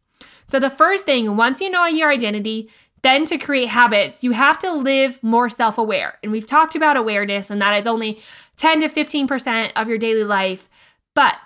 So 0.47 0.59
the 0.59 0.69
first 0.69 1.05
thing, 1.05 1.37
once 1.37 1.61
you 1.61 1.71
know 1.71 1.87
your 1.87 2.11
identity, 2.11 2.69
then 3.03 3.25
to 3.27 3.39
create 3.39 3.69
habits, 3.69 4.25
you 4.25 4.33
have 4.33 4.59
to 4.59 4.73
live 4.73 5.23
more 5.23 5.49
self 5.49 5.79
aware. 5.79 6.19
And 6.23 6.33
we've 6.33 6.45
talked 6.45 6.75
about 6.75 6.97
awareness 6.97 7.51
and 7.51 7.63
that 7.63 7.79
is 7.79 7.87
only 7.87 8.21
10 8.61 8.83
to 8.83 8.89
15% 8.91 9.73
of 9.75 9.89
your 9.89 9.97
daily 9.97 10.23
life. 10.23 10.69
But 11.15 11.37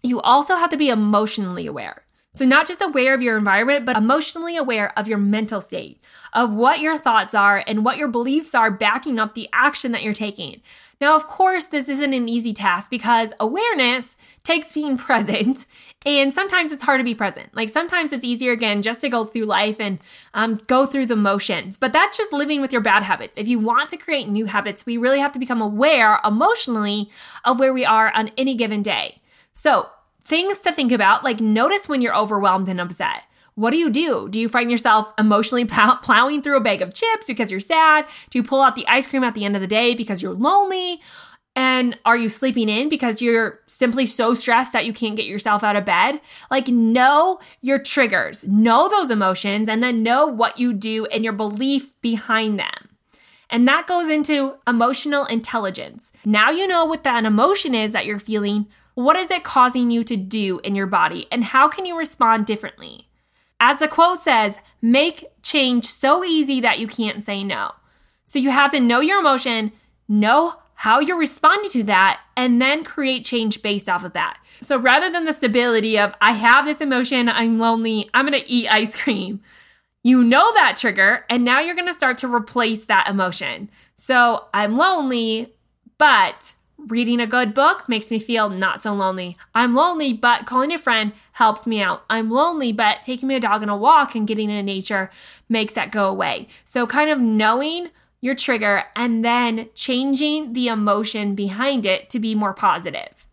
you 0.00 0.20
also 0.20 0.54
have 0.54 0.70
to 0.70 0.76
be 0.76 0.90
emotionally 0.90 1.66
aware. 1.66 2.04
So, 2.32 2.44
not 2.44 2.68
just 2.68 2.80
aware 2.80 3.14
of 3.14 3.22
your 3.22 3.36
environment, 3.36 3.84
but 3.84 3.96
emotionally 3.96 4.56
aware 4.56 4.96
of 4.96 5.08
your 5.08 5.18
mental 5.18 5.60
state, 5.60 6.00
of 6.32 6.52
what 6.52 6.78
your 6.78 6.98
thoughts 6.98 7.34
are 7.34 7.64
and 7.66 7.84
what 7.84 7.96
your 7.96 8.06
beliefs 8.06 8.54
are 8.54 8.70
backing 8.70 9.18
up 9.18 9.34
the 9.34 9.48
action 9.52 9.90
that 9.90 10.04
you're 10.04 10.14
taking. 10.14 10.60
Now, 11.00 11.16
of 11.16 11.26
course, 11.26 11.64
this 11.64 11.88
isn't 11.88 12.14
an 12.14 12.28
easy 12.28 12.52
task 12.52 12.90
because 12.90 13.32
awareness 13.40 14.14
takes 14.44 14.72
being 14.72 14.98
present, 14.98 15.66
and 16.06 16.32
sometimes 16.32 16.70
it's 16.70 16.84
hard 16.84 17.00
to 17.00 17.04
be 17.04 17.14
present. 17.14 17.54
Like 17.54 17.68
sometimes 17.68 18.12
it's 18.12 18.24
easier, 18.24 18.52
again, 18.52 18.82
just 18.82 19.00
to 19.00 19.08
go 19.08 19.24
through 19.24 19.44
life 19.44 19.80
and 19.80 19.98
um, 20.32 20.60
go 20.66 20.86
through 20.86 21.06
the 21.06 21.16
motions, 21.16 21.76
but 21.76 21.92
that's 21.92 22.16
just 22.16 22.32
living 22.32 22.60
with 22.60 22.72
your 22.72 22.80
bad 22.80 23.02
habits. 23.02 23.36
If 23.36 23.48
you 23.48 23.58
want 23.58 23.90
to 23.90 23.96
create 23.96 24.28
new 24.28 24.46
habits, 24.46 24.86
we 24.86 24.96
really 24.96 25.18
have 25.18 25.32
to 25.32 25.38
become 25.38 25.60
aware 25.60 26.20
emotionally 26.24 27.10
of 27.44 27.58
where 27.58 27.72
we 27.72 27.84
are 27.84 28.12
on 28.14 28.30
any 28.36 28.54
given 28.54 28.82
day. 28.82 29.20
So, 29.54 29.88
things 30.24 30.58
to 30.58 30.72
think 30.72 30.92
about 30.92 31.24
like 31.24 31.40
notice 31.40 31.88
when 31.88 32.00
you're 32.00 32.16
overwhelmed 32.16 32.68
and 32.68 32.80
upset. 32.80 33.22
What 33.54 33.72
do 33.72 33.76
you 33.76 33.90
do? 33.90 34.28
Do 34.28 34.38
you 34.38 34.48
find 34.48 34.70
yourself 34.70 35.12
emotionally 35.18 35.64
plow- 35.64 35.96
plowing 35.96 36.42
through 36.42 36.58
a 36.58 36.62
bag 36.62 36.80
of 36.80 36.94
chips 36.94 37.26
because 37.26 37.50
you're 37.50 37.58
sad? 37.58 38.06
Do 38.30 38.38
you 38.38 38.44
pull 38.44 38.62
out 38.62 38.76
the 38.76 38.86
ice 38.86 39.08
cream 39.08 39.24
at 39.24 39.34
the 39.34 39.44
end 39.44 39.56
of 39.56 39.60
the 39.60 39.66
day 39.66 39.96
because 39.96 40.22
you're 40.22 40.32
lonely? 40.32 41.00
And 41.58 41.98
are 42.04 42.16
you 42.16 42.28
sleeping 42.28 42.68
in 42.68 42.88
because 42.88 43.20
you're 43.20 43.58
simply 43.66 44.06
so 44.06 44.32
stressed 44.32 44.72
that 44.72 44.86
you 44.86 44.92
can't 44.92 45.16
get 45.16 45.26
yourself 45.26 45.64
out 45.64 45.74
of 45.74 45.84
bed? 45.84 46.20
Like, 46.52 46.68
know 46.68 47.40
your 47.60 47.80
triggers, 47.80 48.44
know 48.44 48.88
those 48.88 49.10
emotions, 49.10 49.68
and 49.68 49.82
then 49.82 50.04
know 50.04 50.24
what 50.24 50.60
you 50.60 50.72
do 50.72 51.06
and 51.06 51.24
your 51.24 51.32
belief 51.32 52.00
behind 52.00 52.60
them. 52.60 52.90
And 53.50 53.66
that 53.66 53.88
goes 53.88 54.08
into 54.08 54.54
emotional 54.68 55.24
intelligence. 55.24 56.12
Now 56.24 56.50
you 56.50 56.68
know 56.68 56.84
what 56.84 57.02
that 57.02 57.24
emotion 57.24 57.74
is 57.74 57.90
that 57.90 58.06
you're 58.06 58.20
feeling. 58.20 58.68
What 58.94 59.16
is 59.16 59.28
it 59.28 59.42
causing 59.42 59.90
you 59.90 60.04
to 60.04 60.16
do 60.16 60.60
in 60.62 60.76
your 60.76 60.86
body? 60.86 61.26
And 61.32 61.42
how 61.42 61.66
can 61.66 61.84
you 61.84 61.98
respond 61.98 62.46
differently? 62.46 63.08
As 63.58 63.80
the 63.80 63.88
quote 63.88 64.20
says, 64.20 64.58
make 64.80 65.26
change 65.42 65.86
so 65.86 66.22
easy 66.22 66.60
that 66.60 66.78
you 66.78 66.86
can't 66.86 67.24
say 67.24 67.42
no. 67.42 67.72
So 68.26 68.38
you 68.38 68.50
have 68.50 68.70
to 68.70 68.78
know 68.78 69.00
your 69.00 69.18
emotion, 69.18 69.72
know 70.06 70.54
how 70.82 71.00
you're 71.00 71.18
responding 71.18 71.68
to 71.70 71.82
that, 71.82 72.20
and 72.36 72.62
then 72.62 72.84
create 72.84 73.24
change 73.24 73.62
based 73.62 73.88
off 73.88 74.04
of 74.04 74.12
that. 74.12 74.38
So 74.60 74.78
rather 74.78 75.10
than 75.10 75.24
the 75.24 75.32
stability 75.32 75.98
of, 75.98 76.14
I 76.20 76.32
have 76.32 76.66
this 76.66 76.80
emotion, 76.80 77.28
I'm 77.28 77.58
lonely, 77.58 78.08
I'm 78.14 78.26
gonna 78.26 78.42
eat 78.46 78.72
ice 78.72 78.94
cream, 78.94 79.40
you 80.04 80.22
know 80.22 80.52
that 80.54 80.76
trigger, 80.76 81.24
and 81.28 81.44
now 81.44 81.58
you're 81.58 81.74
gonna 81.74 81.92
start 81.92 82.16
to 82.18 82.32
replace 82.32 82.84
that 82.84 83.08
emotion. 83.08 83.70
So 83.96 84.44
I'm 84.54 84.76
lonely, 84.76 85.52
but 85.98 86.54
reading 86.76 87.18
a 87.18 87.26
good 87.26 87.54
book 87.54 87.88
makes 87.88 88.08
me 88.08 88.20
feel 88.20 88.48
not 88.48 88.80
so 88.80 88.94
lonely. 88.94 89.36
I'm 89.56 89.74
lonely, 89.74 90.12
but 90.12 90.46
calling 90.46 90.72
a 90.72 90.78
friend 90.78 91.12
helps 91.32 91.66
me 91.66 91.82
out. 91.82 92.04
I'm 92.08 92.30
lonely, 92.30 92.70
but 92.70 93.02
taking 93.02 93.26
my 93.26 93.40
dog 93.40 93.62
on 93.62 93.68
a 93.68 93.76
walk 93.76 94.14
and 94.14 94.28
getting 94.28 94.48
in 94.48 94.64
nature 94.64 95.10
makes 95.48 95.72
that 95.72 95.90
go 95.90 96.08
away. 96.08 96.46
So, 96.64 96.86
kind 96.86 97.10
of 97.10 97.18
knowing 97.18 97.90
your 98.20 98.34
trigger 98.34 98.84
and 98.96 99.24
then 99.24 99.68
changing 99.74 100.52
the 100.52 100.68
emotion 100.68 101.34
behind 101.34 101.86
it 101.86 102.10
to 102.10 102.18
be 102.18 102.34
more 102.34 102.54
positive. 102.54 103.26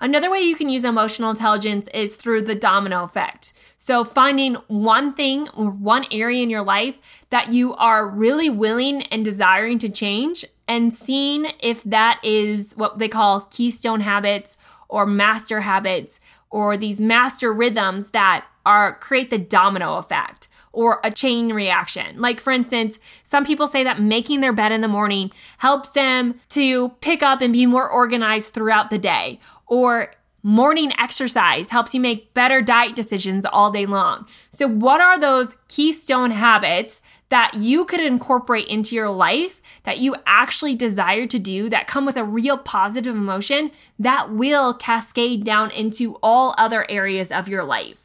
Another 0.00 0.30
way 0.30 0.40
you 0.40 0.56
can 0.56 0.68
use 0.68 0.84
emotional 0.84 1.30
intelligence 1.30 1.88
is 1.94 2.16
through 2.16 2.42
the 2.42 2.54
domino 2.54 3.04
effect. 3.04 3.54
So, 3.78 4.04
finding 4.04 4.54
one 4.66 5.14
thing 5.14 5.48
or 5.50 5.70
one 5.70 6.04
area 6.10 6.42
in 6.42 6.50
your 6.50 6.62
life 6.62 6.98
that 7.30 7.52
you 7.52 7.74
are 7.76 8.06
really 8.06 8.50
willing 8.50 9.02
and 9.04 9.24
desiring 9.24 9.78
to 9.78 9.88
change, 9.88 10.44
and 10.66 10.92
seeing 10.92 11.52
if 11.60 11.82
that 11.84 12.20
is 12.22 12.74
what 12.76 12.98
they 12.98 13.08
call 13.08 13.42
keystone 13.50 14.00
habits 14.00 14.58
or 14.88 15.06
master 15.06 15.62
habits 15.62 16.20
or 16.50 16.76
these 16.76 17.00
master 17.00 17.52
rhythms 17.52 18.10
that 18.10 18.44
are 18.66 18.98
create 18.98 19.30
the 19.30 19.38
domino 19.38 19.96
effect 19.96 20.48
or 20.74 21.00
a 21.02 21.10
chain 21.10 21.52
reaction. 21.52 22.20
Like, 22.20 22.40
for 22.40 22.52
instance, 22.52 22.98
some 23.22 23.44
people 23.46 23.66
say 23.66 23.84
that 23.84 24.00
making 24.00 24.40
their 24.40 24.52
bed 24.52 24.72
in 24.72 24.80
the 24.80 24.88
morning 24.88 25.30
helps 25.58 25.90
them 25.90 26.40
to 26.50 26.90
pick 27.00 27.22
up 27.22 27.40
and 27.40 27.52
be 27.52 27.66
more 27.66 27.88
organized 27.88 28.52
throughout 28.52 28.90
the 28.90 28.98
day, 28.98 29.40
or 29.66 30.12
morning 30.42 30.92
exercise 30.98 31.70
helps 31.70 31.94
you 31.94 32.00
make 32.00 32.34
better 32.34 32.60
diet 32.60 32.94
decisions 32.94 33.46
all 33.46 33.70
day 33.70 33.86
long. 33.86 34.26
So, 34.50 34.68
what 34.68 35.00
are 35.00 35.18
those 35.18 35.56
keystone 35.68 36.32
habits 36.32 37.00
that 37.30 37.54
you 37.54 37.84
could 37.84 38.00
incorporate 38.00 38.68
into 38.68 38.94
your 38.94 39.10
life 39.10 39.62
that 39.84 39.98
you 39.98 40.14
actually 40.26 40.74
desire 40.74 41.26
to 41.26 41.38
do 41.38 41.68
that 41.70 41.86
come 41.86 42.04
with 42.04 42.16
a 42.16 42.24
real 42.24 42.58
positive 42.58 43.16
emotion 43.16 43.70
that 43.98 44.30
will 44.30 44.74
cascade 44.74 45.44
down 45.44 45.70
into 45.70 46.16
all 46.22 46.54
other 46.58 46.88
areas 46.90 47.32
of 47.32 47.48
your 47.48 47.64
life? 47.64 48.03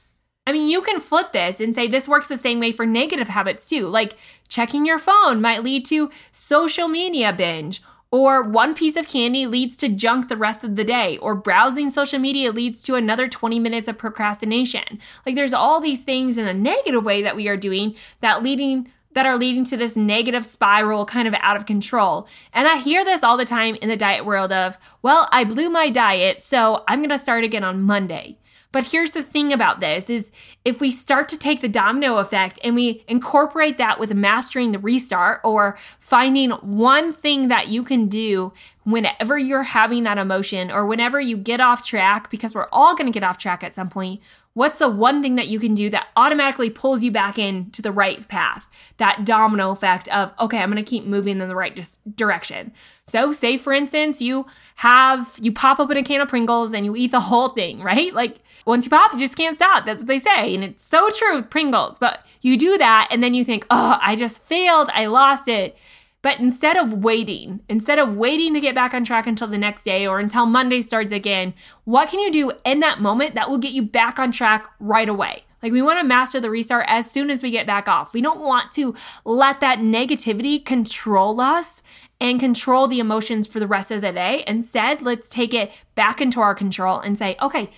I 0.49 0.51
mean, 0.51 0.67
you 0.67 0.81
can 0.81 0.99
flip 0.99 1.31
this 1.31 1.59
and 1.59 1.75
say 1.75 1.87
this 1.87 2.07
works 2.07 2.27
the 2.27 2.35
same 2.35 2.59
way 2.59 2.71
for 2.71 2.83
negative 2.83 3.27
habits 3.27 3.69
too. 3.69 3.87
Like 3.87 4.17
checking 4.47 4.83
your 4.83 4.97
phone 4.97 5.41
might 5.41 5.61
lead 5.61 5.85
to 5.85 6.09
social 6.31 6.87
media 6.87 7.31
binge, 7.31 7.83
or 8.09 8.41
one 8.41 8.73
piece 8.73 8.95
of 8.95 9.07
candy 9.07 9.45
leads 9.45 9.77
to 9.77 9.89
junk 9.89 10.27
the 10.27 10.35
rest 10.35 10.63
of 10.63 10.75
the 10.75 10.83
day, 10.83 11.19
or 11.19 11.35
browsing 11.35 11.91
social 11.91 12.17
media 12.17 12.51
leads 12.51 12.81
to 12.81 12.95
another 12.95 13.27
20 13.27 13.59
minutes 13.59 13.87
of 13.87 13.99
procrastination. 13.99 14.97
Like 15.23 15.35
there's 15.35 15.53
all 15.53 15.79
these 15.79 16.01
things 16.01 16.35
in 16.35 16.47
a 16.47 16.53
negative 16.55 17.05
way 17.05 17.21
that 17.21 17.35
we 17.35 17.47
are 17.47 17.55
doing 17.55 17.93
that 18.21 18.41
leading 18.41 18.91
that 19.11 19.27
are 19.27 19.37
leading 19.37 19.65
to 19.65 19.77
this 19.77 19.95
negative 19.95 20.45
spiral 20.45 21.05
kind 21.05 21.27
of 21.27 21.35
out 21.41 21.57
of 21.57 21.67
control. 21.67 22.27
And 22.53 22.67
I 22.67 22.77
hear 22.77 23.05
this 23.05 23.21
all 23.21 23.37
the 23.37 23.45
time 23.45 23.75
in 23.83 23.89
the 23.89 23.95
diet 23.95 24.25
world 24.25 24.51
of, 24.51 24.79
well, 25.03 25.27
I 25.31 25.43
blew 25.43 25.69
my 25.69 25.91
diet, 25.91 26.41
so 26.41 26.83
I'm 26.87 27.01
going 27.01 27.09
to 27.09 27.19
start 27.19 27.43
again 27.43 27.63
on 27.63 27.83
Monday. 27.83 28.37
But 28.71 28.87
here's 28.87 29.13
the 29.13 29.23
thing 29.23 29.51
about 29.51 29.79
this 29.79 30.09
is 30.09 30.31
if 30.63 30.79
we 30.79 30.91
start 30.91 31.27
to 31.29 31.39
take 31.39 31.61
the 31.61 31.67
domino 31.67 32.17
effect 32.17 32.59
and 32.63 32.75
we 32.75 33.03
incorporate 33.07 33.79
that 33.79 33.99
with 33.99 34.13
mastering 34.13 34.71
the 34.71 34.79
restart 34.79 35.41
or 35.43 35.77
finding 35.99 36.51
one 36.51 37.11
thing 37.11 37.47
that 37.47 37.69
you 37.69 37.83
can 37.83 38.07
do 38.07 38.53
whenever 38.83 39.39
you're 39.39 39.63
having 39.63 40.03
that 40.03 40.19
emotion 40.19 40.69
or 40.69 40.85
whenever 40.85 41.19
you 41.19 41.35
get 41.35 41.59
off 41.59 41.83
track 41.83 42.29
because 42.29 42.53
we're 42.53 42.69
all 42.71 42.95
going 42.95 43.11
to 43.11 43.17
get 43.17 43.27
off 43.27 43.39
track 43.39 43.63
at 43.63 43.73
some 43.73 43.89
point, 43.89 44.21
what's 44.53 44.79
the 44.79 44.89
one 44.89 45.21
thing 45.21 45.35
that 45.35 45.47
you 45.47 45.59
can 45.59 45.73
do 45.73 45.89
that 45.89 46.07
automatically 46.15 46.69
pulls 46.69 47.03
you 47.03 47.11
back 47.11 47.37
into 47.37 47.81
the 47.81 47.91
right 47.91 48.27
path? 48.27 48.67
That 48.97 49.25
domino 49.25 49.71
effect 49.71 50.07
of, 50.09 50.33
okay, 50.39 50.57
I'm 50.57 50.71
going 50.71 50.83
to 50.83 50.89
keep 50.89 51.05
moving 51.05 51.39
in 51.39 51.47
the 51.47 51.55
right 51.55 51.75
dis- 51.75 51.99
direction. 52.15 52.71
So, 53.07 53.31
say 53.31 53.57
for 53.57 53.73
instance, 53.73 54.21
you 54.21 54.45
have, 54.75 55.37
you 55.41 55.51
pop 55.51 55.79
open 55.79 55.97
a 55.97 56.03
can 56.03 56.21
of 56.21 56.29
Pringles 56.29 56.73
and 56.73 56.85
you 56.85 56.95
eat 56.95 57.11
the 57.11 57.21
whole 57.21 57.49
thing, 57.49 57.79
right? 57.83 58.13
Like, 58.13 58.37
once 58.65 58.85
you 58.85 58.91
pop, 58.91 59.13
you 59.13 59.19
just 59.19 59.37
can't 59.37 59.55
stop. 59.55 59.85
That's 59.85 60.01
what 60.01 60.07
they 60.07 60.19
say. 60.19 60.53
And 60.53 60.63
it's 60.63 60.83
so 60.83 61.09
true 61.09 61.35
with 61.35 61.49
Pringles. 61.49 61.97
But 61.97 62.25
you 62.41 62.57
do 62.57 62.77
that 62.77 63.07
and 63.11 63.23
then 63.23 63.33
you 63.33 63.43
think, 63.43 63.65
oh, 63.69 63.97
I 64.01 64.15
just 64.15 64.43
failed. 64.43 64.89
I 64.93 65.05
lost 65.05 65.47
it. 65.47 65.77
But 66.21 66.39
instead 66.39 66.75
of 66.75 66.93
waiting, 66.93 67.61
instead 67.69 67.97
of 67.97 68.15
waiting 68.15 68.53
to 68.53 68.59
get 68.59 68.75
back 68.75 68.93
on 68.93 69.05
track 69.05 69.25
until 69.25 69.47
the 69.47 69.57
next 69.57 69.83
day 69.83 70.05
or 70.05 70.19
until 70.19 70.45
Monday 70.45 70.81
starts 70.81 71.13
again, 71.13 71.53
what 71.85 72.09
can 72.09 72.19
you 72.19 72.31
do 72.31 72.51
in 72.65 72.81
that 72.81 72.99
moment 72.99 73.35
that 73.35 73.49
will 73.49 73.57
get 73.57 73.71
you 73.71 73.83
back 73.83 74.19
on 74.19 74.31
track 74.31 74.65
right 74.79 75.07
away? 75.07 75.45
Like 75.63 75.71
we 75.71 75.81
want 75.81 75.99
to 75.99 76.05
master 76.05 76.39
the 76.39 76.49
restart 76.49 76.85
as 76.87 77.09
soon 77.09 77.29
as 77.29 77.43
we 77.43 77.51
get 77.51 77.67
back 77.67 77.87
off. 77.87 78.13
We 78.13 78.21
don't 78.21 78.39
want 78.39 78.71
to 78.73 78.95
let 79.25 79.59
that 79.61 79.79
negativity 79.79 80.63
control 80.63 81.39
us 81.41 81.83
and 82.21 82.39
control 82.39 82.87
the 82.87 82.99
emotions 82.99 83.47
for 83.47 83.59
the 83.59 83.67
rest 83.67 83.91
of 83.91 84.01
the 84.01 84.11
day. 84.11 84.43
Instead, 84.45 85.01
let's 85.01 85.29
take 85.29 85.53
it 85.53 85.71
back 85.95 86.19
into 86.19 86.41
our 86.41 86.53
control 86.53 86.99
and 86.99 87.17
say, 87.17 87.37
okay, 87.41 87.69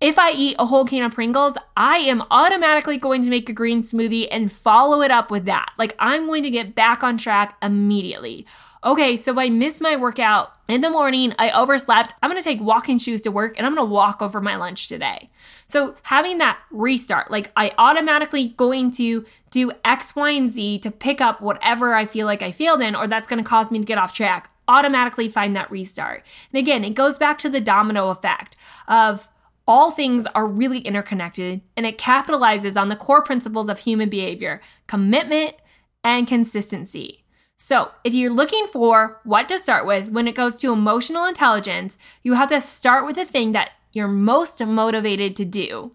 if 0.00 0.18
I 0.18 0.30
eat 0.32 0.56
a 0.58 0.66
whole 0.66 0.84
can 0.84 1.02
of 1.04 1.12
Pringles, 1.12 1.56
I 1.76 1.98
am 1.98 2.22
automatically 2.30 2.98
going 2.98 3.22
to 3.22 3.30
make 3.30 3.48
a 3.48 3.52
green 3.52 3.82
smoothie 3.82 4.28
and 4.30 4.52
follow 4.52 5.02
it 5.02 5.10
up 5.10 5.30
with 5.30 5.44
that. 5.46 5.72
Like 5.78 5.94
I'm 5.98 6.26
going 6.26 6.42
to 6.42 6.50
get 6.50 6.74
back 6.74 7.02
on 7.02 7.16
track 7.16 7.56
immediately. 7.62 8.46
Okay, 8.84 9.16
so 9.16 9.38
I 9.40 9.48
missed 9.48 9.80
my 9.80 9.96
workout 9.96 10.52
in 10.68 10.80
the 10.80 10.90
morning, 10.90 11.32
I 11.38 11.50
overslept. 11.50 12.14
I'm 12.22 12.30
gonna 12.30 12.42
take 12.42 12.60
walking 12.60 12.98
shoes 12.98 13.22
to 13.22 13.30
work 13.30 13.54
and 13.56 13.66
I'm 13.66 13.74
gonna 13.74 13.88
walk 13.88 14.20
over 14.20 14.40
my 14.40 14.56
lunch 14.56 14.88
today. 14.88 15.30
So 15.66 15.96
having 16.02 16.38
that 16.38 16.58
restart, 16.70 17.30
like 17.30 17.52
I 17.56 17.72
automatically 17.78 18.48
going 18.48 18.90
to 18.92 19.24
do 19.50 19.72
X, 19.84 20.14
Y, 20.16 20.30
and 20.30 20.50
Z 20.50 20.80
to 20.80 20.90
pick 20.90 21.20
up 21.20 21.40
whatever 21.40 21.94
I 21.94 22.04
feel 22.04 22.26
like 22.26 22.42
I 22.42 22.50
failed 22.50 22.80
in, 22.80 22.94
or 22.94 23.06
that's 23.06 23.28
gonna 23.28 23.44
cause 23.44 23.70
me 23.70 23.78
to 23.78 23.84
get 23.84 23.98
off 23.98 24.12
track. 24.12 24.50
Automatically 24.68 25.28
find 25.28 25.54
that 25.54 25.70
restart. 25.70 26.24
And 26.52 26.58
again, 26.58 26.82
it 26.82 26.94
goes 26.94 27.16
back 27.16 27.38
to 27.38 27.48
the 27.48 27.60
domino 27.60 28.08
effect 28.08 28.56
of 28.88 29.28
all 29.66 29.90
things 29.90 30.26
are 30.34 30.46
really 30.46 30.78
interconnected 30.80 31.60
and 31.76 31.84
it 31.84 31.98
capitalizes 31.98 32.80
on 32.80 32.88
the 32.88 32.96
core 32.96 33.22
principles 33.22 33.68
of 33.68 33.80
human 33.80 34.08
behavior 34.08 34.60
commitment 34.86 35.56
and 36.04 36.28
consistency. 36.28 37.24
So, 37.58 37.90
if 38.04 38.12
you're 38.12 38.30
looking 38.30 38.66
for 38.66 39.20
what 39.24 39.48
to 39.48 39.58
start 39.58 39.86
with 39.86 40.10
when 40.10 40.28
it 40.28 40.34
goes 40.34 40.60
to 40.60 40.72
emotional 40.72 41.24
intelligence, 41.24 41.96
you 42.22 42.34
have 42.34 42.50
to 42.50 42.60
start 42.60 43.06
with 43.06 43.16
the 43.16 43.24
thing 43.24 43.52
that 43.52 43.70
you're 43.92 44.08
most 44.08 44.60
motivated 44.60 45.34
to 45.36 45.44
do 45.44 45.92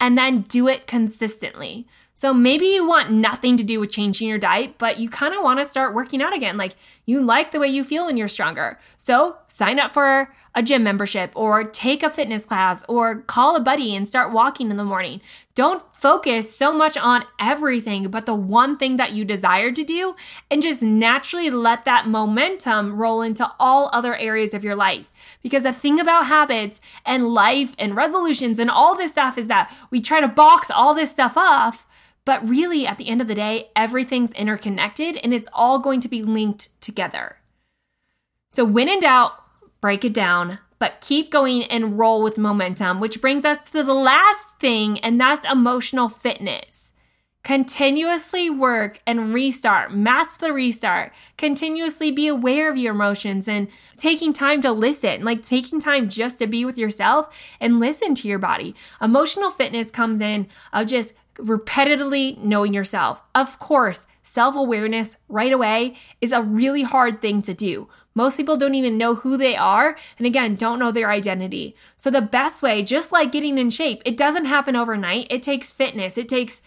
and 0.00 0.18
then 0.18 0.42
do 0.42 0.66
it 0.68 0.86
consistently. 0.86 1.86
So 2.14 2.32
maybe 2.32 2.66
you 2.66 2.86
want 2.86 3.12
nothing 3.12 3.56
to 3.58 3.64
do 3.64 3.78
with 3.78 3.90
changing 3.90 4.28
your 4.28 4.38
diet, 4.38 4.78
but 4.78 4.98
you 4.98 5.08
kind 5.08 5.34
of 5.34 5.42
want 5.42 5.58
to 5.58 5.66
start 5.66 5.94
working 5.94 6.22
out 6.22 6.34
again. 6.34 6.56
Like 6.56 6.74
you 7.04 7.20
like 7.20 7.52
the 7.52 7.60
way 7.60 7.68
you 7.68 7.84
feel 7.84 8.06
when 8.06 8.16
you're 8.16 8.26
stronger. 8.26 8.80
So 8.96 9.36
sign 9.48 9.78
up 9.78 9.92
for 9.92 10.34
a 10.56 10.62
gym 10.62 10.82
membership 10.82 11.30
or 11.34 11.62
take 11.62 12.02
a 12.02 12.08
fitness 12.08 12.46
class 12.46 12.82
or 12.88 13.20
call 13.20 13.54
a 13.54 13.60
buddy 13.60 13.94
and 13.94 14.08
start 14.08 14.32
walking 14.32 14.70
in 14.70 14.78
the 14.78 14.84
morning. 14.84 15.20
Don't 15.54 15.84
focus 15.94 16.56
so 16.56 16.72
much 16.72 16.96
on 16.96 17.24
everything 17.38 18.08
but 18.08 18.24
the 18.24 18.34
one 18.34 18.78
thing 18.78 18.96
that 18.96 19.12
you 19.12 19.24
desire 19.24 19.70
to 19.70 19.84
do 19.84 20.14
and 20.50 20.62
just 20.62 20.80
naturally 20.80 21.50
let 21.50 21.84
that 21.84 22.08
momentum 22.08 22.96
roll 22.96 23.20
into 23.20 23.48
all 23.60 23.90
other 23.92 24.16
areas 24.16 24.54
of 24.54 24.64
your 24.64 24.74
life. 24.74 25.10
Because 25.42 25.62
the 25.62 25.72
thing 25.72 26.00
about 26.00 26.26
habits 26.26 26.80
and 27.04 27.28
life 27.28 27.74
and 27.78 27.94
resolutions 27.94 28.58
and 28.58 28.70
all 28.70 28.96
this 28.96 29.12
stuff 29.12 29.36
is 29.36 29.48
that 29.48 29.70
we 29.90 30.00
try 30.00 30.20
to 30.22 30.28
box 30.28 30.70
all 30.70 30.94
this 30.94 31.10
stuff 31.10 31.36
off 31.36 31.86
but 32.24 32.46
really, 32.46 32.88
at 32.88 32.98
the 32.98 33.08
end 33.08 33.22
of 33.22 33.28
the 33.28 33.36
day, 33.36 33.68
everything's 33.76 34.32
interconnected 34.32 35.16
and 35.16 35.32
it's 35.32 35.48
all 35.52 35.78
going 35.78 36.00
to 36.00 36.08
be 36.08 36.24
linked 36.24 36.68
together. 36.80 37.36
So, 38.50 38.64
when 38.64 38.88
in 38.88 38.98
doubt, 38.98 39.40
break 39.86 40.04
it 40.04 40.12
down, 40.12 40.58
but 40.80 41.00
keep 41.00 41.30
going 41.30 41.62
and 41.62 41.96
roll 41.96 42.20
with 42.20 42.36
momentum, 42.36 42.98
which 42.98 43.20
brings 43.20 43.44
us 43.44 43.70
to 43.70 43.84
the 43.84 43.94
last 43.94 44.58
thing, 44.58 44.98
and 44.98 45.20
that's 45.20 45.48
emotional 45.48 46.08
fitness. 46.08 46.92
Continuously 47.44 48.50
work 48.50 49.00
and 49.06 49.32
restart, 49.32 49.94
master 49.94 50.48
the 50.48 50.52
restart, 50.52 51.12
continuously 51.38 52.10
be 52.10 52.26
aware 52.26 52.68
of 52.68 52.76
your 52.76 52.94
emotions 52.94 53.46
and 53.46 53.68
taking 53.96 54.32
time 54.32 54.60
to 54.60 54.72
listen, 54.72 55.22
like 55.22 55.44
taking 55.44 55.80
time 55.80 56.08
just 56.08 56.40
to 56.40 56.48
be 56.48 56.64
with 56.64 56.76
yourself 56.76 57.28
and 57.60 57.78
listen 57.78 58.16
to 58.16 58.26
your 58.26 58.40
body. 58.40 58.74
Emotional 59.00 59.52
fitness 59.52 59.92
comes 59.92 60.20
in 60.20 60.48
of 60.72 60.88
just 60.88 61.14
repetitively 61.36 62.36
knowing 62.38 62.74
yourself. 62.74 63.22
Of 63.36 63.60
course, 63.60 64.08
self 64.24 64.56
awareness 64.56 65.14
right 65.28 65.52
away 65.52 65.94
is 66.20 66.32
a 66.32 66.42
really 66.42 66.82
hard 66.82 67.22
thing 67.22 67.40
to 67.42 67.54
do. 67.54 67.86
Most 68.16 68.38
people 68.38 68.56
don't 68.56 68.74
even 68.74 68.96
know 68.96 69.14
who 69.14 69.36
they 69.36 69.54
are, 69.54 69.96
and 70.16 70.26
again, 70.26 70.54
don't 70.54 70.78
know 70.78 70.90
their 70.90 71.10
identity. 71.10 71.76
So, 71.96 72.10
the 72.10 72.22
best 72.22 72.62
way, 72.62 72.82
just 72.82 73.12
like 73.12 73.30
getting 73.30 73.58
in 73.58 73.68
shape, 73.68 74.00
it 74.06 74.16
doesn't 74.16 74.46
happen 74.46 74.74
overnight. 74.74 75.26
It 75.30 75.42
takes 75.42 75.70
fitness, 75.70 76.16
it 76.16 76.28
takes 76.28 76.62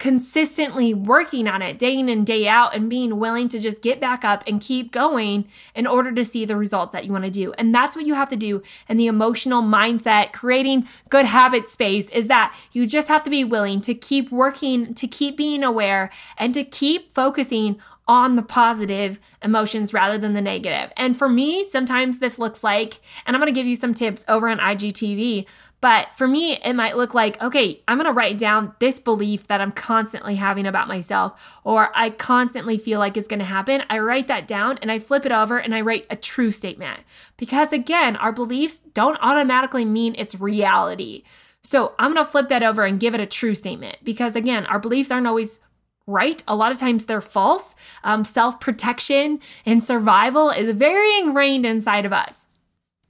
consistently 0.00 0.94
working 0.94 1.46
on 1.46 1.60
it 1.60 1.78
day 1.78 1.96
in 1.96 2.08
and 2.08 2.26
day 2.26 2.48
out 2.48 2.74
and 2.74 2.88
being 2.88 3.18
willing 3.18 3.48
to 3.48 3.60
just 3.60 3.82
get 3.82 4.00
back 4.00 4.24
up 4.24 4.42
and 4.46 4.60
keep 4.60 4.90
going 4.90 5.46
in 5.74 5.86
order 5.86 6.10
to 6.10 6.24
see 6.24 6.46
the 6.46 6.56
result 6.56 6.90
that 6.90 7.04
you 7.04 7.12
want 7.12 7.22
to 7.22 7.30
do. 7.30 7.52
And 7.52 7.72
that's 7.72 7.94
what 7.94 8.06
you 8.06 8.14
have 8.14 8.30
to 8.30 8.36
do 8.36 8.62
in 8.88 8.96
the 8.96 9.06
emotional 9.06 9.62
mindset, 9.62 10.32
creating 10.32 10.88
good 11.10 11.26
habit 11.26 11.68
space 11.68 12.08
is 12.08 12.28
that 12.28 12.56
you 12.72 12.86
just 12.86 13.08
have 13.08 13.22
to 13.24 13.30
be 13.30 13.44
willing 13.44 13.82
to 13.82 13.94
keep 13.94 14.32
working, 14.32 14.94
to 14.94 15.06
keep 15.06 15.36
being 15.36 15.62
aware, 15.62 16.10
and 16.38 16.54
to 16.54 16.64
keep 16.64 17.12
focusing 17.12 17.78
on 18.10 18.34
the 18.34 18.42
positive 18.42 19.20
emotions 19.40 19.94
rather 19.94 20.18
than 20.18 20.34
the 20.34 20.40
negative. 20.40 20.92
And 20.96 21.16
for 21.16 21.28
me, 21.28 21.68
sometimes 21.68 22.18
this 22.18 22.40
looks 22.40 22.64
like, 22.64 23.00
and 23.24 23.36
I'm 23.36 23.40
to 23.46 23.52
give 23.52 23.68
you 23.68 23.76
some 23.76 23.94
tips 23.94 24.24
over 24.26 24.48
on 24.48 24.58
IGTV, 24.58 25.46
but 25.80 26.08
for 26.16 26.26
me, 26.26 26.58
it 26.64 26.72
might 26.72 26.96
look 26.96 27.14
like, 27.14 27.40
okay, 27.40 27.84
I'm 27.86 27.98
to 28.08 28.12
write 28.12 28.36
down 28.36 28.74
this 28.80 28.98
belief 28.98 29.46
that 29.46 29.60
I'm 29.60 29.70
constantly 29.70 30.34
having 30.34 30.66
about 30.66 30.88
myself, 30.88 31.40
or 31.62 31.96
I 31.96 32.10
constantly 32.10 32.78
feel 32.78 32.98
like 32.98 33.16
it's 33.16 33.28
to 33.38 33.44
happen. 33.44 33.84
I 33.88 34.00
write 34.00 34.26
that 34.26 34.48
down 34.48 34.78
and 34.78 34.90
I 34.90 34.98
flip 34.98 35.24
it 35.24 35.30
over 35.30 35.56
and 35.56 35.72
I 35.72 35.80
write 35.80 36.06
a 36.10 36.16
true 36.16 36.50
statement. 36.50 37.04
Because 37.36 37.72
again, 37.72 38.16
our 38.16 38.32
beliefs 38.32 38.80
don't 38.92 39.18
automatically 39.22 39.84
mean 39.84 40.16
it's 40.18 40.40
reality. 40.40 41.22
So 41.62 41.94
I'm 41.96 42.12
to 42.26 42.30
flip 42.30 42.48
that 42.48 42.64
over 42.64 42.84
and 42.84 42.98
give 42.98 43.14
it 43.14 43.20
a 43.20 43.26
true 43.26 43.54
statement. 43.54 43.98
Because 44.02 44.34
again, 44.34 44.66
our 44.66 44.80
beliefs 44.80 45.12
aren't 45.12 45.28
always 45.28 45.60
right. 46.10 46.42
A 46.48 46.56
lot 46.56 46.72
of 46.72 46.78
times 46.78 47.06
they're 47.06 47.20
false. 47.20 47.74
Um, 48.04 48.24
Self 48.24 48.60
protection 48.60 49.40
and 49.64 49.82
survival 49.82 50.50
is 50.50 50.72
very 50.72 51.18
ingrained 51.18 51.64
inside 51.64 52.04
of 52.04 52.12
us. 52.12 52.48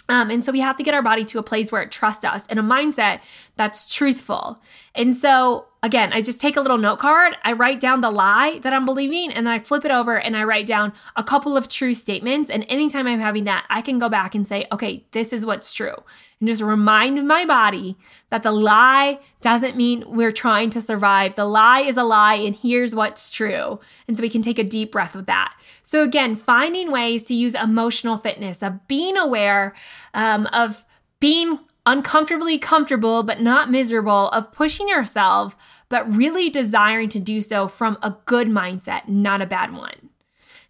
Um, 0.08 0.28
and 0.28 0.44
so 0.44 0.50
we 0.50 0.60
have 0.60 0.76
to 0.76 0.82
get 0.82 0.92
our 0.92 1.02
body 1.02 1.24
to 1.26 1.38
a 1.38 1.42
place 1.42 1.70
where 1.70 1.82
it 1.82 1.92
trusts 1.92 2.24
us 2.24 2.44
and 2.48 2.58
a 2.58 2.62
mindset 2.62 3.20
that's 3.56 3.92
truthful. 3.94 4.60
And 4.94 5.16
so, 5.16 5.66
again, 5.82 6.12
I 6.12 6.20
just 6.20 6.40
take 6.40 6.56
a 6.56 6.60
little 6.60 6.78
note 6.78 6.98
card, 6.98 7.36
I 7.42 7.52
write 7.52 7.80
down 7.80 8.00
the 8.00 8.10
lie 8.10 8.58
that 8.62 8.72
I'm 8.72 8.84
believing, 8.84 9.32
and 9.32 9.46
then 9.46 9.54
I 9.54 9.58
flip 9.58 9.84
it 9.84 9.90
over 9.90 10.18
and 10.18 10.36
I 10.36 10.44
write 10.44 10.66
down 10.66 10.92
a 11.16 11.24
couple 11.24 11.56
of 11.56 11.68
true 11.68 11.94
statements. 11.94 12.50
And 12.50 12.66
anytime 12.68 13.06
I'm 13.06 13.20
having 13.20 13.44
that, 13.44 13.64
I 13.70 13.80
can 13.80 13.98
go 13.98 14.08
back 14.08 14.34
and 14.34 14.46
say, 14.46 14.66
okay, 14.70 15.04
this 15.12 15.32
is 15.32 15.46
what's 15.46 15.72
true. 15.72 15.94
And 16.38 16.48
just 16.48 16.62
remind 16.62 17.26
my 17.26 17.44
body 17.44 17.96
that 18.30 18.42
the 18.42 18.52
lie 18.52 19.20
doesn't 19.40 19.76
mean 19.76 20.04
we're 20.06 20.32
trying 20.32 20.70
to 20.70 20.80
survive. 20.80 21.34
The 21.34 21.44
lie 21.44 21.80
is 21.80 21.96
a 21.96 22.02
lie, 22.04 22.36
and 22.36 22.54
here's 22.54 22.94
what's 22.94 23.30
true. 23.30 23.80
And 24.06 24.16
so 24.16 24.22
we 24.22 24.30
can 24.30 24.42
take 24.42 24.58
a 24.58 24.64
deep 24.64 24.92
breath 24.92 25.14
with 25.14 25.26
that. 25.26 25.54
So, 25.82 26.02
again, 26.02 26.36
finding 26.36 26.90
ways 26.90 27.24
to 27.24 27.34
use 27.34 27.54
emotional 27.54 28.16
fitness, 28.16 28.62
of 28.62 28.86
being 28.88 29.16
aware 29.16 29.74
um, 30.14 30.46
of 30.46 30.84
being 31.20 31.58
uncomfortably 31.86 32.58
comfortable 32.58 33.22
but 33.22 33.40
not 33.40 33.70
miserable, 33.70 34.28
of 34.30 34.52
pushing 34.52 34.88
yourself, 34.88 35.56
but 35.88 36.14
really 36.14 36.50
desiring 36.50 37.08
to 37.10 37.18
do 37.18 37.40
so 37.40 37.68
from 37.68 37.98
a 38.02 38.16
good 38.26 38.48
mindset, 38.48 39.08
not 39.08 39.40
a 39.40 39.46
bad 39.46 39.72
one. 39.72 40.10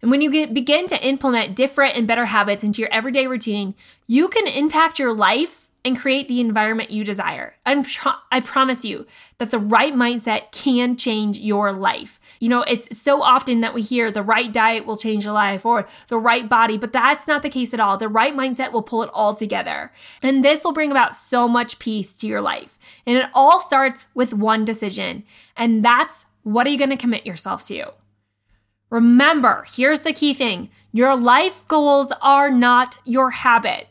And 0.01 0.09
when 0.09 0.21
you 0.21 0.31
get, 0.31 0.53
begin 0.53 0.87
to 0.87 1.05
implement 1.05 1.55
different 1.55 1.95
and 1.95 2.07
better 2.07 2.25
habits 2.25 2.63
into 2.63 2.81
your 2.81 2.91
everyday 2.91 3.27
routine, 3.27 3.75
you 4.07 4.27
can 4.27 4.47
impact 4.47 4.97
your 4.97 5.13
life 5.13 5.69
and 5.83 5.97
create 5.97 6.27
the 6.27 6.39
environment 6.39 6.91
you 6.91 7.03
desire. 7.03 7.55
I'm 7.65 7.85
I 8.31 8.39
promise 8.39 8.85
you 8.85 9.07
that 9.39 9.49
the 9.49 9.59
right 9.59 9.93
mindset 9.93 10.51
can 10.51 10.95
change 10.95 11.39
your 11.39 11.71
life. 11.71 12.19
You 12.39 12.49
know, 12.49 12.61
it's 12.63 12.99
so 12.99 13.21
often 13.23 13.61
that 13.61 13.73
we 13.73 13.81
hear 13.81 14.11
the 14.11 14.21
right 14.21 14.51
diet 14.51 14.85
will 14.85 14.97
change 14.97 15.23
your 15.23 15.33
life 15.33 15.65
or 15.65 15.87
the 16.07 16.17
right 16.17 16.47
body, 16.47 16.77
but 16.77 16.93
that's 16.93 17.27
not 17.27 17.41
the 17.41 17.49
case 17.49 17.73
at 17.73 17.79
all. 17.79 17.97
The 17.97 18.09
right 18.09 18.35
mindset 18.35 18.71
will 18.71 18.83
pull 18.83 19.01
it 19.03 19.09
all 19.13 19.33
together. 19.33 19.91
And 20.21 20.43
this 20.43 20.63
will 20.63 20.73
bring 20.73 20.91
about 20.91 21.15
so 21.15 21.47
much 21.47 21.79
peace 21.79 22.15
to 22.17 22.27
your 22.27 22.41
life. 22.41 22.77
And 23.05 23.17
it 23.17 23.29
all 23.33 23.59
starts 23.59 24.07
with 24.13 24.33
one 24.33 24.65
decision. 24.65 25.23
And 25.57 25.83
that's 25.83 26.25
what 26.43 26.67
are 26.67 26.69
you 26.69 26.77
going 26.77 26.89
to 26.89 26.97
commit 26.97 27.25
yourself 27.25 27.65
to? 27.67 27.93
Remember, 28.89 29.65
here's 29.73 30.01
the 30.01 30.13
key 30.13 30.33
thing. 30.33 30.69
Your 30.91 31.15
life 31.15 31.65
goals 31.67 32.11
are 32.21 32.51
not 32.51 32.97
your 33.05 33.31
habits. 33.31 33.90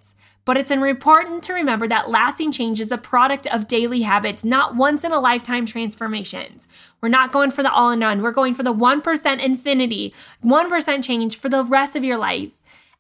But 0.50 0.56
it's 0.56 0.72
important 0.72 1.44
to 1.44 1.52
remember 1.52 1.86
that 1.86 2.10
lasting 2.10 2.50
change 2.50 2.80
is 2.80 2.90
a 2.90 2.98
product 2.98 3.46
of 3.46 3.68
daily 3.68 4.02
habits, 4.02 4.42
not 4.42 4.74
once 4.74 5.04
in 5.04 5.12
a 5.12 5.20
lifetime 5.20 5.64
transformations. 5.64 6.66
We're 7.00 7.08
not 7.08 7.30
going 7.30 7.52
for 7.52 7.62
the 7.62 7.70
all 7.70 7.92
in 7.92 8.00
none. 8.00 8.20
We're 8.20 8.32
going 8.32 8.54
for 8.54 8.64
the 8.64 8.74
1% 8.74 9.40
infinity, 9.40 10.12
1% 10.44 11.04
change 11.04 11.38
for 11.38 11.48
the 11.48 11.64
rest 11.64 11.94
of 11.94 12.02
your 12.02 12.18
life. 12.18 12.50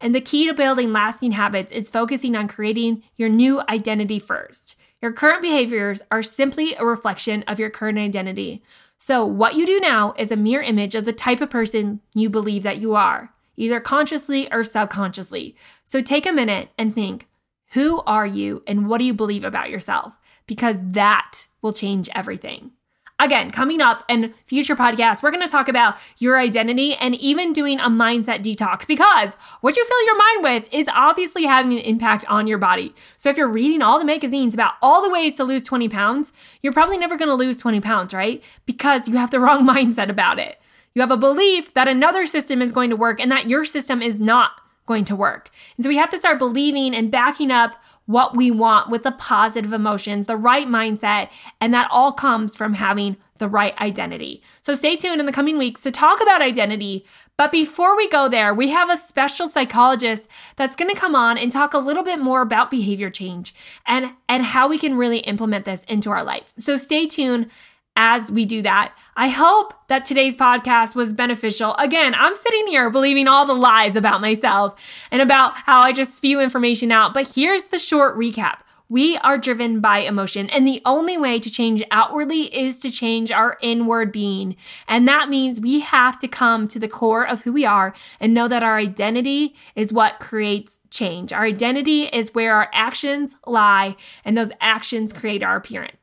And 0.00 0.14
the 0.14 0.20
key 0.20 0.46
to 0.46 0.54
building 0.54 0.92
lasting 0.92 1.32
habits 1.32 1.72
is 1.72 1.90
focusing 1.90 2.36
on 2.36 2.46
creating 2.46 3.02
your 3.16 3.28
new 3.28 3.62
identity 3.68 4.20
first. 4.20 4.76
Your 5.02 5.10
current 5.10 5.42
behaviors 5.42 6.02
are 6.08 6.22
simply 6.22 6.76
a 6.76 6.86
reflection 6.86 7.42
of 7.48 7.58
your 7.58 7.68
current 7.68 7.98
identity. 7.98 8.62
So, 8.96 9.26
what 9.26 9.56
you 9.56 9.66
do 9.66 9.80
now 9.80 10.14
is 10.16 10.30
a 10.30 10.36
mere 10.36 10.62
image 10.62 10.94
of 10.94 11.04
the 11.04 11.12
type 11.12 11.40
of 11.40 11.50
person 11.50 12.00
you 12.14 12.30
believe 12.30 12.62
that 12.62 12.80
you 12.80 12.94
are, 12.94 13.34
either 13.56 13.80
consciously 13.80 14.48
or 14.52 14.62
subconsciously. 14.62 15.56
So, 15.84 16.00
take 16.00 16.26
a 16.26 16.32
minute 16.32 16.68
and 16.78 16.94
think 16.94 17.26
who 17.70 18.00
are 18.02 18.26
you 18.26 18.62
and 18.66 18.88
what 18.88 18.98
do 18.98 19.04
you 19.04 19.14
believe 19.14 19.44
about 19.44 19.70
yourself? 19.70 20.16
Because 20.46 20.78
that 20.82 21.46
will 21.62 21.72
change 21.72 22.08
everything. 22.14 22.72
Again, 23.20 23.50
coming 23.50 23.82
up 23.82 24.02
in 24.08 24.32
future 24.46 24.74
podcasts, 24.74 25.22
we're 25.22 25.30
going 25.30 25.46
to 25.46 25.52
talk 25.52 25.68
about 25.68 25.98
your 26.16 26.40
identity 26.40 26.94
and 26.94 27.14
even 27.16 27.52
doing 27.52 27.78
a 27.78 27.90
mindset 27.90 28.42
detox 28.42 28.86
because 28.86 29.34
what 29.60 29.76
you 29.76 29.84
fill 29.84 30.06
your 30.06 30.16
mind 30.16 30.42
with 30.42 30.72
is 30.72 30.88
obviously 30.90 31.44
having 31.44 31.72
an 31.72 31.80
impact 31.80 32.24
on 32.28 32.46
your 32.46 32.56
body. 32.56 32.94
So 33.18 33.28
if 33.28 33.36
you're 33.36 33.46
reading 33.46 33.82
all 33.82 33.98
the 33.98 34.06
magazines 34.06 34.54
about 34.54 34.72
all 34.80 35.02
the 35.02 35.10
ways 35.10 35.36
to 35.36 35.44
lose 35.44 35.64
20 35.64 35.86
pounds, 35.90 36.32
you're 36.62 36.72
probably 36.72 36.96
never 36.96 37.18
going 37.18 37.28
to 37.28 37.34
lose 37.34 37.58
20 37.58 37.82
pounds, 37.82 38.14
right? 38.14 38.42
Because 38.64 39.06
you 39.06 39.16
have 39.16 39.30
the 39.30 39.40
wrong 39.40 39.68
mindset 39.68 40.08
about 40.08 40.38
it. 40.38 40.58
You 40.94 41.02
have 41.02 41.10
a 41.10 41.16
belief 41.18 41.74
that 41.74 41.88
another 41.88 42.24
system 42.24 42.62
is 42.62 42.72
going 42.72 42.88
to 42.88 42.96
work 42.96 43.20
and 43.20 43.30
that 43.30 43.50
your 43.50 43.66
system 43.66 44.00
is 44.00 44.18
not 44.18 44.52
going 44.90 45.04
to 45.04 45.14
work. 45.14 45.50
And 45.76 45.84
so 45.84 45.88
we 45.88 45.98
have 45.98 46.10
to 46.10 46.18
start 46.18 46.40
believing 46.40 46.96
and 46.96 47.12
backing 47.12 47.52
up 47.52 47.80
what 48.06 48.36
we 48.36 48.50
want 48.50 48.90
with 48.90 49.04
the 49.04 49.12
positive 49.12 49.72
emotions, 49.72 50.26
the 50.26 50.36
right 50.36 50.66
mindset, 50.66 51.28
and 51.60 51.72
that 51.72 51.86
all 51.92 52.10
comes 52.10 52.56
from 52.56 52.74
having 52.74 53.16
the 53.38 53.48
right 53.48 53.78
identity. 53.78 54.42
So 54.62 54.74
stay 54.74 54.96
tuned 54.96 55.20
in 55.20 55.26
the 55.26 55.32
coming 55.32 55.58
weeks 55.58 55.82
to 55.82 55.92
talk 55.92 56.20
about 56.20 56.42
identity. 56.42 57.06
But 57.36 57.52
before 57.52 57.96
we 57.96 58.08
go 58.08 58.28
there, 58.28 58.52
we 58.52 58.70
have 58.70 58.90
a 58.90 58.96
special 58.96 59.46
psychologist 59.48 60.28
that's 60.56 60.74
going 60.74 60.92
to 60.92 61.00
come 61.00 61.14
on 61.14 61.38
and 61.38 61.52
talk 61.52 61.72
a 61.72 61.78
little 61.78 62.02
bit 62.02 62.18
more 62.18 62.42
about 62.42 62.68
behavior 62.68 63.10
change 63.10 63.54
and 63.86 64.10
and 64.28 64.42
how 64.44 64.68
we 64.68 64.76
can 64.76 64.96
really 64.96 65.20
implement 65.20 65.64
this 65.66 65.84
into 65.84 66.10
our 66.10 66.24
life. 66.24 66.52
So 66.58 66.76
stay 66.76 67.06
tuned 67.06 67.48
as 67.96 68.30
we 68.30 68.44
do 68.44 68.62
that. 68.62 68.94
I 69.16 69.28
hope 69.28 69.74
that 69.88 70.04
today's 70.04 70.36
podcast 70.36 70.94
was 70.94 71.12
beneficial. 71.12 71.74
Again, 71.74 72.14
I'm 72.14 72.36
sitting 72.36 72.66
here 72.68 72.88
believing 72.90 73.28
all 73.28 73.46
the 73.46 73.54
lies 73.54 73.96
about 73.96 74.20
myself 74.20 74.74
and 75.10 75.20
about 75.20 75.54
how 75.56 75.82
I 75.82 75.92
just 75.92 76.16
spew 76.16 76.40
information 76.40 76.92
out. 76.92 77.12
But 77.12 77.32
here's 77.34 77.64
the 77.64 77.78
short 77.78 78.16
recap. 78.16 78.60
We 78.88 79.16
are 79.18 79.38
driven 79.38 79.78
by 79.78 79.98
emotion, 79.98 80.50
and 80.50 80.66
the 80.66 80.82
only 80.84 81.16
way 81.16 81.38
to 81.38 81.48
change 81.48 81.80
outwardly 81.92 82.52
is 82.52 82.80
to 82.80 82.90
change 82.90 83.30
our 83.30 83.56
inward 83.62 84.10
being. 84.10 84.56
And 84.88 85.06
that 85.06 85.28
means 85.28 85.60
we 85.60 85.78
have 85.78 86.18
to 86.18 86.26
come 86.26 86.66
to 86.66 86.78
the 86.80 86.88
core 86.88 87.24
of 87.24 87.42
who 87.42 87.52
we 87.52 87.64
are 87.64 87.94
and 88.18 88.34
know 88.34 88.48
that 88.48 88.64
our 88.64 88.78
identity 88.78 89.54
is 89.76 89.92
what 89.92 90.18
creates 90.18 90.80
change. 90.90 91.32
Our 91.32 91.44
identity 91.44 92.06
is 92.06 92.34
where 92.34 92.52
our 92.52 92.68
actions 92.72 93.36
lie, 93.46 93.94
and 94.24 94.36
those 94.36 94.50
actions 94.60 95.12
create 95.12 95.44
our 95.44 95.54
appearance. 95.54 95.99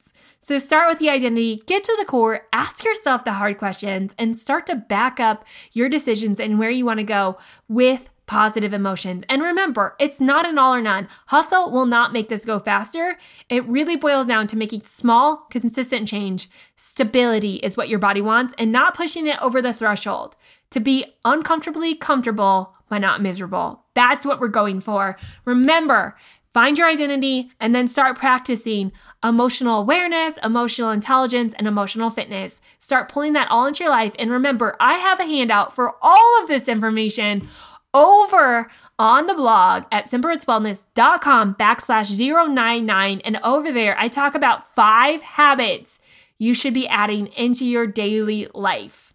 So 0.48 0.58
start 0.60 0.88
with 0.88 1.00
the 1.00 1.10
identity, 1.10 1.62
get 1.66 1.84
to 1.84 1.96
the 2.00 2.06
core, 2.06 2.48
ask 2.54 2.86
yourself 2.86 3.26
the 3.26 3.34
hard 3.34 3.58
questions, 3.58 4.16
and 4.18 4.38
start 4.38 4.66
to 4.68 4.78
back 4.78 5.20
up 5.20 5.44
your 5.74 5.90
decisions 5.90 6.40
and 6.40 6.58
where 6.58 6.70
you 6.70 6.86
want 6.86 7.00
to 7.00 7.04
go 7.04 7.38
with 7.68 8.10
positive 8.28 8.72
emotions. 8.72 9.26
And 9.28 9.42
remember, 9.42 9.98
it's 10.00 10.22
not 10.22 10.46
an 10.46 10.58
all 10.58 10.74
or 10.74 10.82
none. 10.82 11.10
Hustle 11.26 11.70
will 11.70 11.86
not 11.86 12.14
make 12.14 12.30
this 12.30 12.46
go 12.46 12.60
faster. 12.60 13.18
It 13.50 13.68
really 13.68 13.98
boils 13.98 14.28
down 14.28 14.48
to 14.48 14.58
making 14.58 14.84
small, 14.84 15.48
consistent 15.50 16.08
change. 16.08 16.50
Stability 16.78 17.56
is 17.56 17.76
what 17.76 17.90
your 17.90 18.00
body 18.00 18.22
wants 18.22 18.54
and 18.58 18.72
not 18.72 18.96
pushing 18.96 19.28
it 19.28 19.42
over 19.42 19.62
the 19.62 19.74
threshold. 19.74 20.38
To 20.70 20.80
be 20.80 21.18
uncomfortably 21.26 21.94
comfortable, 21.94 22.74
but 22.88 23.00
not 23.00 23.22
miserable. 23.22 23.84
That's 23.96 24.26
what 24.26 24.40
we're 24.40 24.48
going 24.48 24.80
for. 24.80 25.18
Remember, 25.44 26.18
Find 26.58 26.76
your 26.76 26.90
identity 26.90 27.52
and 27.60 27.76
then 27.76 27.88
start 27.88 28.18
practicing 28.18 28.92
emotional 29.24 29.80
awareness, 29.80 30.40
emotional 30.44 30.90
intelligence, 30.90 31.54
and 31.56 31.68
emotional 31.68 32.10
fitness. 32.10 32.62
Start 32.80 33.12
pulling 33.12 33.34
that 33.34 33.48
all 33.52 33.68
into 33.68 33.84
your 33.84 33.92
life. 33.92 34.16
And 34.18 34.32
remember, 34.32 34.76
I 34.80 34.96
have 34.96 35.20
a 35.20 35.26
handout 35.26 35.76
for 35.76 35.94
all 36.02 36.42
of 36.42 36.48
this 36.48 36.68
information 36.68 37.48
over 37.94 38.72
on 38.98 39.28
the 39.28 39.36
blog 39.36 39.84
at 39.92 40.10
simplerootswellness.com 40.10 41.54
backslash 41.54 42.20
099. 42.20 43.22
And 43.24 43.40
over 43.44 43.72
there, 43.72 43.96
I 44.00 44.08
talk 44.08 44.34
about 44.34 44.74
five 44.74 45.22
habits 45.22 46.00
you 46.40 46.56
should 46.56 46.74
be 46.74 46.88
adding 46.88 47.28
into 47.28 47.66
your 47.66 47.86
daily 47.86 48.48
life 48.56 49.14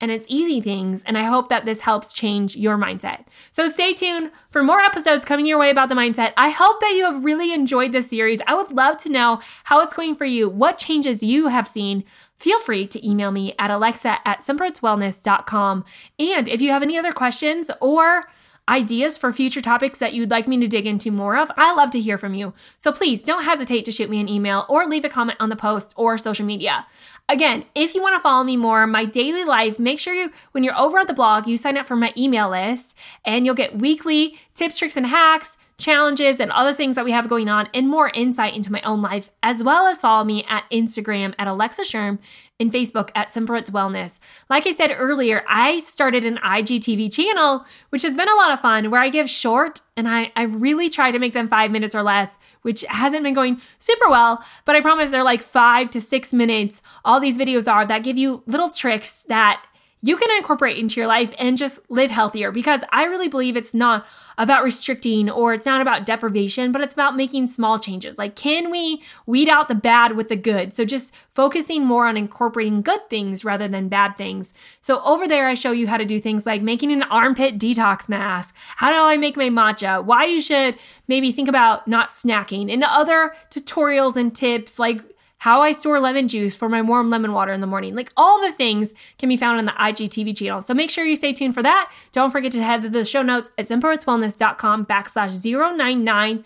and 0.00 0.10
it's 0.10 0.26
easy 0.28 0.60
things. 0.60 1.02
And 1.04 1.18
I 1.18 1.24
hope 1.24 1.48
that 1.48 1.64
this 1.64 1.80
helps 1.80 2.12
change 2.12 2.56
your 2.56 2.76
mindset. 2.76 3.24
So 3.50 3.68
stay 3.68 3.92
tuned 3.94 4.30
for 4.50 4.62
more 4.62 4.80
episodes 4.80 5.24
coming 5.24 5.46
your 5.46 5.58
way 5.58 5.70
about 5.70 5.88
the 5.88 5.94
mindset. 5.94 6.32
I 6.36 6.50
hope 6.50 6.80
that 6.80 6.94
you 6.96 7.04
have 7.04 7.24
really 7.24 7.52
enjoyed 7.52 7.92
this 7.92 8.10
series. 8.10 8.40
I 8.46 8.54
would 8.54 8.72
love 8.72 8.98
to 8.98 9.12
know 9.12 9.40
how 9.64 9.80
it's 9.80 9.94
going 9.94 10.14
for 10.14 10.24
you, 10.24 10.48
what 10.48 10.78
changes 10.78 11.22
you 11.22 11.48
have 11.48 11.68
seen. 11.68 12.04
Feel 12.36 12.60
free 12.60 12.86
to 12.86 13.06
email 13.06 13.30
me 13.30 13.54
at 13.58 13.70
alexa 13.70 14.26
at 14.26 14.40
simplerootswellness.com. 14.40 15.84
And 16.18 16.48
if 16.48 16.60
you 16.62 16.70
have 16.70 16.82
any 16.82 16.98
other 16.98 17.12
questions 17.12 17.70
or 17.80 18.30
ideas 18.70 19.18
for 19.18 19.32
future 19.32 19.60
topics 19.60 19.98
that 19.98 20.14
you'd 20.14 20.30
like 20.30 20.48
me 20.48 20.58
to 20.60 20.68
dig 20.68 20.86
into 20.86 21.10
more 21.10 21.36
of, 21.36 21.50
I 21.56 21.74
love 21.74 21.90
to 21.90 22.00
hear 22.00 22.16
from 22.16 22.34
you. 22.34 22.54
So 22.78 22.92
please 22.92 23.22
don't 23.22 23.44
hesitate 23.44 23.84
to 23.84 23.92
shoot 23.92 24.08
me 24.08 24.20
an 24.20 24.28
email 24.28 24.64
or 24.68 24.86
leave 24.86 25.04
a 25.04 25.08
comment 25.08 25.38
on 25.40 25.50
the 25.50 25.56
post 25.56 25.92
or 25.96 26.16
social 26.16 26.46
media. 26.46 26.86
Again, 27.28 27.64
if 27.74 27.94
you 27.94 28.02
want 28.02 28.14
to 28.14 28.20
follow 28.20 28.44
me 28.44 28.56
more, 28.56 28.86
my 28.86 29.04
daily 29.04 29.44
life, 29.44 29.78
make 29.78 29.98
sure 29.98 30.14
you, 30.14 30.32
when 30.52 30.64
you're 30.64 30.78
over 30.78 30.98
at 30.98 31.06
the 31.06 31.12
blog, 31.12 31.46
you 31.46 31.56
sign 31.56 31.76
up 31.76 31.86
for 31.86 31.96
my 31.96 32.12
email 32.16 32.50
list 32.50 32.96
and 33.24 33.44
you'll 33.44 33.54
get 33.54 33.76
weekly 33.76 34.38
tips, 34.54 34.78
tricks, 34.78 34.96
and 34.96 35.06
hacks 35.06 35.56
challenges, 35.80 36.38
and 36.38 36.52
other 36.52 36.72
things 36.72 36.94
that 36.94 37.04
we 37.04 37.12
have 37.12 37.28
going 37.28 37.48
on, 37.48 37.68
and 37.74 37.88
more 37.88 38.10
insight 38.10 38.54
into 38.54 38.70
my 38.70 38.80
own 38.82 39.02
life, 39.02 39.30
as 39.42 39.62
well 39.62 39.86
as 39.86 40.00
follow 40.00 40.24
me 40.24 40.44
at 40.48 40.64
Instagram 40.70 41.34
at 41.38 41.48
Alexa 41.48 41.84
Schirm 41.84 42.18
and 42.60 42.70
Facebook 42.70 43.10
at 43.14 43.32
Simple 43.32 43.56
Wellness. 43.56 44.18
Like 44.48 44.66
I 44.66 44.72
said 44.72 44.94
earlier, 44.94 45.42
I 45.48 45.80
started 45.80 46.24
an 46.24 46.36
IGTV 46.36 47.12
channel, 47.12 47.64
which 47.88 48.02
has 48.02 48.16
been 48.16 48.28
a 48.28 48.34
lot 48.34 48.52
of 48.52 48.60
fun, 48.60 48.90
where 48.90 49.00
I 49.00 49.08
give 49.08 49.28
short 49.28 49.80
and 49.96 50.06
I, 50.08 50.30
I 50.36 50.42
really 50.42 50.90
try 50.90 51.10
to 51.10 51.18
make 51.18 51.32
them 51.32 51.48
five 51.48 51.70
minutes 51.70 51.94
or 51.94 52.02
less, 52.02 52.38
which 52.62 52.82
hasn't 52.82 53.24
been 53.24 53.34
going 53.34 53.60
super 53.78 54.08
well, 54.08 54.44
but 54.66 54.76
I 54.76 54.80
promise 54.82 55.10
they're 55.10 55.24
like 55.24 55.42
five 55.42 55.90
to 55.90 56.00
six 56.00 56.32
minutes. 56.32 56.82
All 57.04 57.18
these 57.18 57.38
videos 57.38 57.70
are 57.70 57.86
that 57.86 58.04
give 58.04 58.18
you 58.18 58.42
little 58.46 58.70
tricks 58.70 59.24
that 59.24 59.64
you 60.02 60.16
can 60.16 60.30
incorporate 60.36 60.78
into 60.78 60.98
your 60.98 61.06
life 61.06 61.34
and 61.38 61.58
just 61.58 61.78
live 61.90 62.10
healthier 62.10 62.50
because 62.50 62.80
I 62.90 63.04
really 63.04 63.28
believe 63.28 63.56
it's 63.56 63.74
not 63.74 64.06
about 64.38 64.64
restricting 64.64 65.28
or 65.28 65.52
it's 65.52 65.66
not 65.66 65.82
about 65.82 66.06
deprivation, 66.06 66.72
but 66.72 66.80
it's 66.80 66.94
about 66.94 67.16
making 67.16 67.48
small 67.48 67.78
changes. 67.78 68.16
Like, 68.16 68.34
can 68.34 68.70
we 68.70 69.02
weed 69.26 69.48
out 69.48 69.68
the 69.68 69.74
bad 69.74 70.16
with 70.16 70.28
the 70.28 70.36
good? 70.36 70.72
So, 70.72 70.86
just 70.86 71.12
focusing 71.34 71.84
more 71.84 72.06
on 72.06 72.16
incorporating 72.16 72.80
good 72.80 73.08
things 73.10 73.44
rather 73.44 73.68
than 73.68 73.88
bad 73.88 74.16
things. 74.16 74.54
So, 74.80 75.02
over 75.02 75.28
there, 75.28 75.48
I 75.48 75.54
show 75.54 75.72
you 75.72 75.86
how 75.86 75.98
to 75.98 76.06
do 76.06 76.18
things 76.18 76.46
like 76.46 76.62
making 76.62 76.92
an 76.92 77.02
armpit 77.04 77.58
detox 77.58 78.08
mask. 78.08 78.54
How 78.76 78.90
do 78.90 78.96
I 78.96 79.18
make 79.18 79.36
my 79.36 79.50
matcha? 79.50 80.02
Why 80.02 80.24
you 80.24 80.40
should 80.40 80.78
maybe 81.08 81.30
think 81.30 81.48
about 81.48 81.86
not 81.86 82.08
snacking, 82.08 82.72
and 82.72 82.82
other 82.84 83.34
tutorials 83.50 84.16
and 84.16 84.34
tips 84.34 84.78
like 84.78 85.02
how 85.40 85.62
I 85.62 85.72
store 85.72 86.00
lemon 86.00 86.28
juice 86.28 86.54
for 86.54 86.68
my 86.68 86.82
warm 86.82 87.08
lemon 87.08 87.32
water 87.32 87.52
in 87.52 87.62
the 87.62 87.66
morning. 87.66 87.94
Like 87.94 88.12
all 88.14 88.40
the 88.40 88.52
things 88.52 88.92
can 89.18 89.30
be 89.30 89.38
found 89.38 89.58
on 89.58 89.64
the 89.64 89.72
IGTV 89.72 90.36
channel. 90.36 90.60
So 90.60 90.74
make 90.74 90.90
sure 90.90 91.04
you 91.04 91.16
stay 91.16 91.32
tuned 91.32 91.54
for 91.54 91.62
that. 91.62 91.90
Don't 92.12 92.30
forget 92.30 92.52
to 92.52 92.62
head 92.62 92.82
to 92.82 92.90
the 92.90 93.06
show 93.06 93.22
notes 93.22 93.50
at 93.56 93.66
simplewellness.com 93.66 94.84
backslash 94.84 95.76
099. 95.76 96.44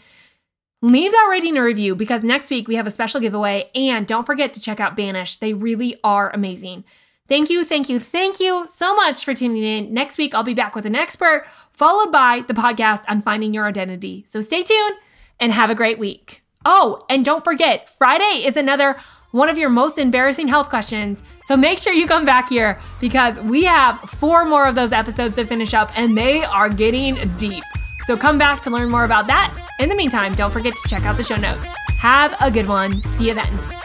Leave 0.81 1.11
that 1.11 1.29
rating 1.29 1.57
and 1.57 1.67
review 1.67 1.97
because 1.97 2.23
next 2.23 2.51
week 2.51 2.69
we 2.69 2.77
have 2.77 2.87
a 2.87 2.91
special 2.93 3.21
giveaway. 3.21 3.69
And 3.75 4.07
don't 4.07 4.27
forget 4.27 4.55
to 4.55 4.61
check 4.61 4.79
out 4.79 4.97
Banish. 4.97 5.39
They 5.39 5.55
really 5.55 5.99
are 6.05 6.31
amazing. 6.33 6.85
Thank 7.27 7.51
you, 7.51 7.65
thank 7.65 7.89
you, 7.89 7.99
thank 7.99 8.39
you 8.39 8.65
so 8.71 8.95
much 8.95 9.25
for 9.25 9.35
tuning 9.35 9.65
in. 9.65 9.93
Next 9.93 10.19
week, 10.19 10.35
I'll 10.35 10.45
be 10.45 10.55
back 10.55 10.77
with 10.77 10.87
an 10.87 10.95
expert, 10.95 11.47
followed 11.73 12.13
by 12.13 12.45
the 12.47 12.55
podcast 12.55 13.03
on 13.09 13.23
finding 13.23 13.55
your 13.55 13.67
identity. 13.67 14.25
So 14.29 14.41
stay 14.41 14.63
tuned 14.63 14.99
and 15.41 15.51
have 15.51 15.71
a 15.71 15.75
great 15.75 15.99
week. 15.99 16.44
Oh, 16.65 17.05
and 17.09 17.25
don't 17.25 17.45
forget, 17.45 17.91
Friday 17.91 18.45
is 18.47 18.57
another 18.57 18.97
one 19.33 19.49
of 19.49 19.59
your 19.59 19.69
most 19.69 19.99
embarrassing 19.99 20.49
health 20.49 20.69
questions. 20.69 21.23
So 21.43 21.57
make 21.57 21.79
sure 21.79 21.93
you 21.93 22.07
come 22.07 22.25
back 22.25 22.49
here 22.49 22.81
because 23.01 23.39
we 23.41 23.65
have 23.65 23.99
four 24.01 24.45
more 24.45 24.67
of 24.67 24.75
those 24.75 24.93
episodes 24.93 25.35
to 25.35 25.45
finish 25.45 25.75
up 25.75 25.91
and 25.99 26.17
they 26.17 26.45
are 26.45 26.69
getting 26.69 27.17
deep. 27.37 27.65
So 28.07 28.17
come 28.17 28.39
back 28.39 28.63
to 28.63 28.71
learn 28.71 28.91
more 28.91 29.05
about 29.05 29.27
that. 29.27 29.53
In 29.81 29.89
the 29.89 29.95
meantime, 29.95 30.35
don't 30.35 30.53
forget 30.53 30.75
to 30.77 30.89
check 30.89 31.05
out 31.05 31.17
the 31.17 31.23
show 31.23 31.37
notes. 31.37 31.67
Have 31.99 32.37
a 32.41 32.51
good 32.51 32.69
one. 32.69 33.03
See 33.17 33.29
you 33.29 33.35
then. 33.35 33.84